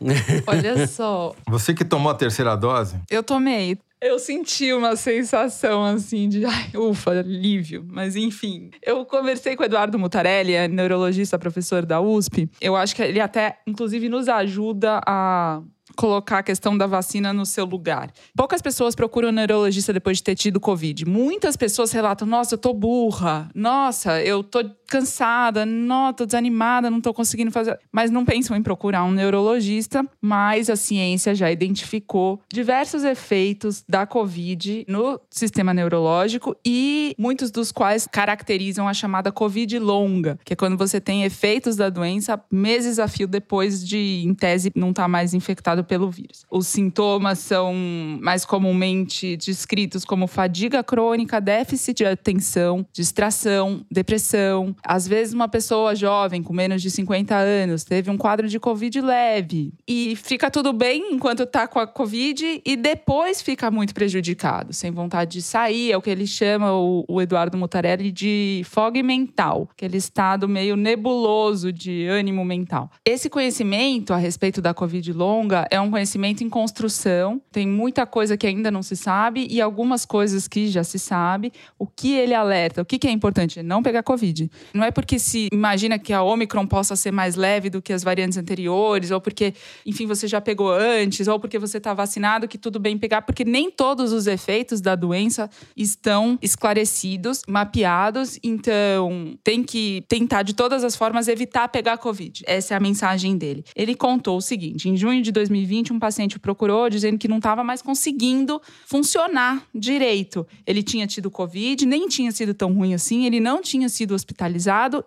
Olha 0.46 0.86
só. 0.86 1.34
Você 1.48 1.72
que 1.72 1.84
tomou 1.84 2.10
a 2.10 2.14
terceira 2.14 2.56
dose? 2.56 2.96
Eu 3.10 3.22
tomei. 3.22 3.78
Eu 4.00 4.18
senti 4.18 4.70
uma 4.70 4.96
sensação 4.96 5.82
assim 5.82 6.28
de, 6.28 6.44
ai, 6.44 6.70
ufa, 6.74 7.12
alívio. 7.12 7.86
Mas 7.90 8.16
enfim, 8.16 8.70
eu 8.82 9.06
conversei 9.06 9.56
com 9.56 9.62
o 9.62 9.66
Eduardo 9.66 9.98
Mutarelli, 9.98 10.52
é 10.52 10.68
neurologista, 10.68 11.38
professor 11.38 11.86
da 11.86 12.02
USP. 12.02 12.50
Eu 12.60 12.76
acho 12.76 12.94
que 12.94 13.00
ele 13.00 13.18
até, 13.18 13.60
inclusive, 13.66 14.10
nos 14.10 14.28
ajuda 14.28 15.00
a 15.06 15.62
colocar 15.96 16.38
a 16.38 16.42
questão 16.42 16.76
da 16.76 16.86
vacina 16.86 17.32
no 17.32 17.46
seu 17.46 17.64
lugar. 17.64 18.10
Poucas 18.36 18.60
pessoas 18.60 18.94
procuram 18.94 19.28
um 19.28 19.32
neurologista 19.32 19.92
depois 19.92 20.18
de 20.18 20.24
ter 20.24 20.34
tido 20.34 20.60
Covid. 20.60 21.04
Muitas 21.04 21.56
pessoas 21.56 21.92
relatam: 21.92 22.26
nossa, 22.26 22.54
eu 22.54 22.58
tô 22.58 22.72
burra, 22.72 23.48
nossa, 23.54 24.22
eu 24.22 24.42
tô 24.42 24.62
cansada, 24.94 25.66
não, 25.66 26.12
tô 26.12 26.24
desanimada, 26.24 26.88
não 26.88 27.00
tô 27.00 27.12
conseguindo 27.12 27.50
fazer. 27.50 27.76
Mas 27.90 28.12
não 28.12 28.24
pensam 28.24 28.56
em 28.56 28.62
procurar 28.62 29.02
um 29.02 29.10
neurologista, 29.10 30.06
mas 30.22 30.70
a 30.70 30.76
ciência 30.76 31.34
já 31.34 31.50
identificou 31.50 32.40
diversos 32.52 33.02
efeitos 33.02 33.84
da 33.88 34.06
Covid 34.06 34.84
no 34.86 35.20
sistema 35.28 35.74
neurológico 35.74 36.54
e 36.64 37.12
muitos 37.18 37.50
dos 37.50 37.72
quais 37.72 38.06
caracterizam 38.06 38.86
a 38.86 38.94
chamada 38.94 39.32
Covid 39.32 39.76
longa, 39.80 40.38
que 40.44 40.52
é 40.52 40.56
quando 40.56 40.76
você 40.76 41.00
tem 41.00 41.24
efeitos 41.24 41.74
da 41.74 41.90
doença 41.90 42.40
meses 42.48 43.00
a 43.00 43.08
fio 43.08 43.26
depois 43.26 43.84
de, 43.84 44.22
em 44.24 44.32
tese, 44.32 44.70
não 44.76 44.90
estar 44.90 45.02
tá 45.02 45.08
mais 45.08 45.34
infectado 45.34 45.82
pelo 45.82 46.08
vírus. 46.08 46.46
Os 46.48 46.68
sintomas 46.68 47.40
são 47.40 47.74
mais 48.20 48.44
comumente 48.44 49.36
descritos 49.38 50.04
como 50.04 50.28
fadiga 50.28 50.84
crônica, 50.84 51.40
déficit 51.40 51.94
de 51.96 52.04
atenção, 52.04 52.86
distração, 52.92 53.84
depressão, 53.90 54.76
Às 54.86 55.08
vezes, 55.08 55.32
uma 55.32 55.48
pessoa 55.48 55.94
jovem, 55.94 56.42
com 56.42 56.52
menos 56.52 56.82
de 56.82 56.90
50 56.90 57.34
anos, 57.34 57.84
teve 57.84 58.10
um 58.10 58.16
quadro 58.16 58.48
de 58.48 58.60
Covid 58.60 59.00
leve 59.00 59.72
e 59.88 60.14
fica 60.16 60.50
tudo 60.50 60.72
bem 60.72 61.12
enquanto 61.12 61.46
tá 61.46 61.66
com 61.66 61.78
a 61.78 61.86
Covid 61.86 62.62
e 62.64 62.76
depois 62.76 63.40
fica 63.40 63.70
muito 63.70 63.94
prejudicado, 63.94 64.72
sem 64.72 64.90
vontade 64.90 65.32
de 65.32 65.42
sair. 65.42 65.92
É 65.92 65.96
o 65.96 66.02
que 66.02 66.10
ele 66.10 66.26
chama, 66.26 66.72
o, 66.72 67.04
o 67.08 67.22
Eduardo 67.22 67.56
Mutarelli, 67.56 68.12
de 68.12 68.62
fog 68.64 69.02
mental, 69.02 69.68
aquele 69.72 69.96
estado 69.96 70.48
meio 70.48 70.76
nebuloso 70.76 71.72
de 71.72 72.06
ânimo 72.06 72.44
mental. 72.44 72.90
Esse 73.04 73.30
conhecimento 73.30 74.12
a 74.12 74.16
respeito 74.16 74.60
da 74.60 74.74
Covid 74.74 75.12
longa 75.12 75.66
é 75.70 75.80
um 75.80 75.90
conhecimento 75.90 76.44
em 76.44 76.48
construção, 76.48 77.40
tem 77.50 77.66
muita 77.66 78.06
coisa 78.06 78.36
que 78.36 78.46
ainda 78.46 78.70
não 78.70 78.82
se 78.82 78.96
sabe 78.96 79.46
e 79.50 79.60
algumas 79.60 80.04
coisas 80.04 80.46
que 80.46 80.68
já 80.68 80.84
se 80.84 80.98
sabe. 80.98 81.52
O 81.78 81.86
que 81.86 82.14
ele 82.14 82.34
alerta, 82.34 82.82
o 82.82 82.84
que, 82.84 82.98
que 82.98 83.08
é 83.08 83.10
importante? 83.10 83.62
Não 83.62 83.82
pegar 83.82 84.02
Covid. 84.02 84.50
Não 84.72 84.84
é 84.84 84.90
porque 84.90 85.18
se 85.18 85.48
imagina 85.52 85.98
que 85.98 86.12
a 86.12 86.22
Omicron 86.22 86.66
possa 86.66 86.96
ser 86.96 87.10
mais 87.10 87.34
leve 87.34 87.68
do 87.68 87.82
que 87.82 87.92
as 87.92 88.02
variantes 88.02 88.38
anteriores, 88.38 89.10
ou 89.10 89.20
porque, 89.20 89.54
enfim, 89.84 90.06
você 90.06 90.26
já 90.26 90.40
pegou 90.40 90.72
antes, 90.72 91.28
ou 91.28 91.38
porque 91.38 91.58
você 91.58 91.78
está 91.78 91.92
vacinado, 91.92 92.48
que 92.48 92.56
tudo 92.56 92.78
bem 92.78 92.96
pegar, 92.96 93.22
porque 93.22 93.44
nem 93.44 93.70
todos 93.70 94.12
os 94.12 94.26
efeitos 94.26 94.80
da 94.80 94.94
doença 94.94 95.50
estão 95.76 96.38
esclarecidos, 96.40 97.42
mapeados. 97.48 98.38
Então, 98.42 99.36
tem 99.42 99.62
que 99.62 100.04
tentar 100.08 100.42
de 100.42 100.54
todas 100.54 100.84
as 100.84 100.96
formas 100.96 101.28
evitar 101.28 101.68
pegar 101.68 101.98
Covid. 101.98 102.42
Essa 102.46 102.74
é 102.74 102.76
a 102.76 102.80
mensagem 102.80 103.36
dele. 103.36 103.64
Ele 103.74 103.94
contou 103.94 104.38
o 104.38 104.42
seguinte: 104.42 104.88
em 104.88 104.96
junho 104.96 105.22
de 105.22 105.30
2020, 105.32 105.92
um 105.92 105.98
paciente 105.98 106.38
procurou 106.38 106.88
dizendo 106.88 107.18
que 107.18 107.28
não 107.28 107.38
estava 107.38 107.62
mais 107.62 107.82
conseguindo 107.82 108.60
funcionar 108.86 109.62
direito. 109.74 110.46
Ele 110.66 110.82
tinha 110.82 111.06
tido 111.06 111.30
Covid, 111.30 111.84
nem 111.86 112.08
tinha 112.08 112.32
sido 112.32 112.54
tão 112.54 112.72
ruim 112.72 112.94
assim, 112.94 113.26
ele 113.26 113.40
não 113.40 113.60
tinha 113.60 113.88
sido 113.88 114.14
hospitalizado 114.14 114.53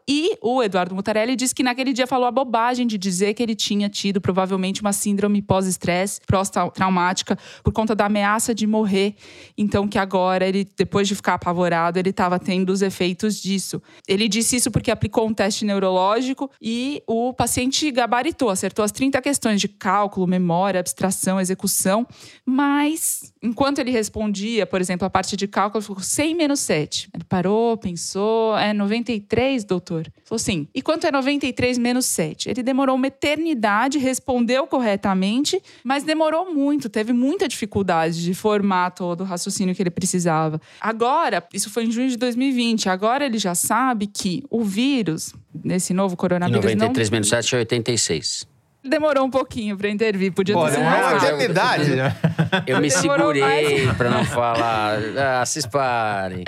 e 0.08 0.38
o 0.41 0.62
Eduardo 0.64 0.95
Mutarelli 0.95 1.36
disse 1.36 1.54
que 1.54 1.64
naquele 1.64 1.93
dia 1.93 2.08
falou 2.08 2.28
a 2.28 2.32
bobagem 2.32 2.86
de 2.86 2.98
dizer 2.98 3.34
que 3.34 3.43
ele 3.43 3.56
tinha 3.56 3.89
tido 3.89 4.20
provavelmente 4.20 4.82
uma 4.82 4.93
síndrome 4.93 5.41
pós-estresse, 5.41 6.22
pós-traumática, 6.28 7.38
por 7.64 7.72
conta 7.74 7.95
da 7.95 8.06
ameaça 8.06 8.54
de 8.54 8.68
morrer. 8.68 9.16
Então, 9.58 9.88
que 9.88 9.98
agora 9.98 10.48
ele, 10.48 10.68
depois 10.78 11.08
de 11.08 11.16
ficar 11.16 11.36
apavorado, 11.36 11.98
ele 11.98 12.10
estava 12.10 12.39
tendo 12.39 12.72
os 12.72 12.82
efeitos 12.82 13.41
disso. 13.41 13.82
Ele 14.08 14.28
disse 14.28 14.56
isso 14.56 14.72
porque 14.72 14.91
aplicou 14.91 15.28
um 15.28 15.34
teste 15.34 15.66
neurológico 15.66 16.50
e 16.62 17.02
o 17.08 17.34
paciente 17.34 17.89
gabaritou, 17.91 18.50
acertou 18.50 18.84
as 18.84 18.91
30 18.91 19.22
questões 19.22 19.62
de 19.62 19.68
cálculo, 19.68 20.28
memória, 20.28 20.80
abstração, 20.80 21.39
execução, 21.39 22.06
mas 22.45 23.34
enquanto 23.48 23.80
ele 23.80 23.91
respondia, 23.91 24.66
por 24.66 24.82
exemplo, 24.82 25.08
a 25.08 25.10
parte 25.10 25.38
de 25.38 25.48
cálculo, 25.48 25.82
ficou 25.82 26.02
100 26.02 26.36
menos 26.36 26.60
7. 26.60 27.10
Ele 27.14 27.24
parou, 27.24 27.78
pensou, 27.78 28.58
é 28.58 28.74
93, 28.74 29.64
doutor? 29.64 30.08
Falou 30.26 30.38
sim. 30.38 30.68
E 30.76 30.82
quanto 30.82 31.08
é 31.08 31.12
93 31.12 31.78
menos 31.78 32.06
7? 32.06 32.50
Ele 32.50 32.62
demorou 32.62 32.95
uma 32.95 33.08
eternidade, 33.08 33.98
respondeu 33.98 34.68
corretamente, 34.68 35.62
mas 35.84 36.04
demorou 36.04 36.54
muito, 36.54 36.89
teve 36.89 37.14
muita 37.14 37.48
dificuldade 37.48 38.22
de 38.24 38.34
formar 38.34 38.91
todo 38.91 39.22
o 39.22 39.24
raciocínio 39.24 39.74
que 39.74 39.82
ele 39.82 39.89
precisava. 39.89 40.60
Agora, 40.82 41.43
isso 41.54 41.70
foi 41.70 41.86
em 41.86 41.91
junho 41.91 42.10
de 42.10 42.18
2020, 42.18 42.89
agora 42.89 43.26
ele 43.26 43.38
já 43.38 43.56
sabe 43.56 44.08
que 44.08 44.43
o 44.50 44.64
vírus, 44.64 45.34
nesse 45.64 45.93
novo 45.93 46.16
E 46.16 46.18
coronavírus, 46.18 46.64
93 46.64 47.10
não... 47.10 47.16
menos 47.16 47.30
7 47.30 47.56
é 47.56 47.60
86. 47.60 48.48
demorou 48.84 49.26
um 49.26 49.30
pouquinho 49.30 49.78
para 49.78 49.89
intervir, 49.89 50.32
podia 50.34 50.56
Pô, 50.56 50.66
ter 50.66 50.74
sido 50.74 50.84
mais 50.84 51.24
uma 51.24 51.30
eternidade. 51.30 51.91
Eu 52.66 52.80
me 52.82 52.89
Demorou 52.89 53.34
segurei 53.34 53.41
mais. 53.86 53.95
pra 53.98 54.10
não 54.10 54.26
falar. 54.26 55.00
Ah, 55.18 55.45
vocês 55.45 55.66
parem. 55.66 56.43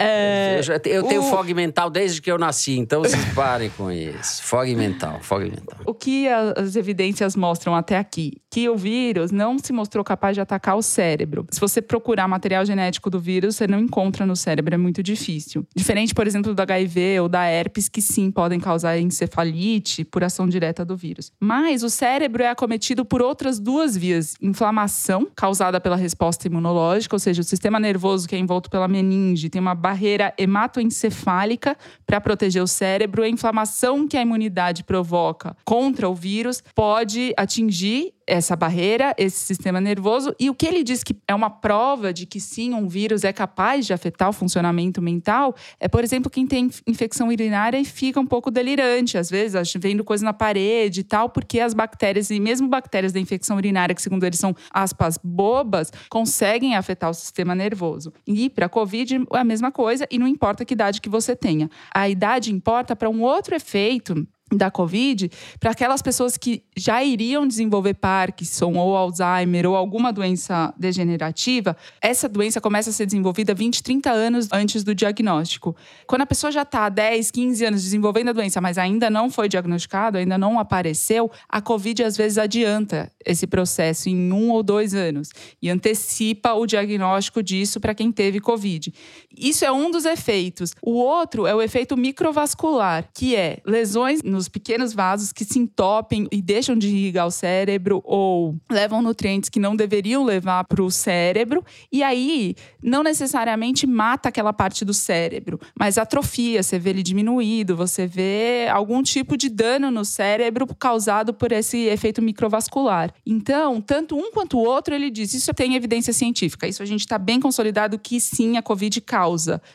Eu, 0.57 0.63
já- 0.63 0.79
eu 0.85 1.03
tenho 1.03 1.21
o- 1.21 1.29
fog 1.29 1.53
mental 1.53 1.89
desde 1.89 2.21
que 2.21 2.31
eu 2.31 2.37
nasci, 2.37 2.77
então 2.77 3.01
vocês 3.01 3.23
parem 3.33 3.69
com 3.71 3.91
isso. 3.91 4.43
Fog 4.43 4.73
mental, 4.75 5.19
fog 5.21 5.43
mental. 5.43 5.79
O 5.85 5.93
que 5.93 6.27
as 6.27 6.75
evidências 6.75 7.35
mostram 7.35 7.75
até 7.75 7.97
aqui? 7.97 8.33
Que 8.51 8.67
o 8.69 8.75
vírus 8.75 9.31
não 9.31 9.57
se 9.59 9.71
mostrou 9.71 10.03
capaz 10.03 10.35
de 10.35 10.41
atacar 10.41 10.75
o 10.75 10.81
cérebro. 10.81 11.45
Se 11.51 11.59
você 11.59 11.81
procurar 11.81 12.27
material 12.27 12.65
genético 12.65 13.09
do 13.09 13.19
vírus, 13.19 13.55
você 13.55 13.67
não 13.67 13.79
encontra 13.79 14.25
no 14.25 14.35
cérebro, 14.35 14.73
é 14.73 14.77
muito 14.77 15.03
difícil. 15.03 15.65
Diferente, 15.75 16.13
por 16.15 16.25
exemplo, 16.25 16.53
do 16.53 16.61
HIV 16.61 17.19
ou 17.21 17.29
da 17.29 17.45
herpes, 17.45 17.87
que 17.89 18.01
sim 18.01 18.31
podem 18.31 18.59
causar 18.59 18.97
encefalite 18.97 20.03
por 20.03 20.23
ação 20.23 20.47
direta 20.47 20.83
do 20.83 20.95
vírus. 20.97 21.31
Mas 21.39 21.83
o 21.83 21.89
cérebro 21.89 22.43
é 22.43 22.49
acometido 22.49 23.05
por 23.05 23.21
outras 23.21 23.59
duas 23.59 23.95
vias: 23.95 24.35
inflamação, 24.41 25.27
causada 25.35 25.79
pela 25.89 25.97
resposta 25.97 26.45
imunológica, 26.45 27.15
ou 27.15 27.19
seja, 27.19 27.41
o 27.41 27.43
sistema 27.43 27.79
nervoso 27.79 28.29
que 28.29 28.35
é 28.35 28.37
envolto 28.37 28.69
pela 28.69 28.87
meninge 28.87 29.49
tem 29.49 29.59
uma 29.59 29.73
barreira 29.73 30.31
hematoencefálica 30.37 31.75
para 32.05 32.21
proteger 32.21 32.61
o 32.61 32.67
cérebro. 32.67 33.23
A 33.23 33.27
inflamação 33.27 34.07
que 34.07 34.15
a 34.15 34.21
imunidade 34.21 34.83
provoca 34.83 35.57
contra 35.65 36.07
o 36.07 36.13
vírus 36.13 36.61
pode 36.75 37.33
atingir 37.35 38.13
essa 38.29 38.55
barreira, 38.55 39.13
esse 39.17 39.39
sistema 39.39 39.81
nervoso. 39.81 40.33
E 40.39 40.49
o 40.49 40.55
que 40.55 40.67
ele 40.67 40.83
diz 40.83 41.03
que 41.03 41.17
é 41.27 41.33
uma 41.33 41.49
prova 41.49 42.13
de 42.13 42.25
que 42.25 42.39
sim, 42.39 42.73
um 42.73 42.87
vírus 42.87 43.23
é 43.23 43.33
capaz 43.33 43.85
de 43.85 43.93
afetar 43.93 44.29
o 44.29 44.33
funcionamento 44.33 45.01
mental 45.01 45.55
é, 45.79 45.87
por 45.87 46.03
exemplo, 46.03 46.29
quem 46.29 46.45
tem 46.45 46.69
infecção 46.87 47.27
urinária 47.29 47.79
e 47.79 47.85
fica 47.85 48.19
um 48.19 48.25
pouco 48.25 48.51
delirante, 48.51 49.17
às 49.17 49.29
vezes, 49.29 49.73
vendo 49.77 50.03
coisa 50.03 50.23
na 50.23 50.33
parede 50.33 51.01
e 51.01 51.03
tal, 51.03 51.29
porque 51.29 51.59
as 51.59 51.73
bactérias, 51.73 52.29
e 52.29 52.39
mesmo 52.39 52.67
bactérias 52.67 53.11
da 53.11 53.19
infecção 53.19 53.57
urinária, 53.57 53.95
que 53.95 54.01
segundo 54.01 54.25
eles 54.25 54.39
são, 54.39 54.55
aspas, 54.71 55.17
bobas, 55.23 55.91
conseguem 56.09 56.75
afetar 56.75 57.09
o 57.09 57.13
sistema 57.13 57.55
nervoso. 57.55 58.13
E 58.27 58.49
para 58.49 58.67
a 58.67 58.69
Covid 58.69 59.23
é 59.33 59.37
a 59.37 59.43
mesma 59.43 59.71
coisa, 59.71 60.07
e 60.11 60.19
não 60.19 60.27
importa 60.27 60.63
que 60.63 60.73
idade 60.73 61.01
que 61.01 61.09
você 61.09 61.35
tenha. 61.35 61.69
A 61.93 62.07
idade 62.07 62.53
importa 62.53 62.95
para 62.95 63.09
um 63.09 63.21
outro 63.21 63.55
efeito 63.55 64.27
da 64.51 64.71
Covid 64.71 65.29
para 65.59 65.71
aquelas 65.71 66.01
pessoas 66.01 66.37
que 66.37 66.63
já 66.75 67.03
iriam 67.03 67.47
desenvolver 67.47 67.93
Parkinson 67.95 68.73
ou 68.73 68.95
Alzheimer 68.95 69.67
ou 69.67 69.75
alguma 69.75 70.11
doença 70.11 70.73
degenerativa, 70.77 71.75
essa 72.01 72.27
doença 72.27 72.59
começa 72.59 72.89
a 72.89 72.93
ser 72.93 73.05
desenvolvida 73.05 73.53
20, 73.53 73.83
30 73.83 74.11
anos 74.11 74.49
antes 74.51 74.83
do 74.83 74.95
diagnóstico. 74.95 75.75
Quando 76.07 76.21
a 76.21 76.25
pessoa 76.25 76.51
já 76.51 76.63
está 76.63 76.85
há 76.85 76.89
10, 76.89 77.31
15 77.31 77.65
anos 77.65 77.83
desenvolvendo 77.83 78.29
a 78.29 78.33
doença, 78.33 78.59
mas 78.59 78.77
ainda 78.77 79.09
não 79.09 79.29
foi 79.29 79.47
diagnosticado, 79.47 80.17
ainda 80.17 80.37
não 80.37 80.59
apareceu, 80.59 81.31
a 81.47 81.61
Covid 81.61 82.03
às 82.03 82.17
vezes 82.17 82.37
adianta 82.37 83.11
esse 83.25 83.45
processo 83.45 84.09
em 84.09 84.31
um 84.31 84.49
ou 84.49 84.63
dois 84.63 84.93
anos 84.93 85.29
e 85.61 85.69
antecipa 85.69 86.53
o 86.53 86.65
diagnóstico 86.65 87.43
disso 87.43 87.79
para 87.79 87.93
quem 87.93 88.11
teve 88.11 88.39
Covid. 88.39 88.93
Isso 89.39 89.63
é 89.63 89.71
um 89.71 89.89
dos 89.89 90.05
efeitos. 90.05 90.73
O 90.81 90.91
outro 90.91 91.47
é 91.47 91.55
o 91.55 91.61
efeito 91.61 91.95
microvascular, 91.95 93.09
que 93.13 93.35
é 93.35 93.59
lesões 93.65 94.21
nos 94.21 94.49
pequenos 94.49 94.93
vasos 94.93 95.31
que 95.31 95.45
se 95.45 95.57
entopem 95.57 96.27
e 96.31 96.41
deixam 96.41 96.75
de 96.75 96.87
irrigar 96.87 97.25
o 97.25 97.31
cérebro 97.31 98.01
ou 98.03 98.55
levam 98.69 99.01
nutrientes 99.01 99.49
que 99.49 99.59
não 99.59 99.75
deveriam 99.75 100.25
levar 100.25 100.65
para 100.65 100.83
o 100.83 100.91
cérebro. 100.91 101.63
E 101.91 102.03
aí, 102.03 102.55
não 102.83 103.01
necessariamente 103.01 103.87
mata 103.87 104.29
aquela 104.29 104.51
parte 104.51 104.83
do 104.83 104.93
cérebro, 104.93 105.59
mas 105.77 105.97
atrofia, 105.97 106.61
você 106.61 106.77
vê 106.77 106.89
ele 106.89 107.03
diminuído, 107.03 107.75
você 107.75 108.05
vê 108.05 108.67
algum 108.69 109.01
tipo 109.01 109.37
de 109.37 109.49
dano 109.49 109.89
no 109.89 110.03
cérebro 110.03 110.67
causado 110.75 111.33
por 111.33 111.51
esse 111.51 111.77
efeito 111.85 112.21
microvascular. 112.21 113.13
Então, 113.25 113.79
tanto 113.79 114.17
um 114.17 114.31
quanto 114.31 114.57
o 114.57 114.63
outro, 114.63 114.93
ele 114.93 115.09
diz, 115.09 115.33
isso 115.33 115.53
tem 115.53 115.75
evidência 115.75 116.11
científica, 116.11 116.67
isso 116.67 116.83
a 116.83 116.85
gente 116.85 117.01
está 117.01 117.17
bem 117.17 117.39
consolidado 117.39 117.97
que 117.97 118.19
sim, 118.19 118.57
a 118.57 118.61
Covid 118.61 118.99
causa. 119.01 119.28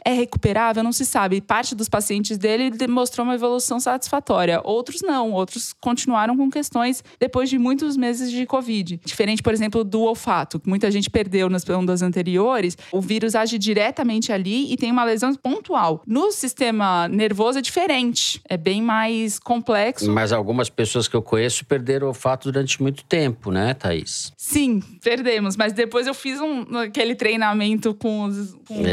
É 0.04 0.12
recuperável? 0.12 0.82
Não 0.82 0.92
se 0.92 1.04
sabe. 1.04 1.40
Parte 1.40 1.74
dos 1.74 1.88
pacientes 1.88 2.38
dele 2.38 2.70
demonstrou 2.70 3.24
uma 3.24 3.34
evolução 3.34 3.78
satisfatória, 3.78 4.60
outros 4.64 5.02
não, 5.02 5.32
outros 5.32 5.72
continuaram 5.80 6.36
com 6.36 6.50
questões 6.50 7.02
depois 7.18 7.48
de 7.48 7.58
muitos 7.58 7.96
meses 7.96 8.30
de 8.30 8.46
Covid. 8.46 9.00
Diferente, 9.04 9.42
por 9.42 9.52
exemplo, 9.52 9.84
do 9.84 10.02
olfato, 10.02 10.58
que 10.58 10.68
muita 10.68 10.90
gente 10.90 11.10
perdeu 11.10 11.48
nas 11.48 11.68
ondas 11.68 12.02
anteriores, 12.02 12.76
o 12.92 13.00
vírus 13.00 13.34
age 13.34 13.58
diretamente 13.58 14.32
ali 14.32 14.72
e 14.72 14.76
tem 14.76 14.90
uma 14.90 15.04
lesão 15.04 15.34
pontual. 15.34 16.02
No 16.06 16.30
sistema 16.30 17.08
nervoso 17.08 17.58
é 17.58 17.62
diferente, 17.62 18.40
é 18.48 18.56
bem 18.56 18.82
mais 18.82 19.38
complexo. 19.38 20.10
Mas 20.10 20.32
algumas 20.32 20.70
pessoas 20.70 21.08
que 21.08 21.14
eu 21.14 21.22
conheço 21.22 21.64
perderam 21.64 22.06
o 22.06 22.08
olfato 22.08 22.50
durante 22.50 22.82
muito 22.82 23.04
tempo, 23.04 23.50
né, 23.50 23.74
Thaís? 23.74 24.32
Sim, 24.36 24.80
perdemos, 25.02 25.56
mas 25.56 25.72
depois 25.72 26.06
eu 26.06 26.14
fiz 26.14 26.40
um, 26.40 26.78
aquele 26.78 27.14
treinamento 27.14 27.94
com 27.94 28.24
os, 28.24 28.54
com 28.66 28.80
os 28.80 28.86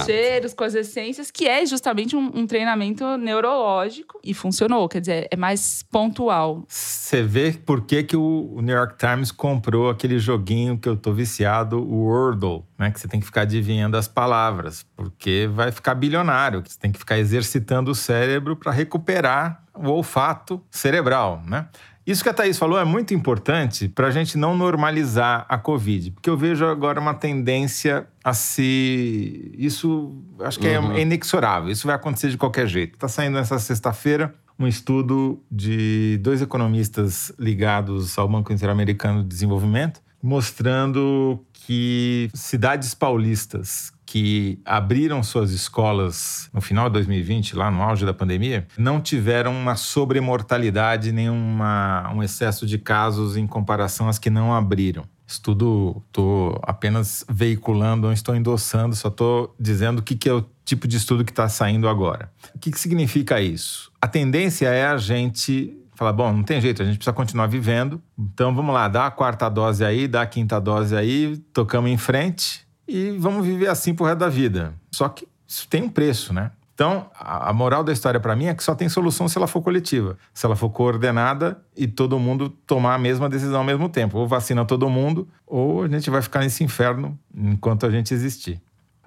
Exato. 0.00 0.12
cheiros, 0.12 0.54
com 0.54 0.64
as 0.64 0.74
essências, 0.74 1.30
que 1.30 1.46
é 1.46 1.64
justamente 1.64 2.16
um, 2.16 2.30
um 2.34 2.46
treinamento 2.46 3.16
neurológico 3.16 4.20
e 4.22 4.34
funcionou, 4.34 4.88
quer 4.88 5.00
dizer, 5.00 5.28
é 5.30 5.36
mais 5.36 5.82
pontual. 5.90 6.64
Você 6.68 7.22
vê 7.22 7.52
por 7.52 7.82
que, 7.82 8.02
que 8.02 8.16
o 8.16 8.60
New 8.62 8.74
York 8.74 8.96
Times 8.96 9.30
comprou 9.30 9.90
aquele 9.90 10.18
joguinho 10.18 10.78
que 10.78 10.88
eu 10.88 10.96
tô 10.96 11.12
viciado, 11.12 11.78
o 11.78 12.04
Wordle, 12.04 12.64
né? 12.78 12.90
Que 12.90 13.00
você 13.00 13.08
tem 13.08 13.20
que 13.20 13.26
ficar 13.26 13.42
adivinhando 13.42 13.96
as 13.96 14.08
palavras, 14.08 14.84
porque 14.96 15.48
vai 15.52 15.70
ficar 15.72 15.94
bilionário. 15.94 16.62
Você 16.66 16.78
tem 16.78 16.92
que 16.92 16.98
ficar 16.98 17.18
exercitando 17.18 17.90
o 17.90 17.94
cérebro 17.94 18.56
para 18.56 18.72
recuperar 18.72 19.64
o 19.74 19.88
olfato 19.88 20.62
cerebral, 20.70 21.42
né? 21.46 21.68
Isso 22.06 22.22
que 22.22 22.28
a 22.28 22.34
Thaís 22.34 22.58
falou 22.58 22.78
é 22.78 22.84
muito 22.84 23.12
importante 23.12 23.88
para 23.88 24.08
a 24.08 24.10
gente 24.10 24.38
não 24.38 24.56
normalizar 24.56 25.44
a 25.48 25.58
Covid, 25.58 26.12
porque 26.12 26.30
eu 26.30 26.36
vejo 26.36 26.66
agora 26.66 26.98
uma 26.98 27.14
tendência 27.14 28.06
a 28.24 28.32
se. 28.32 29.52
Isso 29.56 30.14
acho 30.40 30.58
que 30.58 30.66
uhum. 30.66 30.92
é 30.92 31.02
inexorável, 31.02 31.70
isso 31.70 31.86
vai 31.86 31.94
acontecer 31.96 32.30
de 32.30 32.36
qualquer 32.36 32.66
jeito. 32.66 32.94
Está 32.94 33.06
saindo 33.06 33.34
nessa 33.34 33.58
sexta-feira 33.58 34.34
um 34.58 34.66
estudo 34.66 35.42
de 35.50 36.18
dois 36.22 36.42
economistas 36.42 37.32
ligados 37.38 38.18
ao 38.18 38.28
Banco 38.28 38.52
Interamericano 38.52 39.22
de 39.22 39.28
Desenvolvimento, 39.28 40.02
mostrando 40.22 41.42
que 41.52 42.30
cidades 42.34 42.94
paulistas 42.94 43.90
que 44.10 44.58
abriram 44.64 45.22
suas 45.22 45.52
escolas 45.52 46.50
no 46.52 46.60
final 46.60 46.88
de 46.88 46.94
2020, 46.94 47.54
lá 47.54 47.70
no 47.70 47.80
auge 47.80 48.04
da 48.04 48.12
pandemia, 48.12 48.66
não 48.76 49.00
tiveram 49.00 49.52
uma 49.52 49.76
sobremortalidade 49.76 51.12
nem 51.12 51.30
uma, 51.30 52.12
um 52.12 52.20
excesso 52.20 52.66
de 52.66 52.76
casos 52.76 53.36
em 53.36 53.46
comparação 53.46 54.08
às 54.08 54.18
que 54.18 54.28
não 54.28 54.52
abriram. 54.52 55.04
Estudo, 55.24 56.02
estou 56.08 56.60
apenas 56.64 57.24
veiculando, 57.30 58.08
não 58.08 58.12
estou 58.12 58.34
endossando, 58.34 58.96
só 58.96 59.06
estou 59.06 59.54
dizendo 59.60 60.00
o 60.00 60.02
que, 60.02 60.16
que 60.16 60.28
é 60.28 60.32
o 60.32 60.44
tipo 60.64 60.88
de 60.88 60.96
estudo 60.96 61.24
que 61.24 61.30
está 61.30 61.48
saindo 61.48 61.88
agora. 61.88 62.32
O 62.52 62.58
que, 62.58 62.72
que 62.72 62.80
significa 62.80 63.40
isso? 63.40 63.92
A 64.02 64.08
tendência 64.08 64.66
é 64.70 64.86
a 64.86 64.96
gente 64.96 65.72
falar, 65.94 66.12
bom, 66.12 66.32
não 66.32 66.42
tem 66.42 66.60
jeito, 66.60 66.82
a 66.82 66.84
gente 66.84 66.96
precisa 66.96 67.12
continuar 67.12 67.46
vivendo, 67.46 68.02
então 68.18 68.52
vamos 68.56 68.74
lá, 68.74 68.88
dá 68.88 69.06
a 69.06 69.10
quarta 69.12 69.48
dose 69.48 69.84
aí, 69.84 70.08
dá 70.08 70.22
a 70.22 70.26
quinta 70.26 70.60
dose 70.60 70.96
aí, 70.96 71.36
tocamos 71.52 71.88
em 71.88 71.96
frente 71.96 72.68
e 72.90 73.16
vamos 73.18 73.46
viver 73.46 73.68
assim 73.68 73.94
pro 73.94 74.04
resto 74.04 74.18
da 74.18 74.28
vida. 74.28 74.74
Só 74.90 75.08
que 75.08 75.26
isso 75.46 75.68
tem 75.68 75.84
um 75.84 75.88
preço, 75.88 76.32
né? 76.32 76.50
Então, 76.74 77.10
a 77.14 77.52
moral 77.52 77.84
da 77.84 77.92
história 77.92 78.18
para 78.18 78.34
mim 78.34 78.46
é 78.46 78.54
que 78.54 78.64
só 78.64 78.74
tem 78.74 78.88
solução 78.88 79.28
se 79.28 79.36
ela 79.36 79.46
for 79.46 79.60
coletiva, 79.60 80.16
se 80.32 80.46
ela 80.46 80.56
for 80.56 80.70
coordenada 80.70 81.62
e 81.76 81.86
todo 81.86 82.18
mundo 82.18 82.48
tomar 82.48 82.94
a 82.94 82.98
mesma 82.98 83.28
decisão 83.28 83.58
ao 83.58 83.64
mesmo 83.64 83.86
tempo. 83.88 84.16
Ou 84.16 84.26
vacina 84.26 84.64
todo 84.64 84.88
mundo, 84.88 85.28
ou 85.46 85.82
a 85.84 85.88
gente 85.88 86.08
vai 86.08 86.22
ficar 86.22 86.40
nesse 86.40 86.64
inferno 86.64 87.18
enquanto 87.34 87.84
a 87.84 87.90
gente 87.90 88.14
existir. 88.14 88.60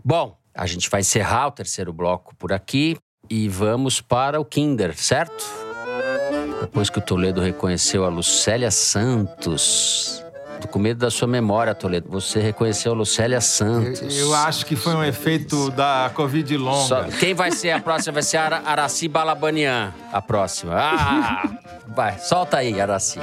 Bom, 0.06 0.38
a 0.54 0.68
gente 0.68 0.88
vai 0.88 1.02
encerrar 1.02 1.48
o 1.48 1.52
terceiro 1.52 1.92
bloco 1.92 2.36
por 2.36 2.54
aqui 2.54 2.96
e 3.28 3.50
vamos 3.50 4.00
para 4.00 4.40
o 4.40 4.46
Kinder, 4.46 4.96
certo? 4.96 5.44
Depois 6.62 6.92
que 6.92 7.00
o 7.00 7.02
Toledo 7.02 7.42
reconheceu 7.42 8.06
a 8.06 8.08
Lucélia 8.08 8.70
Santos, 8.70 10.23
com 10.70 10.80
medo 10.80 11.00
da 11.00 11.12
sua 11.12 11.28
memória, 11.28 11.76
Toledo. 11.76 12.10
Você 12.10 12.40
reconheceu 12.40 12.94
Lucélia 12.94 13.40
Santos. 13.42 14.02
Eu, 14.18 14.28
eu 14.28 14.36
acho 14.36 14.66
que 14.66 14.76
foi 14.76 14.96
um 14.96 15.04
efeito 15.04 15.70
da 15.72 16.12
Covid 16.14 16.58
longa. 16.58 16.88
Só, 16.88 17.04
quem 17.20 17.34
vai 17.34 17.52
ser 17.52 17.72
a 17.72 17.80
próxima? 17.80 18.14
Vai 18.14 18.24
ser 18.24 18.38
a 18.38 18.62
Araci 18.66 19.08
Balabanian, 19.08 19.94
a 20.12 20.22
próxima. 20.22 20.74
Ah! 20.76 21.60
Vai, 21.96 22.18
solta 22.18 22.58
aí, 22.58 22.82
Araci. 22.82 23.20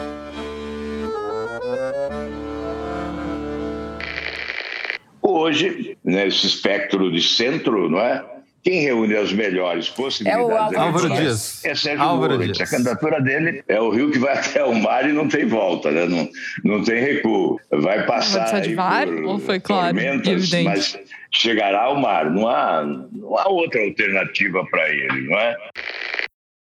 Hoje, 5.21 5.99
nesse 6.05 6.47
espectro 6.47 7.11
de 7.11 7.21
centro, 7.21 7.91
não 7.91 7.99
é? 7.99 8.25
Quem 8.63 8.83
reúne 8.83 9.17
as 9.17 9.33
melhores 9.33 9.89
possibilidades 9.89 10.73
é 10.75 10.79
o 10.79 10.81
Álvaro 10.81 11.09
Dias. 11.15 11.65
É 11.65 11.75
Sérgio 11.75 12.03
Álvaro 12.03 12.33
Moro. 12.35 12.45
Dias. 12.45 12.61
A 12.61 12.67
candidatura 12.67 13.21
dele 13.21 13.65
é 13.67 13.81
o 13.81 13.91
rio 13.91 14.11
que 14.11 14.19
vai 14.19 14.37
até 14.39 14.63
o 14.63 14.75
mar 14.75 15.09
e 15.09 15.13
não 15.13 15.29
tem 15.29 15.47
volta, 15.47 15.91
né? 15.91 16.05
não, 16.05 16.29
não 16.65 16.85
tem 16.85 17.01
recuo. 17.01 17.59
Vai 17.71 18.05
passar 18.05 18.51
vai 18.51 18.61
de 18.61 18.75
mar, 18.75 19.09
ou 19.09 19.39
foi 19.39 19.61
claro, 19.61 19.99
evidente. 19.99 20.65
mas 20.65 20.99
chegará 21.33 21.85
ao 21.85 21.99
mar. 21.99 22.31
Não 22.31 22.47
há, 22.49 22.85
não 22.85 23.39
há 23.39 23.49
outra 23.49 23.81
alternativa 23.83 24.67
para 24.71 24.89
ele, 24.91 25.29
não 25.29 25.39
é? 25.39 25.57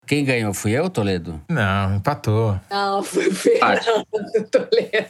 Quem 0.08 0.24
ganhou? 0.24 0.54
Fui 0.54 0.72
eu, 0.72 0.90
Toledo? 0.90 1.42
Não, 1.50 1.98
empatou. 1.98 2.58
Não, 2.72 3.04
foi 3.04 3.28
o 3.28 3.36
Fernando 3.36 4.06
Toledo. 4.50 5.10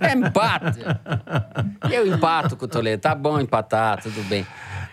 é 0.00 0.12
empate. 0.16 0.80
Eu 1.92 2.06
empato 2.06 2.56
com 2.56 2.64
o 2.64 2.68
Toledo. 2.68 3.02
Tá 3.02 3.14
bom 3.14 3.38
empatar, 3.38 4.02
tudo 4.02 4.22
bem. 4.24 4.46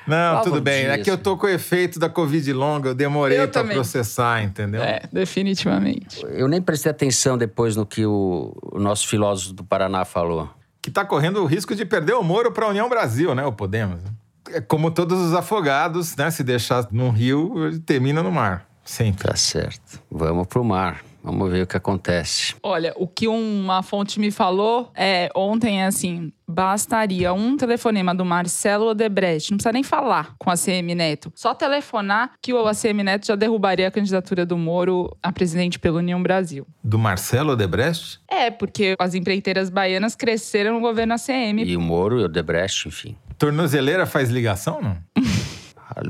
Não, 0.05 0.41
tudo 0.41 0.59
bem. 0.59 0.81
Dias. 0.85 0.93
É 0.93 0.97
que 0.97 1.09
eu 1.09 1.17
tô 1.17 1.37
com 1.37 1.45
o 1.45 1.49
efeito 1.49 1.99
da 1.99 2.09
Covid 2.09 2.51
longa, 2.51 2.89
eu 2.89 2.95
demorei 2.95 3.47
para 3.47 3.63
processar, 3.63 4.43
entendeu? 4.43 4.83
É, 4.83 5.03
definitivamente. 5.11 6.25
Eu 6.29 6.49
nem 6.49 6.61
prestei 6.61 6.91
atenção 6.91 7.37
depois 7.37 7.77
no 7.77 7.85
que 7.85 8.05
o, 8.05 8.53
o 8.73 8.79
nosso 8.79 9.07
filósofo 9.07 9.53
do 9.53 9.63
Paraná 9.63 10.03
falou. 10.03 10.49
Que 10.81 10.89
está 10.89 11.05
correndo 11.05 11.41
o 11.41 11.45
risco 11.45 11.73
de 11.73 11.85
perder 11.85 12.13
o 12.13 12.23
Moro 12.23 12.51
para 12.51 12.65
a 12.65 12.69
União 12.69 12.89
Brasil, 12.89 13.33
né? 13.33 13.45
O 13.45 13.53
Podemos. 13.53 14.01
É 14.49 14.59
como 14.59 14.91
todos 14.91 15.17
os 15.17 15.33
afogados, 15.33 16.15
né? 16.17 16.29
Se 16.29 16.43
deixar 16.43 16.87
num 16.91 17.09
rio, 17.09 17.67
ele 17.67 17.79
termina 17.79 18.21
no 18.21 18.31
mar. 18.31 18.70
Sempre. 18.91 19.29
Tá 19.29 19.37
certo. 19.37 20.01
Vamos 20.11 20.47
pro 20.47 20.65
mar. 20.65 21.01
Vamos 21.23 21.49
ver 21.49 21.61
o 21.61 21.67
que 21.67 21.77
acontece. 21.77 22.55
Olha, 22.61 22.93
o 22.97 23.07
que 23.07 23.25
uma 23.27 23.81
fonte 23.83 24.19
me 24.19 24.31
falou 24.31 24.91
é 24.93 25.29
ontem 25.33 25.81
é 25.81 25.85
assim: 25.85 26.33
bastaria 26.45 27.31
um 27.31 27.55
telefonema 27.55 28.13
do 28.13 28.25
Marcelo 28.25 28.87
Odebrecht, 28.87 29.51
não 29.51 29.57
precisa 29.57 29.71
nem 29.71 29.83
falar 29.83 30.33
com 30.37 30.49
a 30.49 30.57
CM 30.57 30.93
Neto, 30.93 31.31
só 31.35 31.53
telefonar 31.53 32.31
que 32.41 32.51
o 32.51 32.67
ACM 32.67 33.03
Neto 33.03 33.27
já 33.27 33.35
derrubaria 33.35 33.87
a 33.87 33.91
candidatura 33.91 34.45
do 34.45 34.57
Moro 34.57 35.15
a 35.21 35.31
presidente 35.31 35.79
pela 35.79 35.99
União 35.99 36.21
Brasil. 36.21 36.65
Do 36.83 36.97
Marcelo 36.97 37.53
Odebrecht? 37.53 38.19
É, 38.27 38.49
porque 38.49 38.95
as 38.99 39.13
empreiteiras 39.13 39.69
baianas 39.69 40.15
cresceram 40.15 40.73
no 40.73 40.81
governo 40.81 41.13
ACM. 41.13 41.63
E 41.63 41.77
o 41.77 41.81
Moro 41.81 42.19
e 42.19 42.23
o 42.23 42.25
Odebrecht, 42.25 42.87
enfim. 42.87 43.15
Tornozeleira 43.37 44.05
faz 44.05 44.29
ligação, 44.29 44.81
não? 44.81 44.97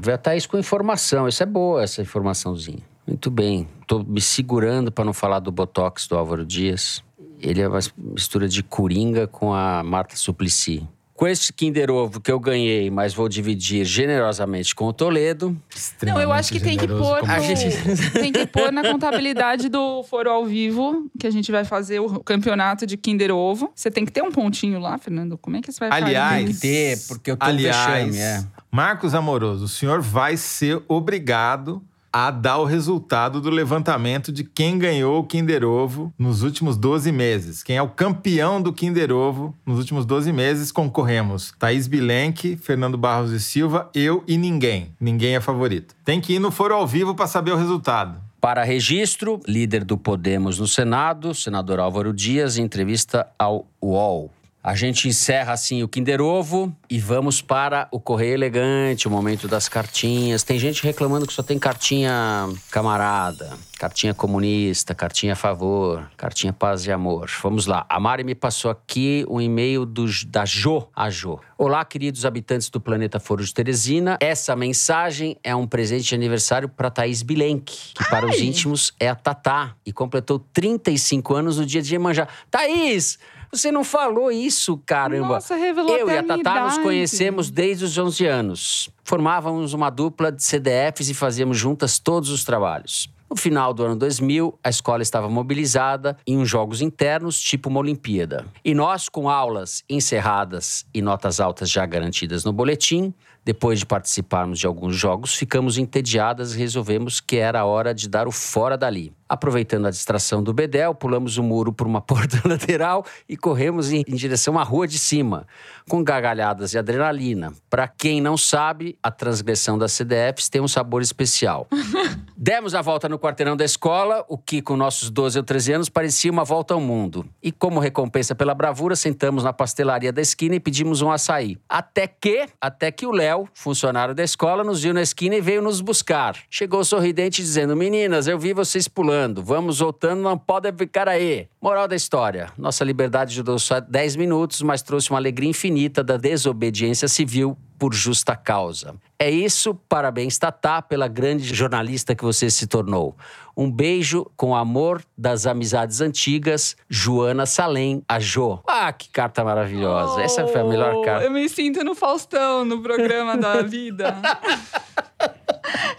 Vai 0.02 0.16
estar 0.16 0.36
isso 0.36 0.50
com 0.50 0.58
informação, 0.58 1.28
isso 1.28 1.42
é 1.42 1.46
boa, 1.46 1.84
essa 1.84 2.02
informaçãozinha. 2.02 2.92
Muito 3.06 3.32
bem. 3.32 3.68
Estou 3.82 4.04
me 4.04 4.22
segurando 4.22 4.92
para 4.92 5.04
não 5.04 5.14
falar 5.14 5.40
do 5.40 5.52
Botox 5.52 6.08
do 6.08 6.18
Álvaro 6.18 6.46
Dias. 6.46 7.04
Ele 7.40 7.62
é 7.62 7.68
uma 7.68 7.80
mistura 7.98 8.48
de 8.48 8.62
Coringa 8.62 9.28
com 9.28 9.54
a 9.54 9.84
Marta 9.84 10.16
Suplicy. 10.16 10.88
Com 11.14 11.28
este 11.28 11.54
Kinder 11.54 11.92
Ovo 11.92 12.20
que 12.20 12.32
eu 12.32 12.40
ganhei, 12.40 12.90
mas 12.90 13.14
vou 13.14 13.30
dividir 13.30 13.86
generosamente 13.86 14.74
com 14.74 14.86
o 14.86 14.94
Toledo. 14.94 15.56
Não, 16.02 16.20
eu 16.20 16.32
acho 16.32 16.52
que 16.52 16.60
tem 16.60 16.76
que 16.76 16.88
pôr. 16.88 17.22
No, 17.22 17.44
gente... 17.44 17.70
tem 18.14 18.32
que 18.32 18.48
pôr 18.48 18.72
na 18.72 18.82
contabilidade 18.82 19.70
do 19.70 20.02
Foro 20.04 20.32
ao 20.32 20.46
Vivo, 20.46 21.12
que 21.20 21.28
a 21.28 21.30
gente 21.30 21.52
vai 21.52 21.64
fazer 21.64 22.00
o 22.00 22.20
campeonato 22.22 22.88
de 22.88 22.98
Kinder 22.98 23.32
Ovo. 23.32 23.72
Você 23.76 23.92
tem 23.92 24.04
que 24.04 24.12
ter 24.12 24.24
um 24.24 24.32
pontinho 24.32 24.80
lá, 24.80 24.98
Fernando. 24.98 25.38
Como 25.38 25.58
é 25.58 25.62
que 25.62 25.72
você 25.72 25.80
vai 25.80 25.90
fazer? 25.90 26.06
Aliás, 26.06 26.44
tem 26.44 26.54
que 26.54 26.60
ter, 26.60 27.08
porque 27.08 27.32
eu 27.32 27.38
tô 27.38 27.46
aliás, 27.46 28.06
vexame, 28.06 28.18
é. 28.18 28.44
Marcos 28.74 29.14
Amoroso, 29.14 29.66
o 29.66 29.68
senhor 29.68 30.00
vai 30.00 30.38
ser 30.38 30.82
obrigado 30.88 31.84
a 32.12 32.32
dar 32.32 32.58
o 32.58 32.64
resultado 32.64 33.42
do 33.42 33.50
levantamento 33.50 34.32
de 34.32 34.46
quem 34.46 34.80
ganhou 34.80 35.20
o 35.20 35.26
Kinder 35.26 35.66
Ovo 35.66 36.14
nos 36.18 36.42
últimos 36.42 36.78
12 36.78 37.12
meses. 37.12 37.64
Quem 37.64 37.76
é 37.76 37.82
o 37.82 37.90
campeão 37.90 38.62
do 38.62 38.72
Kinder 38.72 39.12
Ovo 39.12 39.54
nos 39.66 39.78
últimos 39.78 40.06
12 40.06 40.32
meses, 40.32 40.72
concorremos. 40.72 41.54
Thaís 41.60 41.86
Bilenque, 41.86 42.56
Fernando 42.56 42.98
Barros 42.98 43.34
e 43.34 43.42
Silva, 43.42 43.90
eu 43.94 44.24
e 44.26 44.38
ninguém. 44.38 44.94
Ninguém 45.02 45.36
é 45.36 45.42
favorito. 45.42 45.94
Tem 46.06 46.22
que 46.22 46.36
ir 46.36 46.40
no 46.40 46.50
Foro 46.50 46.74
ao 46.74 46.88
Vivo 46.88 47.14
para 47.14 47.28
saber 47.28 47.52
o 47.52 47.58
resultado. 47.58 48.22
Para 48.40 48.64
registro, 48.64 49.42
líder 49.46 49.84
do 49.84 49.98
Podemos 49.98 50.60
no 50.60 50.68
Senado, 50.68 51.36
senador 51.36 51.82
Álvaro 51.82 52.14
Dias, 52.14 52.58
em 52.58 52.64
entrevista 52.64 53.28
ao 53.38 53.68
UOL. 53.82 54.32
A 54.64 54.76
gente 54.76 55.08
encerra 55.08 55.54
assim 55.54 55.82
o 55.82 55.88
Kinder 55.88 56.22
Ovo 56.22 56.72
e 56.88 57.00
vamos 57.00 57.42
para 57.42 57.88
o 57.92 58.00
Correio 58.00 58.36
Elegante, 58.36 59.08
o 59.08 59.12
momento 59.12 59.48
das 59.48 59.68
cartinhas. 59.68 60.44
Tem 60.44 60.60
gente 60.60 60.84
reclamando 60.84 61.26
que 61.26 61.34
só 61.34 61.42
tem 61.42 61.58
cartinha 61.58 62.48
camarada, 62.70 63.58
cartinha 63.80 64.14
comunista, 64.14 64.94
cartinha 64.94 65.34
a 65.34 65.36
favor, 65.36 66.08
cartinha 66.16 66.54
paz 66.54 66.86
e 66.86 66.92
amor. 66.92 67.28
Vamos 67.42 67.66
lá. 67.66 67.88
A 67.90 68.00
Mari 68.00 68.24
me 68.24 68.36
passou 68.36 68.70
aqui 68.70 69.26
um 69.28 69.42
e-mail 69.42 69.84
do, 69.84 70.06
da 70.28 70.46
Jo, 70.46 70.88
a 70.96 71.10
Jo. 71.10 71.40
Olá, 71.58 71.84
queridos 71.84 72.24
habitantes 72.24 72.70
do 72.70 72.80
planeta 72.80 73.20
Foro 73.20 73.44
de 73.44 73.52
Teresina. 73.52 74.20
Essa 74.22 74.56
mensagem 74.56 75.38
é 75.44 75.56
um 75.56 75.66
presente 75.66 76.10
de 76.10 76.16
aniversário 76.16 76.70
para 76.70 76.92
Thaís 76.92 77.24
Bilenque, 77.24 77.96
que 77.96 78.10
para 78.10 78.28
Ai. 78.28 78.36
os 78.36 78.40
íntimos 78.40 78.94
é 79.00 79.10
a 79.10 79.16
Tatá 79.16 79.76
e 79.84 79.92
completou 79.92 80.38
35 80.38 81.34
anos 81.34 81.58
no 81.58 81.66
dia 81.66 81.82
de 81.82 81.96
Iemanjá. 81.96 82.28
Thaís! 82.52 83.18
Você 83.52 83.72
não 83.72 83.84
falou 83.84 84.32
isso, 84.32 84.78
caramba. 84.86 85.36
Nossa, 85.36 85.56
revelou 85.56 85.96
Eu 85.98 86.10
e 86.10 86.18
a 86.18 86.24
Tatá 86.24 86.64
nos 86.64 86.78
conhecemos 86.78 87.52
desde 87.52 87.84
os 87.84 87.98
11 87.98 88.26
anos. 88.26 88.90
Formávamos 89.04 89.74
uma 89.74 89.90
dupla 89.90 90.32
de 90.32 90.42
CDFs 90.42 91.10
e 91.10 91.14
fazíamos 91.14 91.58
juntas 91.58 92.00
todos 92.00 92.30
os 92.30 92.46
trabalhos. 92.46 93.10
No 93.30 93.38
final 93.38 93.74
do 93.74 93.86
ano 93.86 93.96
2000, 93.96 94.60
a 94.62 94.70
escola 94.70 95.02
estava 95.02 95.30
mobilizada 95.30 96.18
em 96.28 96.38
uns 96.38 96.50
jogos 96.50 96.82
internos, 96.82 97.40
tipo 97.40 97.70
uma 97.70 97.80
Olimpíada. 97.80 98.46
E 98.64 98.74
nós, 98.74 99.08
com 99.08 99.30
aulas 99.30 99.86
encerradas 99.90 100.86
e 100.94 101.02
notas 101.02 101.40
altas 101.40 101.70
já 101.70 101.86
garantidas 101.86 102.44
no 102.44 102.52
boletim, 102.52 103.14
depois 103.44 103.80
de 103.80 103.86
participarmos 103.86 104.60
de 104.60 104.68
alguns 104.68 104.96
jogos, 104.96 105.36
ficamos 105.36 105.78
entediadas 105.78 106.54
e 106.54 106.58
resolvemos 106.58 107.20
que 107.20 107.38
era 107.38 107.66
hora 107.66 107.94
de 107.94 108.08
dar 108.08 108.28
o 108.28 108.32
fora 108.32 108.78
dali. 108.78 109.14
Aproveitando 109.32 109.88
a 109.88 109.90
distração 109.90 110.44
do 110.44 110.54
Bedel, 110.54 110.94
pulamos 110.94 111.38
o 111.38 111.44
muro 111.44 111.72
por 111.72 111.88
uma 111.88 112.02
porta 112.02 112.42
lateral 112.46 113.06
e 113.30 113.38
corremos 113.38 113.90
em, 113.90 114.04
em 114.06 114.16
direção 114.16 114.60
à 114.60 114.64
rua 114.64 114.86
de 114.86 115.00
cima, 115.00 115.48
com 115.90 116.04
gargalhadas 116.04 116.74
e 116.74 116.78
adrenalina. 116.78 117.54
Para 117.70 117.88
quem 117.88 118.20
não 118.20 118.36
sabe, 118.36 118.98
a 119.02 119.10
transgressão 119.10 119.78
das 119.78 119.94
CDFs 119.94 120.50
tem 120.50 120.60
um 120.60 120.68
sabor 120.68 121.02
especial. 121.02 121.66
Demos 122.36 122.76
a 122.76 122.82
volta 122.82 123.08
no 123.08 123.20
quarteirão 123.20 123.56
da 123.56 123.64
escola, 123.64 124.26
o 124.28 124.38
que 124.38 124.62
com 124.62 124.76
nossos 124.76 125.10
12 125.10 125.38
ou 125.38 125.44
13 125.46 125.74
anos 125.74 125.90
parecia 125.90 126.32
uma 126.32 126.44
volta 126.44 126.74
ao 126.74 126.82
mundo. 126.82 127.26
E 127.42 127.52
como 127.52 127.80
recompensa 127.80 128.36
pela 128.36 128.54
bravura, 128.54 128.96
sentamos 128.96 129.44
na 129.44 129.54
pastelaria 129.54 130.12
da 130.12 130.22
esquina 130.22 130.56
e 130.56 130.60
pedimos 130.60 131.02
um 131.02 131.12
açaí. 131.12 131.58
Até 131.70 132.08
que, 132.08 132.48
até 132.60 132.92
que 132.92 133.06
o 133.06 133.12
Léo, 133.12 133.31
funcionário 133.54 134.14
da 134.14 134.24
escola, 134.24 134.64
nos 134.64 134.84
viu 134.84 134.94
na 134.94 135.02
esquina 135.02 135.36
e 135.36 135.42
veio 135.42 135.62
nos 135.62 135.82
buscar. 135.82 136.36
Chegou 136.50 136.84
sorridente 136.84 137.42
dizendo: 137.42 137.76
"Meninas, 137.76 138.28
eu 138.28 138.38
vi 138.38 138.54
vocês 138.54 138.88
pulando. 138.88 139.44
Vamos 139.44 139.80
voltando, 139.80 140.22
não 140.22 140.38
podem 140.38 140.74
ficar 140.74 141.08
aí." 141.08 141.48
Moral 141.62 141.88
da 141.88 141.96
história: 141.96 142.52
nossa 142.58 142.84
liberdade 142.84 143.42
durou 143.42 143.60
só 143.60 143.80
10 143.80 144.16
minutos, 144.16 144.62
mas 144.62 144.82
trouxe 144.82 145.10
uma 145.10 145.20
alegria 145.20 145.50
infinita 145.50 146.04
da 146.04 146.18
desobediência 146.18 147.08
civil 147.08 147.58
por 147.82 147.96
justa 147.96 148.36
causa. 148.36 148.94
É 149.18 149.28
isso, 149.28 149.74
parabéns, 149.74 150.38
Tatá, 150.38 150.84
pela 150.84 151.08
grande 151.08 151.52
jornalista 151.52 152.14
que 152.14 152.24
você 152.24 152.48
se 152.48 152.68
tornou. 152.68 153.18
Um 153.58 153.72
beijo 153.72 154.24
com 154.38 154.56
amor 154.56 155.02
das 155.18 155.48
amizades 155.48 156.00
antigas, 156.00 156.76
Joana 156.88 157.48
Salem, 157.48 158.04
a 158.08 158.20
Jo. 158.20 158.60
Ah, 158.68 158.94
que 158.94 159.10
carta 159.10 159.44
maravilhosa. 159.44 160.18
Oh, 160.18 160.20
Essa 160.20 160.46
foi 160.46 160.62
a 160.62 160.64
melhor 160.64 161.04
carta. 161.04 161.26
Eu 161.26 161.32
me 161.32 161.50
sinto 161.50 161.84
no 161.84 161.96
Faustão, 161.96 162.64
no 162.64 162.84
programa 162.84 163.36
da 163.36 163.64
vida. 163.66 164.16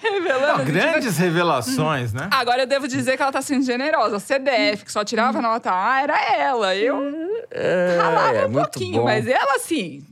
Revelando. 0.00 0.58
Não, 0.58 0.64
grandes 0.64 1.18
revelações, 1.18 2.12
né? 2.12 2.28
Agora 2.30 2.62
eu 2.62 2.66
devo 2.68 2.86
dizer 2.86 3.16
que 3.16 3.22
ela 3.24 3.32
tá 3.32 3.42
sendo 3.42 3.64
generosa. 3.64 4.18
A 4.18 4.20
CDF, 4.20 4.84
que 4.84 4.92
só 4.92 5.04
tirava 5.04 5.42
nota 5.42 5.72
A, 5.72 6.00
era 6.00 6.32
ela. 6.32 6.76
Eu 6.76 6.96
é, 7.50 7.98
ralava 8.00 8.38
é, 8.38 8.46
um 8.46 8.52
pouquinho, 8.52 8.98
bom. 8.98 9.04
mas 9.04 9.26
ela, 9.26 9.56
assim, 9.56 10.04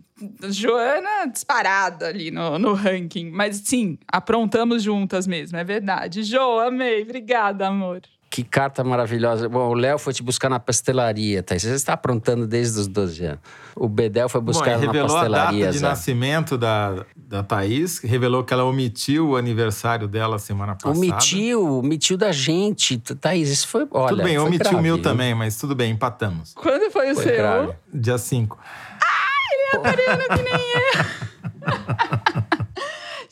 Joana 0.49 1.27
disparada 1.27 2.09
ali 2.09 2.31
no, 2.31 2.59
no 2.59 2.75
ranking. 2.75 3.31
Mas 3.31 3.57
sim, 3.57 3.99
aprontamos 4.11 4.83
juntas 4.83 5.27
mesmo, 5.27 5.57
é 5.57 5.65
verdade. 5.65 6.23
Jo, 6.23 6.59
amei. 6.61 7.03
Obrigada, 7.03 7.67
amor. 7.67 8.03
Que 8.31 8.45
carta 8.45 8.85
maravilhosa. 8.85 9.49
Bom, 9.49 9.71
o 9.71 9.75
Léo 9.75 9.99
foi 9.99 10.13
te 10.13 10.23
buscar 10.23 10.49
na 10.49 10.61
pastelaria, 10.61 11.43
Thaís. 11.43 11.63
Você 11.63 11.75
está 11.75 11.95
aprontando 11.95 12.47
desde 12.47 12.79
os 12.79 12.87
12 12.87 13.25
anos. 13.25 13.41
O 13.75 13.89
Bedel 13.89 14.29
foi 14.29 14.41
buscar 14.41 14.79
Bom, 14.79 14.87
na 14.87 15.03
pastelaria. 15.03 15.65
a 15.65 15.67
data 15.67 15.73
de 15.73 15.83
nascimento 15.83 16.57
da, 16.57 17.05
da 17.17 17.43
Thaís, 17.43 17.99
revelou 17.99 18.45
que 18.45 18.55
ela 18.55 18.63
omitiu 18.63 19.31
o 19.31 19.37
aniversário 19.37 20.07
dela 20.07 20.39
semana 20.39 20.77
passada. 20.77 20.97
Omitiu, 20.97 21.79
omitiu 21.79 22.17
da 22.17 22.31
gente. 22.31 22.99
Thaís, 22.99 23.51
isso 23.51 23.67
foi. 23.67 23.85
Olha, 23.91 24.11
tudo 24.11 24.23
bem, 24.23 24.39
omitiu 24.39 24.79
o 24.79 24.83
meu 24.83 25.03
também, 25.03 25.35
mas 25.35 25.57
tudo 25.57 25.75
bem, 25.75 25.91
empatamos. 25.91 26.53
Quando 26.55 26.89
foi 26.93 27.11
o 27.11 27.15
foi 27.17 27.25
seu? 27.25 27.37
Grave. 27.37 27.73
Dia 27.93 28.17
5. 28.17 28.57
Que 29.71 30.43
nem 30.43 30.55
eu. 30.55 32.51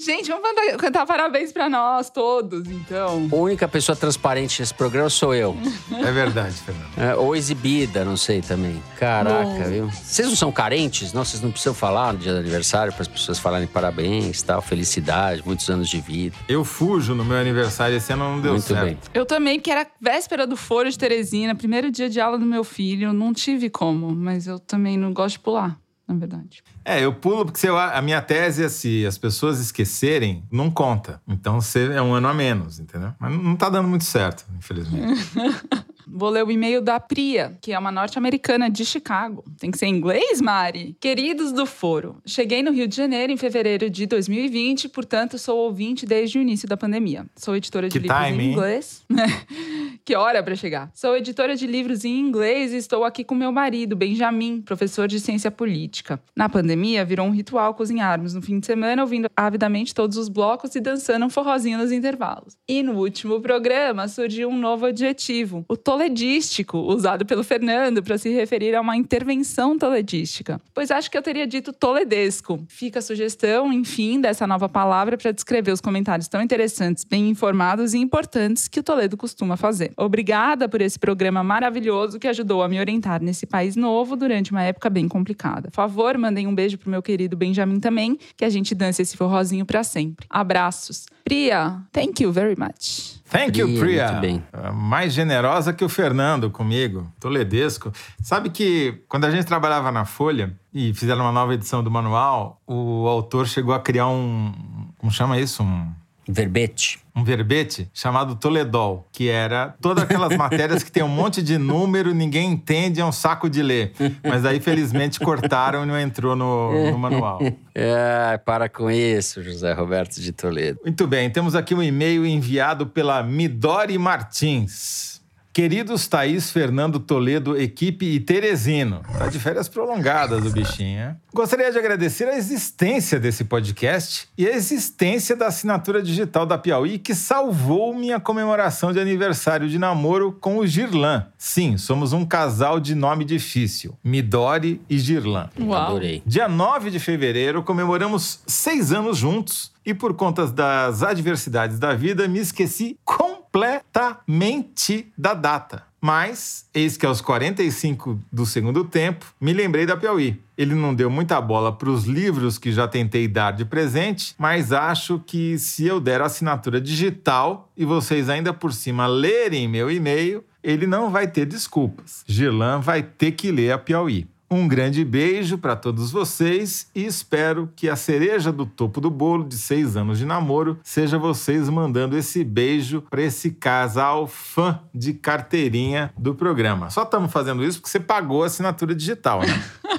Gente, 0.01 0.31
vamos 0.31 0.49
cantar, 0.49 0.77
cantar, 0.77 1.07
parabéns 1.07 1.53
pra 1.53 1.69
nós 1.69 2.09
todos, 2.09 2.67
então. 2.67 3.29
A 3.31 3.35
única 3.35 3.67
pessoa 3.67 3.97
transparente 3.97 4.61
nesse 4.61 4.73
programa 4.73 5.11
sou 5.11 5.35
eu. 5.35 5.57
É 5.93 6.13
verdade, 6.13 6.55
Fernando. 6.55 6.87
É, 6.97 7.17
ou 7.17 7.35
exibida, 7.35 8.05
não 8.05 8.17
sei 8.17 8.41
também. 8.41 8.81
Caraca, 8.97 9.65
viu? 9.65 9.91
Vocês 9.91 10.29
não 10.29 10.37
são 10.37 10.53
carentes? 10.53 11.13
Não, 11.13 11.25
vocês 11.25 11.43
não 11.43 11.51
precisam 11.51 11.75
falar 11.75 12.13
no 12.13 12.21
dia 12.21 12.33
do 12.33 12.39
aniversário 12.39 12.93
para 12.93 13.03
as 13.03 13.09
pessoas 13.09 13.41
falarem 13.41 13.67
parabéns, 13.67 14.41
tal, 14.41 14.63
felicidade, 14.63 15.43
muitos 15.45 15.69
anos 15.69 15.89
de 15.89 16.01
vida. 16.01 16.37
Eu 16.49 16.65
fujo 16.65 17.13
no 17.13 17.25
meu 17.25 17.37
aniversário, 17.37 17.97
esse 17.97 18.13
ano 18.13 18.37
não 18.37 18.41
deu 18.41 18.53
Muito 18.53 18.67
certo. 18.67 18.85
Bem. 18.85 18.99
Eu 19.13 19.27
também, 19.27 19.59
que 19.59 19.71
era 19.71 19.85
véspera 20.01 20.47
do 20.47 20.57
Foro 20.57 20.89
de 20.89 20.97
Teresina, 20.97 21.57
primeiro 21.57 21.91
dia 21.91 22.09
de 22.09 22.21
aula 22.21 22.39
do 22.39 22.47
meu 22.47 22.63
filho, 22.63 23.13
não 23.13 23.35
tive 23.35 23.69
como, 23.69 24.15
mas 24.15 24.47
eu 24.47 24.61
também 24.61 24.97
não 24.97 25.13
gosto 25.13 25.33
de 25.33 25.41
pular 25.41 25.77
na 26.09 26.15
verdade. 26.15 26.63
É, 26.85 27.05
eu 27.05 27.13
pulo 27.13 27.45
porque 27.45 27.61
se 27.61 27.69
a 27.69 28.01
minha 28.01 28.23
tese 28.23 28.65
é 28.65 28.69
se 28.69 29.07
as 29.07 29.19
pessoas 29.19 29.61
esquecerem, 29.61 30.43
não 30.51 30.71
conta. 30.71 31.21
Então 31.29 31.61
você 31.61 31.93
é 31.93 32.01
um 32.01 32.15
ano 32.15 32.29
a 32.29 32.35
menos, 32.35 32.81
entendeu? 32.81 33.13
Mas 33.19 33.33
não 33.33 33.55
tá 33.55 33.69
dando 33.69 33.89
muito 33.89 34.05
certo, 34.05 34.47
infelizmente. 34.57 35.21
Vou 36.11 36.31
ler 36.31 36.45
o 36.45 36.51
e-mail 36.51 36.81
da 36.81 36.99
Priya, 36.99 37.57
que 37.61 37.73
é 37.73 37.79
uma 37.79 37.93
norte-americana 37.93 38.71
de 38.71 38.85
Chicago. 38.85 39.45
Tem 39.59 39.71
que 39.71 39.79
ser 39.79 39.87
em 39.87 39.95
inglês, 39.95 40.41
Mari? 40.41 40.97
Queridos 41.01 41.53
do 41.53 41.67
Foro, 41.67 42.17
cheguei 42.27 42.63
no 42.63 42.73
Rio 42.73 42.89
de 42.89 42.97
Janeiro 42.97 43.33
em 43.33 43.37
fevereiro 43.37 43.91
de 43.91 44.07
2020, 44.07 44.89
portanto 44.89 45.39
sou 45.39 45.59
ouvinte 45.59 46.07
desde 46.07 46.39
o 46.39 46.43
início 46.43 46.69
da 46.69 46.77
pandemia. 46.77 47.27
Sou 47.37 47.57
editora 47.57 47.89
de 47.89 47.93
que 47.93 48.07
livros 48.07 48.27
time, 48.27 48.45
em 48.45 48.53
inglês. 48.53 49.05
que 50.05 50.15
hora 50.15 50.43
para 50.43 50.57
chegar. 50.57 50.91
Sou 50.95 51.17
editora 51.17 51.55
de 51.55 51.67
livros 51.67 52.05
em 52.05 52.19
inglês 52.19 52.73
e 52.73 52.77
estou 52.77 53.05
aqui 53.05 53.23
com 53.25 53.35
meu 53.35 53.53
marido, 53.53 53.95
Benjamin, 53.95 54.63
professor 54.63 55.07
de 55.07 55.21
ciência 55.21 55.51
política. 55.51 56.21
Na 56.35 56.49
pandemia, 56.49 57.05
virou 57.05 57.27
um 57.27 57.31
ritual 57.31 57.75
cozinharmos 57.75 58.35
no 58.35 58.43
fim 58.43 58.59
de 58.59 58.67
semana, 58.67 59.03
ouvindo 59.03 59.29
avidamente 59.37 59.95
todos 59.95 60.17
os 60.17 60.29
blocos 60.29 60.75
e 60.75 60.81
dançando 60.81 61.27
um 61.27 61.31
forrozinho 61.31 61.79
nos 61.79 61.93
intervalos. 61.93 62.57
E 62.67 62.83
no 62.83 62.95
último 62.95 63.41
programa 63.41 64.09
surgiu 64.09 64.49
um 64.49 64.59
novo 64.59 64.87
adjetivo, 64.87 65.65
o 65.69 65.77
toledístico, 65.99 66.79
usado 66.79 67.27
pelo 67.27 67.43
Fernando 67.43 68.01
para 68.01 68.17
se 68.17 68.31
referir 68.31 68.73
a 68.77 68.81
uma 68.81 68.97
intervenção 68.97 69.77
toledística. 69.77 70.61
Pois 70.73 70.93
acho 70.93 71.11
que 71.11 71.19
eu 71.19 71.23
teria 71.23 71.45
dito 71.45 71.73
toledesco. 71.73 72.65
Fica 72.69 73.01
a 73.01 73.03
sugestão, 73.03 73.73
enfim, 73.73 74.21
dessa 74.21 74.47
nova 74.47 74.69
palavra 74.69 75.19
para 75.19 75.33
descrever 75.33 75.73
os 75.73 75.81
comentários 75.81 76.29
tão 76.29 76.41
interessantes, 76.41 77.03
bem 77.03 77.29
informados 77.29 77.95
e 77.95 77.99
importantes 77.99 78.69
que 78.69 78.79
o 78.79 78.83
Toledo 78.83 79.17
costuma 79.17 79.57
fazer. 79.57 79.93
Obrigada 79.97 80.69
por 80.69 80.81
esse 80.81 80.99
programa 80.99 81.43
maravilhoso 81.43 82.21
que 82.21 82.29
ajudou 82.29 82.63
a 82.63 82.69
me 82.69 82.79
orientar 82.79 83.21
nesse 83.21 83.45
país 83.45 83.75
novo 83.75 84.15
durante 84.15 84.53
uma 84.53 84.63
época 84.63 84.89
bem 84.89 85.09
complicada. 85.09 85.69
Por 85.69 85.77
favor, 85.77 86.17
mandem 86.17 86.47
um 86.47 86.55
beijo 86.55 86.79
pro 86.79 86.89
meu 86.89 87.03
querido 87.03 87.37
Benjamin 87.37 87.81
também, 87.81 88.17
que 88.37 88.45
a 88.45 88.51
gente 88.51 88.73
dance 88.73 89.03
esse 89.03 89.17
forrozinho 89.17 89.67
para 89.67 89.83
sempre. 89.83 90.27
Abraços. 90.31 91.07
Priya, 91.25 91.83
thank 91.93 92.23
you 92.23 92.33
very 92.33 92.55
much. 92.57 93.19
Thank 93.31 93.59
you, 93.59 93.79
Priya. 93.79 94.13
Muito 94.13 94.21
bem. 94.23 94.43
Mais 94.73 95.13
generosa 95.13 95.73
que 95.73 95.85
o 95.85 95.88
Fernando 95.89 96.51
comigo, 96.51 97.11
toledesco. 97.19 97.93
Sabe 98.23 98.51
que 98.51 99.03
quando 99.09 99.25
a 99.25 99.31
gente 99.31 99.47
trabalhava 99.47 99.91
na 99.91 100.05
Folha 100.05 100.57
e 100.73 100.93
fizeram 100.95 101.23
uma 101.23 101.33
nova 101.33 101.55
edição 101.55 101.83
do 101.83 101.91
manual, 101.91 102.61
o 102.67 103.07
autor 103.07 103.47
chegou 103.47 103.75
a 103.75 103.81
criar 103.81 104.09
um. 104.09 104.53
Como 104.99 105.13
chama 105.13 105.39
isso? 105.39 105.63
Um 105.63 105.93
Verbete. 106.31 107.01
Um 107.17 107.25
verbete 107.25 107.91
chamado 107.93 108.37
Toledol, 108.37 109.09
que 109.11 109.31
era 109.31 109.75
todas 109.81 110.05
aquelas 110.05 110.37
matérias 110.37 110.83
que 110.83 110.93
tem 110.93 111.03
um 111.03 111.09
monte 111.09 111.43
de 111.43 111.57
número, 111.57 112.15
ninguém 112.15 112.53
entende, 112.53 113.01
é 113.01 113.05
um 113.05 113.11
saco 113.11 113.49
de 113.49 113.63
ler. 113.63 113.93
Mas 114.23 114.45
aí, 114.45 114.61
felizmente, 114.61 115.19
cortaram 115.19 115.85
e 115.85 115.87
não 115.87 115.99
entrou 115.99 116.37
no, 116.37 116.91
no 116.91 116.99
manual. 116.99 117.41
É, 117.81 118.37
para 118.39 118.69
com 118.69 118.91
isso, 118.91 119.41
José 119.41 119.73
Roberto 119.73 120.21
de 120.21 120.33
Toledo. 120.33 120.81
Muito 120.83 121.07
bem, 121.07 121.31
temos 121.31 121.55
aqui 121.55 121.77
um 121.77 121.83
e-mail 121.83 122.27
enviado 122.27 122.89
pela 122.89 123.23
Midori 123.23 123.97
Martins. 123.97 125.18
Queridos 125.59 126.07
Thaís, 126.07 126.53
Fernando 126.53 127.01
Toledo, 127.01 127.61
equipe 127.61 128.07
e 128.07 128.21
Teresino. 128.21 129.03
Tá 129.19 129.27
de 129.27 129.41
férias 129.41 129.69
prolongadas 129.69 130.47
o 130.47 130.51
bichinho, 130.53 131.01
hein? 131.01 131.17
Gostaria 131.35 131.73
de 131.73 131.77
agradecer 131.77 132.29
a 132.29 132.37
existência 132.37 133.19
desse 133.19 133.43
podcast 133.43 134.29
e 134.39 134.47
a 134.47 134.55
existência 134.55 135.35
da 135.35 135.49
assinatura 135.49 136.01
digital 136.01 136.47
da 136.47 136.57
Piauí 136.57 136.97
que 136.97 137.13
salvou 137.13 137.93
minha 137.93 138.21
comemoração 138.21 138.93
de 138.93 139.01
aniversário 139.01 139.69
de 139.69 139.81
namoro 139.81 140.31
com 140.31 140.59
o 140.59 140.67
Girlan. 140.67 141.27
Sim, 141.37 141.77
somos 141.77 142.13
um 142.13 142.25
casal 142.25 142.79
de 142.79 142.95
nome 142.95 143.25
difícil. 143.25 143.99
Midori 144.03 144.81
e 144.89 144.97
Girlan. 144.97 145.51
Uau. 145.59 145.75
Adorei. 145.75 146.23
Dia 146.25 146.49
9 146.49 146.89
de 146.89 147.01
fevereiro 147.01 147.65
comemoramos 147.65 148.39
seis 148.47 148.93
anos 148.93 149.19
juntos 149.19 149.73
e 149.89 149.95
por 149.95 150.15
conta 150.15 150.47
das 150.47 151.03
adversidades 151.03 151.79
da 151.79 151.95
vida 151.95 152.29
me 152.29 152.39
esqueci 152.39 152.97
com 153.05 153.39
completamente 153.51 155.11
da 155.17 155.35
data. 155.35 155.85
Mas, 156.01 156.67
eis 156.73 156.97
que 156.97 157.05
aos 157.05 157.21
45 157.21 158.21
do 158.31 158.47
segundo 158.47 158.85
tempo, 158.85 159.27
me 159.41 159.53
lembrei 159.53 159.85
da 159.85 159.97
Piauí. 159.97 160.41
Ele 160.57 160.75
não 160.75 160.95
deu 160.95 161.11
muita 161.11 161.41
bola 161.41 161.73
para 161.73 161.91
os 161.91 162.05
livros 162.05 162.57
que 162.57 162.71
já 162.71 162.87
tentei 162.87 163.27
dar 163.27 163.53
de 163.53 163.65
presente, 163.65 164.35
mas 164.39 164.73
acho 164.73 165.21
que 165.27 165.59
se 165.59 165.87
eu 165.87 165.99
der 165.99 166.21
assinatura 166.21 166.81
digital 166.81 167.69
e 167.77 167.85
vocês 167.85 168.29
ainda 168.29 168.53
por 168.53 168.73
cima 168.73 169.09
lerem 169.09 169.67
meu 169.67 169.91
e-mail, 169.91 170.45
ele 170.63 170.87
não 170.87 171.11
vai 171.11 171.27
ter 171.27 171.47
desculpas. 171.47 172.23
Gilan 172.27 172.79
vai 172.79 173.03
ter 173.03 173.33
que 173.33 173.51
ler 173.51 173.73
a 173.73 173.79
Piauí. 173.79 174.29
Um 174.51 174.67
grande 174.67 175.05
beijo 175.05 175.59
para 175.59 175.77
todos 175.77 176.11
vocês 176.11 176.91
e 176.95 177.05
espero 177.05 177.71
que 177.77 177.87
a 177.87 177.95
cereja 177.97 178.51
do 178.51 178.65
topo 178.65 178.99
do 178.99 179.11
bolo 179.11 179.45
de 179.45 179.59
seis 179.59 179.95
anos 179.95 180.19
de 180.19 180.25
namoro 180.25 180.79
seja 180.83 181.19
vocês 181.19 181.69
mandando 181.69 182.17
esse 182.17 182.43
beijo 182.43 183.03
para 183.11 183.21
esse 183.21 183.51
casal 183.51 184.27
fã 184.27 184.81
de 184.95 185.13
carteirinha 185.13 186.11
do 186.17 186.35
programa. 186.35 186.89
Só 186.89 187.03
estamos 187.03 187.31
fazendo 187.31 187.63
isso 187.63 187.79
porque 187.79 187.91
você 187.91 188.01
pagou 188.01 188.43
a 188.43 188.47
assinatura 188.47 188.95
digital, 188.95 189.41
né? 189.41 189.63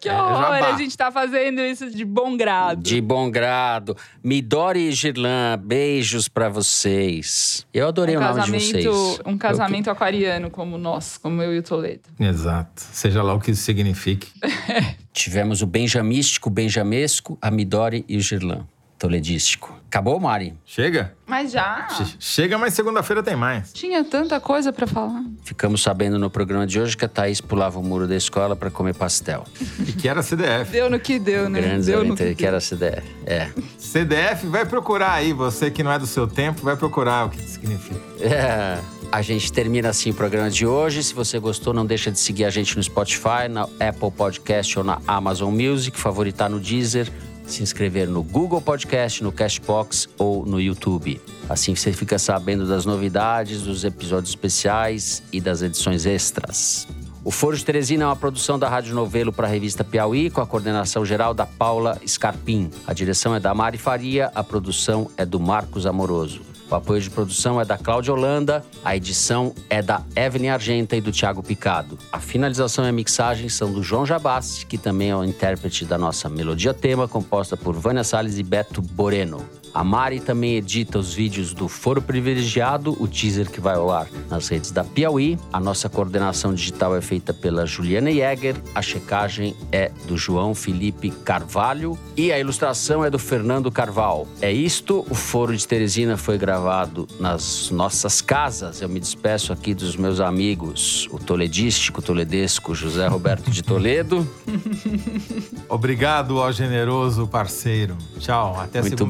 Que 0.00 0.08
é, 0.08 0.14
horror! 0.14 0.54
É, 0.54 0.62
a 0.62 0.76
gente 0.76 0.96
tá 0.96 1.10
fazendo 1.10 1.60
isso 1.60 1.90
de 1.90 2.04
bom 2.04 2.36
grado. 2.36 2.82
De 2.82 3.00
bom 3.00 3.30
grado. 3.30 3.96
Midori 4.22 4.88
e 4.88 4.92
Girlan, 4.92 5.58
beijos 5.58 6.28
para 6.28 6.48
vocês. 6.48 7.66
Eu 7.74 7.88
adorei 7.88 8.16
um 8.16 8.20
o 8.20 8.22
nome 8.22 8.42
de 8.42 8.50
vocês. 8.52 8.86
Um 9.26 9.36
casamento 9.36 9.88
eu... 9.88 9.92
aquariano 9.92 10.50
como 10.50 10.78
nós, 10.78 11.18
como 11.18 11.42
eu 11.42 11.52
e 11.52 11.58
o 11.58 11.62
Toledo. 11.62 12.02
Exato. 12.18 12.82
Seja 12.92 13.22
lá 13.22 13.34
o 13.34 13.40
que 13.40 13.50
isso 13.50 13.64
signifique. 13.92 14.28
Tivemos 15.12 15.62
o 15.62 15.66
benjamístico, 15.66 16.48
o 16.48 16.52
benjamesco, 16.52 17.38
a 17.40 17.50
Midori 17.50 18.04
e 18.08 18.16
o 18.16 18.20
Girlan. 18.20 18.66
toledístico. 18.98 19.76
Acabou, 19.86 20.18
Mari? 20.20 20.54
Chega? 20.66 21.14
Mas 21.26 21.52
já. 21.52 21.88
Che- 21.88 22.16
Chega, 22.18 22.58
mas 22.58 22.74
segunda-feira 22.74 23.22
tem 23.22 23.36
mais. 23.36 23.72
Tinha 23.72 24.02
tanta 24.04 24.38
coisa 24.40 24.72
pra 24.72 24.86
falar. 24.88 25.22
Ficamos 25.44 25.82
sabendo 25.82 26.18
no 26.18 26.28
programa 26.28 26.66
de 26.66 26.80
hoje 26.80 26.96
que 26.96 27.04
a 27.04 27.08
Thaís 27.08 27.40
pulava 27.40 27.78
o 27.78 27.82
muro 27.82 28.06
da 28.08 28.16
escola 28.16 28.54
para 28.56 28.70
comer 28.70 28.94
pastel. 28.94 29.44
E 29.86 29.92
que 29.92 30.08
era 30.08 30.20
CDF. 30.22 30.70
Deu 30.72 30.90
no 30.90 30.98
que 30.98 31.18
deu, 31.18 31.48
né? 31.48 31.60
Grandes 31.60 31.86
deu 31.86 32.04
no 32.04 32.16
que 32.16 32.34
deu. 32.34 32.48
era 32.48 32.60
CDF. 32.60 33.02
É. 33.24 33.48
CDF 33.78 34.46
vai 34.48 34.66
procurar 34.66 35.12
aí, 35.12 35.32
você 35.32 35.70
que 35.70 35.82
não 35.82 35.92
é 35.92 35.98
do 35.98 36.06
seu 36.06 36.26
tempo, 36.26 36.60
vai 36.62 36.76
procurar 36.76 37.26
o 37.26 37.30
que 37.30 37.40
significa. 37.48 38.00
É, 38.20 38.78
A 39.10 39.22
gente 39.22 39.50
termina 39.50 39.88
assim 39.88 40.10
o 40.10 40.14
programa 40.14 40.50
de 40.50 40.66
hoje. 40.66 41.02
Se 41.02 41.14
você 41.14 41.38
gostou, 41.38 41.72
não 41.72 41.86
deixa 41.86 42.10
de 42.10 42.18
seguir 42.18 42.44
a 42.44 42.50
gente 42.50 42.76
no 42.76 42.82
Spotify, 42.82 43.48
na 43.48 43.62
Apple 43.62 44.10
Podcast 44.14 44.78
ou 44.78 44.84
na 44.84 45.00
Amazon 45.06 45.50
Music, 45.50 45.98
favoritar 45.98 46.50
no 46.50 46.60
Deezer, 46.60 47.10
se 47.46 47.62
inscrever 47.62 48.06
no 48.06 48.22
Google 48.22 48.60
Podcast, 48.60 49.24
no 49.24 49.32
Cashbox 49.32 50.10
ou 50.18 50.44
no 50.44 50.60
YouTube. 50.60 51.18
Assim 51.48 51.74
você 51.74 51.90
fica 51.90 52.18
sabendo 52.18 52.68
das 52.68 52.84
novidades, 52.84 53.62
dos 53.62 53.82
episódios 53.82 54.28
especiais 54.28 55.22
e 55.32 55.40
das 55.40 55.62
edições 55.62 56.04
extras. 56.04 56.86
O 57.24 57.30
Foro 57.30 57.56
de 57.56 57.64
Teresina 57.64 58.04
é 58.04 58.06
uma 58.06 58.16
produção 58.16 58.58
da 58.58 58.68
Rádio 58.68 58.94
Novelo 58.94 59.32
para 59.32 59.46
a 59.46 59.50
revista 59.50 59.82
Piauí, 59.82 60.28
com 60.28 60.42
a 60.42 60.46
coordenação 60.46 61.04
geral 61.04 61.32
da 61.32 61.46
Paula 61.46 61.98
Scarpim. 62.06 62.70
A 62.86 62.92
direção 62.92 63.34
é 63.34 63.40
da 63.40 63.54
Mari 63.54 63.78
Faria, 63.78 64.30
a 64.34 64.44
produção 64.44 65.10
é 65.16 65.24
do 65.24 65.40
Marcos 65.40 65.86
Amoroso. 65.86 66.47
O 66.70 66.74
apoio 66.74 67.00
de 67.00 67.08
produção 67.08 67.58
é 67.58 67.64
da 67.64 67.78
Cláudia 67.78 68.12
Holanda, 68.12 68.62
a 68.84 68.94
edição 68.94 69.54
é 69.70 69.80
da 69.80 70.02
Evelyn 70.14 70.50
Argenta 70.50 70.96
e 70.96 71.00
do 71.00 71.10
Thiago 71.10 71.42
Picado. 71.42 71.98
A 72.12 72.20
finalização 72.20 72.84
e 72.84 72.88
a 72.88 72.92
mixagem 72.92 73.48
são 73.48 73.72
do 73.72 73.82
João 73.82 74.04
Jabassi, 74.04 74.66
que 74.66 74.76
também 74.76 75.08
é 75.08 75.16
o 75.16 75.24
intérprete 75.24 75.86
da 75.86 75.96
nossa 75.96 76.28
melodia 76.28 76.74
tema, 76.74 77.08
composta 77.08 77.56
por 77.56 77.74
Vânia 77.74 78.04
Salles 78.04 78.38
e 78.38 78.42
Beto 78.42 78.82
Boreno. 78.82 79.42
A 79.74 79.84
Mari 79.84 80.20
também 80.20 80.56
edita 80.56 80.98
os 80.98 81.14
vídeos 81.14 81.52
do 81.52 81.68
Foro 81.68 82.02
Privilegiado, 82.02 82.96
o 83.00 83.06
teaser 83.06 83.50
que 83.50 83.60
vai 83.60 83.76
ao 83.76 83.90
ar 83.90 84.08
nas 84.28 84.48
redes 84.48 84.70
da 84.70 84.84
Piauí. 84.84 85.38
A 85.52 85.60
nossa 85.60 85.88
coordenação 85.88 86.54
digital 86.54 86.96
é 86.96 87.00
feita 87.00 87.32
pela 87.32 87.66
Juliana 87.66 88.10
Jäger, 88.10 88.56
a 88.74 88.82
checagem 88.82 89.54
é 89.70 89.90
do 90.06 90.16
João 90.16 90.54
Felipe 90.54 91.10
Carvalho 91.10 91.98
e 92.16 92.32
a 92.32 92.38
ilustração 92.38 93.04
é 93.04 93.10
do 93.10 93.18
Fernando 93.18 93.70
Carval. 93.70 94.26
É 94.40 94.52
isto, 94.52 95.06
o 95.08 95.14
Foro 95.14 95.56
de 95.56 95.66
Teresina 95.66 96.16
foi 96.16 96.38
gravado 96.38 97.06
nas 97.20 97.70
nossas 97.70 98.20
casas. 98.20 98.80
Eu 98.80 98.88
me 98.88 99.00
despeço 99.00 99.52
aqui 99.52 99.74
dos 99.74 99.96
meus 99.96 100.20
amigos, 100.20 101.08
o 101.10 101.18
toledístico, 101.18 102.02
toledesco 102.02 102.74
José 102.74 103.06
Roberto 103.06 103.50
de 103.50 103.62
Toledo. 103.62 104.28
Obrigado 105.68 106.40
ao 106.40 106.52
generoso 106.52 107.26
parceiro. 107.26 107.96
Tchau, 108.18 108.58
até 108.58 108.80
Muito 108.80 109.06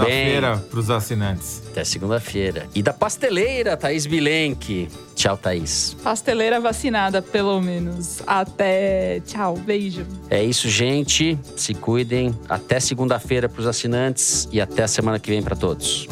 segunda-feira 0.49 0.59
para 0.71 0.79
os 0.79 0.91
assinantes. 0.91 1.63
Até 1.71 1.85
segunda-feira. 1.85 2.67
E 2.75 2.83
da 2.83 2.93
pasteleira, 2.93 3.77
Thaís 3.77 4.07
Bilenque. 4.07 4.89
Tchau, 5.15 5.37
Thaís. 5.37 5.97
Pasteleira 6.03 6.61
vacinada, 6.61 7.21
pelo 7.21 7.61
menos. 7.61 8.23
Até. 8.27 9.21
Tchau, 9.27 9.57
beijo. 9.57 10.07
É 10.31 10.43
isso, 10.43 10.69
gente. 10.69 11.39
Se 11.57 11.75
cuidem. 11.75 12.35
Até 12.49 12.81
segunda-feira 12.81 13.49
para 13.49 13.61
os 13.61 13.67
assinantes 13.67 14.49
e 14.53 14.61
até 14.61 14.85
a 14.85 14.89
semana 14.89 15.19
que 15.19 15.31
vem 15.31 15.43
para 15.43 15.57
todos. 15.57 16.07